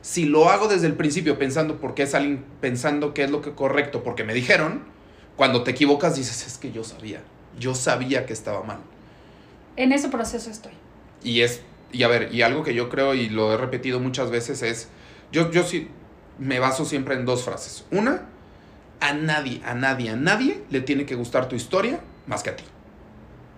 [0.02, 3.54] Si lo hago desde el principio pensando porque es alguien pensando que es lo que
[3.54, 4.84] correcto porque me dijeron,
[5.36, 7.22] cuando te equivocas dices, es que yo sabía.
[7.60, 8.80] Yo sabía que estaba mal.
[9.78, 10.74] En ese proceso estoy.
[11.24, 11.62] Y es
[11.96, 14.90] y a ver, y algo que yo creo y lo he repetido muchas veces es
[15.32, 15.90] yo yo sí
[16.38, 17.86] me baso siempre en dos frases.
[17.92, 18.24] Una,
[19.00, 22.56] a nadie, a nadie, a nadie le tiene que gustar tu historia más que a
[22.56, 22.64] ti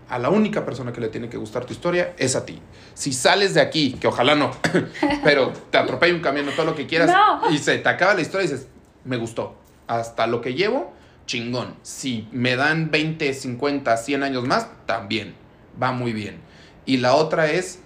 [0.09, 2.59] a la única persona que le tiene que gustar tu historia es a ti.
[2.93, 4.51] Si sales de aquí, que ojalá no,
[5.23, 7.11] pero te atropella un camión o todo lo que quieras
[7.51, 8.67] y se te acaba la historia y dices,
[9.03, 9.57] me gustó.
[9.87, 10.93] Hasta lo que llevo,
[11.25, 11.75] chingón.
[11.81, 15.35] Si me dan 20, 50, 100 años más, también.
[15.81, 16.39] Va muy bien.
[16.85, 17.81] Y la otra es,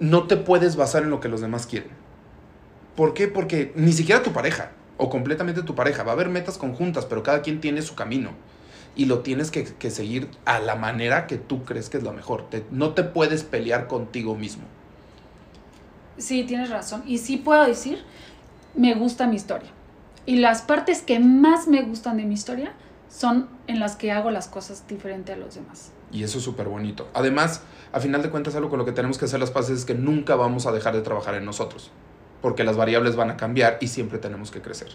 [0.00, 1.90] no te puedes basar en lo que los demás quieren.
[2.96, 3.28] ¿Por qué?
[3.28, 7.22] Porque ni siquiera tu pareja, o completamente tu pareja, va a haber metas conjuntas, pero
[7.22, 8.30] cada quien tiene su camino
[8.96, 12.46] y lo tienes que, seguir a la manera que tú crees que es lo mejor.
[12.70, 14.64] no te puedes pelear contigo mismo.
[16.18, 17.02] Sí, tienes razón.
[17.06, 18.02] Y sí puedo decir,
[18.74, 19.70] me gusta mi historia.
[20.26, 22.72] Y las partes que más me gustan de mi historia
[23.08, 25.92] son en las que hago las cosas diferente a los demás.
[26.12, 27.08] Y eso es súper bonito.
[27.14, 27.62] Además,
[27.92, 29.94] a final de cuentas, algo con lo que tenemos que hacer las paces es que
[29.94, 31.90] nunca vamos a dejar de trabajar en nosotros.
[32.42, 34.88] Porque las variables van a cambiar y siempre tenemos que crecer.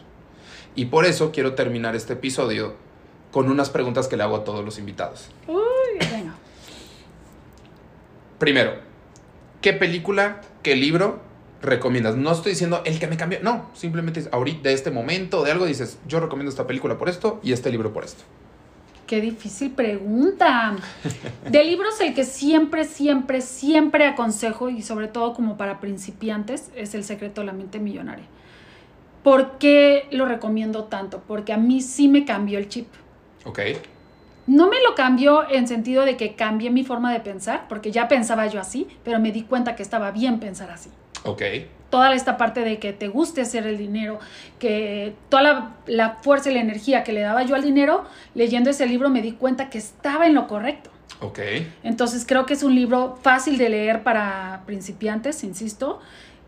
[0.75, 2.73] Y por eso quiero terminar este episodio
[3.31, 5.29] con unas preguntas que le hago a todos los invitados.
[5.47, 6.35] Uy, venga.
[8.39, 8.73] Primero,
[9.61, 11.21] ¿qué película, qué libro
[11.61, 12.15] recomiendas?
[12.15, 15.65] No estoy diciendo el que me cambió, no, simplemente ahorita de este momento, de algo,
[15.65, 18.23] dices, yo recomiendo esta película por esto y este libro por esto.
[19.07, 20.76] Qué difícil pregunta.
[21.49, 26.95] De libros el que siempre, siempre, siempre aconsejo y sobre todo como para principiantes es
[26.95, 28.26] El secreto de la mente millonaria.
[29.23, 31.23] ¿Por qué lo recomiendo tanto?
[31.27, 32.88] Porque a mí sí me cambió el chip.
[33.44, 33.60] Ok.
[34.48, 38.07] No me lo cambió en sentido de que cambié mi forma de pensar, porque ya
[38.07, 40.91] pensaba yo así, pero me di cuenta que estaba bien pensar así.
[41.26, 41.41] Ok.
[41.89, 44.19] Toda esta parte de que te guste hacer el dinero,
[44.60, 48.85] que toda la, fuerza y la energía que le daba yo al dinero, leyendo ese
[48.85, 50.89] libro me di cuenta que estaba en lo correcto.
[51.22, 51.39] Ok.
[51.84, 55.99] Entonces creo que es un libro fácil de leer para principiantes, insisto,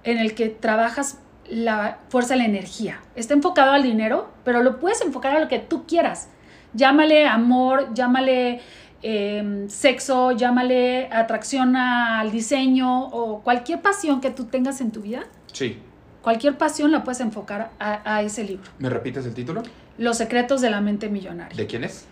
[0.03, 2.99] en el que trabajas la fuerza de la energía.
[3.15, 6.29] Está enfocado al dinero, pero lo puedes enfocar a lo que tú quieras.
[6.73, 8.59] Llámale amor, llámale
[9.07, 15.23] em, sexo, llámale atracción al diseño o cualquier pasión que tú tengas en tu vida.
[15.53, 15.79] Sí.
[16.21, 18.69] Cualquier pasión la puedes enfocar a, ese libro.
[18.79, 19.63] ¿Me repites el título?
[19.97, 21.55] Los secretos de la mente millonaria.
[21.55, 22.05] ¿De quién es?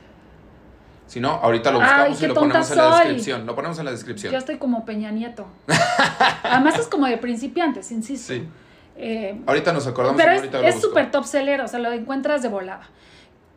[1.06, 3.46] Si no, ahorita lo buscamos y lo ponemos en la descripción.
[3.46, 4.32] Lo ponemos en la descripción.
[4.32, 5.48] Yo estoy como Peña Nieto.
[6.44, 8.34] Además es como de principiantes, insisto.
[8.34, 8.48] Sí.
[8.96, 10.22] Eh, ahorita nos acordamos.
[10.22, 12.90] Pero es súper top seller, o sea, lo encuentras de volada.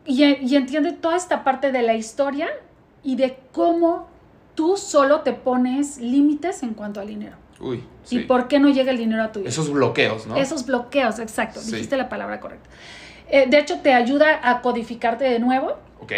[0.04, 2.48] Y, y entiende toda esta parte de la historia
[3.02, 4.08] y de cómo
[4.54, 7.36] tú solo te pones límites en cuanto al dinero.
[7.60, 7.82] Uy.
[8.10, 9.48] ¿Y por qué no llega el dinero a tu vida?
[9.48, 10.36] Esos bloqueos, ¿no?
[10.36, 11.60] Esos bloqueos, exacto.
[11.60, 12.68] Dijiste la palabra correcta.
[13.28, 15.76] Eh, de hecho, te ayuda a codificarte de nuevo.
[16.00, 16.12] Ok.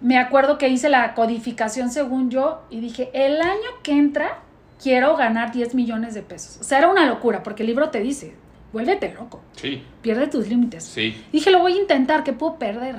[0.00, 4.40] Me acuerdo que hice la codificación según yo y dije, el año que entra
[4.82, 6.58] quiero ganar 10 millones de pesos.
[6.60, 8.34] O sea, era una locura porque el libro te dice,
[8.72, 9.40] vuélvete loco.
[9.52, 9.82] Sí.
[10.02, 10.84] Pierde tus límites.
[10.84, 11.24] Sí.
[11.32, 12.96] Dije, lo voy a intentar, ¿qué puedo perder?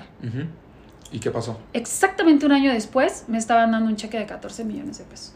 [1.16, 1.58] ¿Y qué pasó?
[1.72, 5.34] Exactamente un año después me estaban dando un cheque de 14 millones de pesos.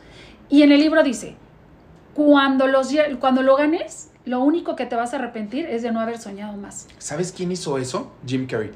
[0.50, 1.36] Y en el libro dice,
[2.14, 2.90] cuando, los,
[3.22, 6.58] cuando lo ganes, lo único que te vas a arrepentir es de no haber soñado
[6.58, 6.90] más.
[6.98, 8.12] ¿Sabes quién hizo eso?
[8.28, 8.72] Jim Carrey.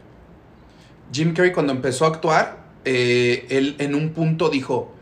[1.11, 4.93] Jim Carrey cuando empezó a actuar, eh, él en un punto dijo,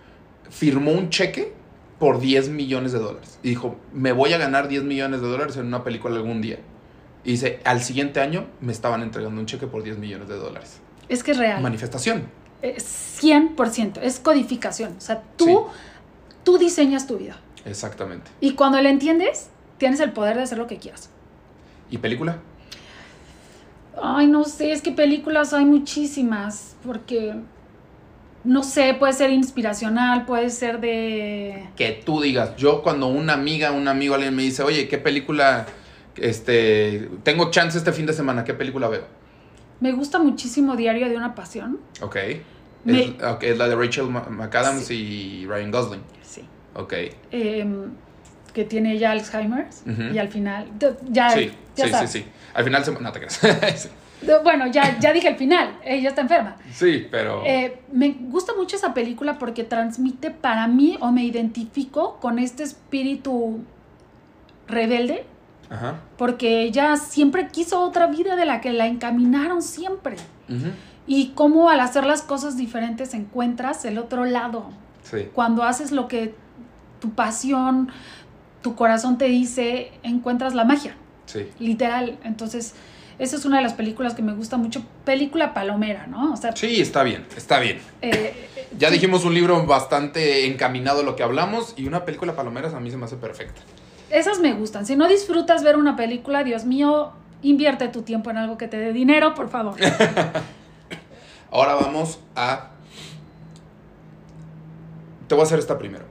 [0.50, 1.54] firmó un cheque
[2.00, 3.38] por 10 millones de dólares.
[3.44, 6.58] Y dijo, me voy a ganar 10 millones de dólares en una película algún día.
[7.24, 10.82] Y dice, al siguiente año me estaban entregando un cheque por 10 millones de dólares.
[11.12, 11.62] Es que es real.
[11.62, 12.24] Manifestación.
[12.64, 14.96] 100%, es codificación.
[14.98, 15.68] O sea, tú,
[16.46, 17.36] tú diseñas tu vida.
[17.66, 18.32] Exactamente.
[18.40, 21.10] Y cuando le entiendes, tienes el poder de hacer lo que quieras.
[21.90, 22.38] ¿Y película?
[24.02, 27.36] Ay, no sé, es que películas hay muchísimas, porque,
[28.46, 31.68] no sé, puede ser inspiracional, puede ser de...
[31.76, 35.66] Que tú digas, yo cuando una amiga, un amigo, alguien me dice, oye, ¿qué película,
[36.16, 39.21] este, tengo chance este fin de semana, ¿qué película veo?
[39.82, 41.80] Me gusta muchísimo Diario de una Pasión.
[42.02, 42.16] Ok.
[42.86, 46.02] Es, la de Rachel McAdams y Ryan Gosling.
[46.24, 46.44] Sí.
[46.76, 46.94] Ok.
[47.32, 47.92] Em,
[48.54, 49.68] que tiene ya Alzheimer
[50.14, 50.68] y al final
[51.10, 52.92] ya, sí, sí, sí, sí, Al final se...
[52.92, 53.90] No te creas.
[54.44, 56.58] bueno, ya, ya dije el final, ella está enferma.
[56.74, 57.44] Sí, pero...
[57.46, 62.64] Eh, me gusta mucho esa película porque transmite para mí o me identifico con este
[62.64, 63.64] espíritu
[64.68, 65.26] rebelde.
[65.72, 66.02] Ajá.
[66.18, 70.18] Porque ella siempre quiso otra vida de la que la encaminaron siempre.
[71.08, 74.70] Y cómo al hacer las cosas diferentes encuentras el otro lado.
[75.04, 75.30] Sí.
[75.34, 76.36] Cuando haces lo que
[77.00, 77.90] tu pasión,
[78.62, 80.96] tu corazón te dice, encuentras la magia.
[81.26, 81.48] Sí.
[81.60, 82.20] Literal.
[82.24, 82.76] Entonces,
[83.18, 84.84] esa es una de las películas que me gusta mucho.
[85.06, 86.34] Película palomera, ¿no?
[86.34, 87.80] O sea, sí, está bien, está bien.
[88.02, 88.34] Eh,
[88.78, 92.80] ya dijimos un libro bastante encaminado a lo que hablamos y una película palomera a
[92.80, 93.62] mí se me hace perfecta.
[94.12, 94.86] Esas me gustan.
[94.86, 98.78] Si no disfrutas ver una película, Dios mío, invierte tu tiempo en algo que te
[98.78, 99.76] dé dinero, por favor.
[101.52, 102.70] Ahora vamos a...
[105.28, 106.06] Te voy a hacer esta primero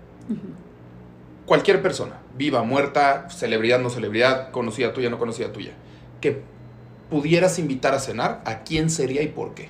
[1.50, 5.72] cualquier persona, viva, muerta, celebridad, no celebridad, conocida tuya, no conocida tuya,
[6.20, 6.42] que
[7.10, 9.68] pudieras invitar a cenar, ¿a quién sería y por qué?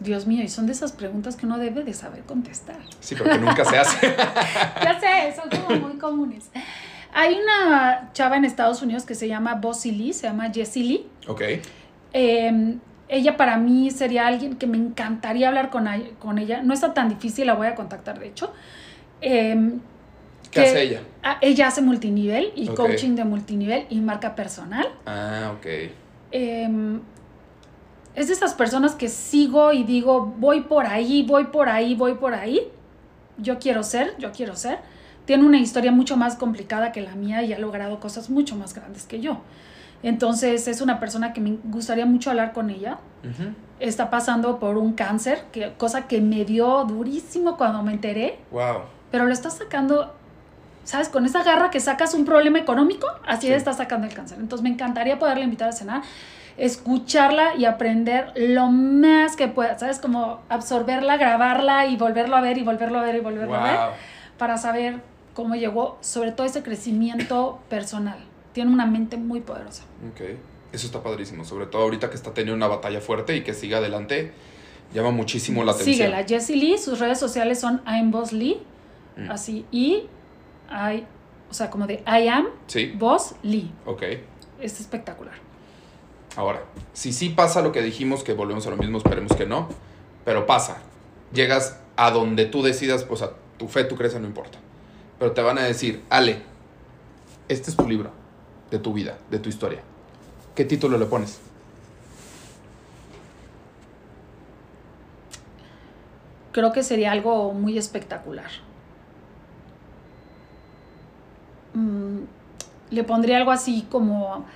[0.00, 2.78] Dios mío, y son de esas preguntas que uno debe de saber contestar.
[3.00, 4.06] Sí, porque nunca se hace.
[4.82, 6.50] ya sé, son como muy comunes.
[7.12, 11.06] Hay una chava en Estados Unidos que se llama Bossy Lee, se llama Jessie Lee.
[11.26, 11.42] Ok.
[12.12, 12.76] Eh,
[13.08, 15.88] ella para mí sería alguien que me encantaría hablar con,
[16.18, 16.62] con ella.
[16.62, 18.52] No está tan difícil, la voy a contactar, de hecho.
[19.20, 19.80] Em,
[20.50, 21.02] ¿Qué hace ella?
[21.40, 24.88] ella hace multinivel y coaching de multinivel y marca personal.
[25.06, 25.66] Ah, ok.
[26.30, 27.00] Em,
[28.18, 32.14] es de esas personas que sigo y digo, voy por ahí, voy por ahí, voy
[32.14, 32.68] por ahí.
[33.36, 34.80] Yo quiero ser, yo quiero ser.
[35.24, 38.74] Tiene una historia mucho más complicada que la mía y ha logrado cosas mucho más
[38.74, 39.40] grandes que yo.
[40.02, 42.98] Entonces es una persona que me gustaría mucho hablar con ella.
[43.78, 48.40] Está pasando por un cáncer, que, cosa que me dio durísimo cuando me enteré.
[48.50, 48.80] Wow.
[49.12, 50.12] Pero lo está sacando,
[50.82, 51.08] ¿sabes?
[51.08, 54.38] Con esa garra que sacas un problema económico, así está sacando el cáncer.
[54.40, 56.02] Entonces me encantaría poderle invitar a cenar,
[56.58, 59.98] escucharla y aprender lo más que pueda, ¿sabes?
[59.98, 63.78] Como absorberla, grabarla y volverlo a ver y volverlo a ver y volverlo a ver
[64.36, 65.00] para saber
[65.34, 68.18] cómo llegó, sobre todo ese crecimiento personal
[68.52, 69.84] tiene una mente muy poderosa.
[70.10, 70.20] Ok,
[70.72, 73.78] eso está padrísimo, sobre todo ahorita que está teniendo una batalla fuerte y que siga
[73.78, 74.32] adelante,
[74.92, 75.94] llama muchísimo la atención.
[75.94, 78.60] Síguela, Jessie Lee, sus redes sociales son I'm Boss Lee,
[79.16, 79.30] mm.
[79.30, 80.08] así, y
[80.70, 81.04] I,
[81.48, 82.48] o sea, como de I am
[82.94, 83.70] Boss Lee.
[83.86, 84.02] Ok.
[84.60, 85.34] Es espectacular.
[86.38, 86.62] Ahora,
[86.92, 89.66] si sí pasa lo que dijimos, que volvemos a lo mismo, esperemos que no,
[90.24, 90.76] pero pasa,
[91.32, 93.24] llegas a donde tú decidas, pues
[93.56, 94.56] tu fe, tu creencia, no importa.
[95.18, 96.42] Pero te van a decir, Ale,
[97.48, 98.12] este es tu libro
[98.70, 99.80] de tu vida, de tu historia.
[100.54, 101.40] ¿Qué título le pones?
[106.52, 108.50] Creo que sería algo muy espectacular.
[111.74, 112.18] Mm,
[112.90, 114.46] le pondría algo así como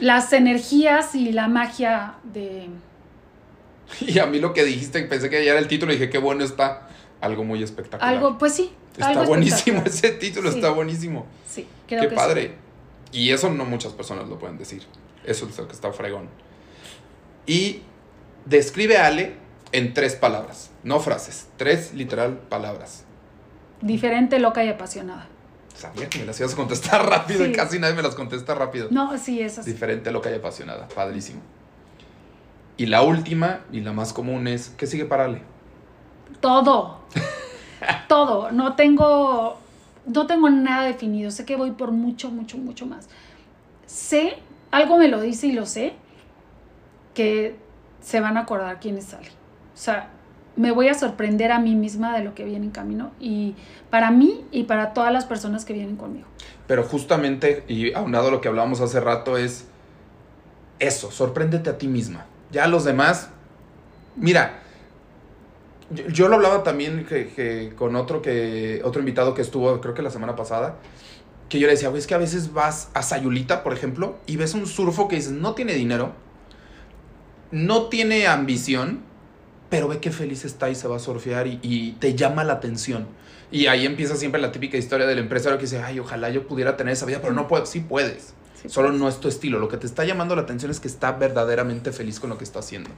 [0.00, 2.68] las energías y la magia de...
[4.00, 6.18] Y a mí lo que dijiste, pensé que ya era el título y dije, qué
[6.18, 6.88] bueno está.
[7.20, 8.14] Algo muy espectacular.
[8.14, 8.72] Algo, pues sí.
[8.96, 11.26] Está buenísimo ese título, está buenísimo.
[11.46, 12.54] Sí, creo Qué padre.
[13.12, 14.82] Y eso no muchas personas lo pueden decir.
[15.24, 16.28] Eso es lo que está fregón.
[17.46, 17.82] Y
[18.44, 19.34] describe a Ale
[19.72, 23.04] en tres palabras, no frases, tres literal palabras.
[23.80, 25.28] Diferente, loca y apasionada.
[25.76, 28.88] Sabía que me las ibas a contestar rápido y casi nadie me las contesta rápido.
[28.90, 29.72] No, sí, es así.
[29.72, 30.88] Diferente, loca y apasionada.
[30.88, 31.40] Padrísimo.
[32.78, 35.42] Y la última y la más común es, ¿qué sigue para Ale?
[36.40, 37.00] Todo.
[38.08, 38.50] Todo.
[38.52, 39.58] No tengo,
[40.06, 41.30] no tengo nada definido.
[41.30, 43.08] Sé que voy por mucho, mucho, mucho más.
[43.86, 44.38] Sé,
[44.70, 45.94] algo me lo dice y lo sé,
[47.14, 47.56] que
[48.00, 49.28] se van a acordar quién es Ale.
[49.28, 50.10] O sea,
[50.56, 53.54] me voy a sorprender a mí misma de lo que viene en camino y
[53.90, 56.26] para mí y para todas las personas que vienen conmigo.
[56.66, 59.66] Pero justamente, y aunado a lo que hablábamos hace rato, es
[60.78, 62.26] eso, sorpréndete a ti misma.
[62.50, 63.30] Ya los demás,
[64.16, 64.60] mira,
[66.08, 70.10] yo, lo hablaba también que, con otro, que, otro invitado que estuvo, creo que la
[70.10, 70.76] semana pasada,
[71.48, 74.54] que yo le decía, es que a veces vas a Sayulita, por ejemplo, y ves
[74.54, 76.12] un surfo que dices, no tiene dinero,
[77.52, 79.02] no tiene ambición,
[79.68, 83.06] pero ve qué feliz está y se va a surfear y, te llama la atención.
[83.50, 86.76] Y ahí empieza siempre la típica historia del empresario que dice, ay, ojalá yo pudiera
[86.76, 87.64] tener esa vida, pero no puedo.
[87.66, 88.34] Sí puedes.
[88.66, 89.58] Solo no es tu estilo.
[89.60, 92.44] Lo que te está llamando la atención es que está verdaderamente feliz con lo que
[92.44, 92.90] está haciendo.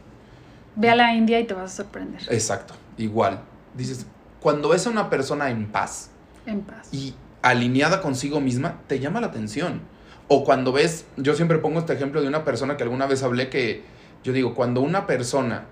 [0.76, 2.22] Ve a la India y te vas a sorprender.
[2.30, 2.74] Exacto.
[2.96, 3.40] Igual.
[3.74, 4.06] Dices,
[4.40, 6.10] cuando ves a una persona en paz.
[6.46, 6.88] En paz.
[6.92, 9.82] Y alineada consigo misma, te llama la atención.
[10.28, 13.50] O cuando ves, yo siempre pongo este ejemplo de una persona que alguna vez hablé
[13.50, 13.82] que,
[14.24, 15.66] yo digo, cuando una persona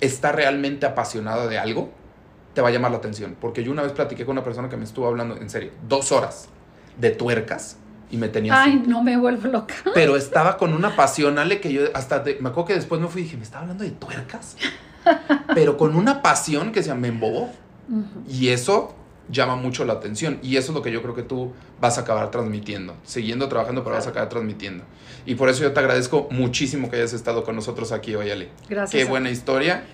[0.00, 1.90] está realmente apasionada de algo,
[2.54, 3.36] te va a llamar la atención.
[3.40, 6.12] Porque yo una vez platiqué con una persona que me estuvo hablando, en serio, dos
[6.12, 6.48] horas
[6.98, 7.76] de tuercas
[8.10, 9.74] y me tenía Ay, no me vuelvo loca.
[9.94, 13.22] Pero estaba con una pasión, Ale, que yo hasta me acuerdo que después me fui
[13.22, 14.56] y dije, ¿me estaba hablando de tuercas?
[15.54, 17.50] Pero con una pasión que se me embobó.
[18.28, 18.94] Y eso
[19.28, 20.38] llama mucho la atención.
[20.42, 22.96] Y eso es lo que yo creo que tú vas a acabar transmitiendo.
[23.04, 24.84] Siguiendo trabajando, pero vas a acabar transmitiendo.
[25.24, 28.48] Y por eso yo te agradezco muchísimo que hayas estado con nosotros aquí hoy, Ale.
[28.68, 29.02] Gracias.
[29.02, 29.84] Qué buena historia.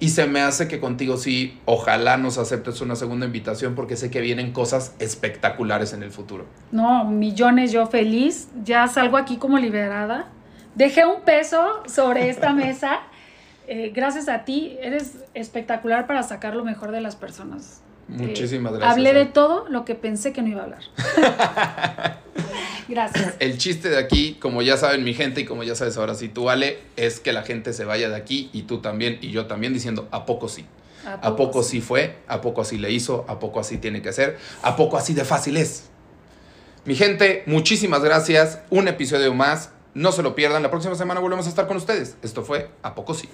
[0.00, 4.10] Y se me hace que contigo sí, ojalá nos aceptes una segunda invitación porque sé
[4.10, 6.46] que vienen cosas espectaculares en el futuro.
[6.72, 8.48] No, millones, yo feliz.
[8.64, 10.26] Ya salgo aquí como liberada.
[10.74, 13.02] Dejé un peso sobre esta mesa.
[13.68, 17.80] Eh, gracias a ti, eres espectacular para sacar lo mejor de las personas.
[18.12, 18.92] Muchísimas gracias.
[18.92, 22.18] Hablé de todo lo que pensé que no iba a hablar.
[22.88, 23.36] Gracias.
[23.38, 26.28] El chiste de aquí, como ya saben mi gente y como ya sabes ahora sí
[26.28, 29.46] tú, Ale, es que la gente se vaya de aquí y tú también y yo
[29.46, 30.66] también diciendo, ¿a poco sí?
[31.04, 32.16] ¿A poco, sí fue?
[32.28, 33.24] ¿A poco así le hizo?
[33.28, 34.38] ¿A poco así tiene que ser?
[34.62, 35.90] ¿A poco así de fácil es?
[36.84, 38.60] Mi gente, muchísimas gracias.
[38.70, 39.70] Un episodio más.
[39.94, 40.62] No se lo pierdan.
[40.62, 42.16] La próxima semana volvemos a estar con ustedes.
[42.22, 43.28] Esto fue ¿A poco sí?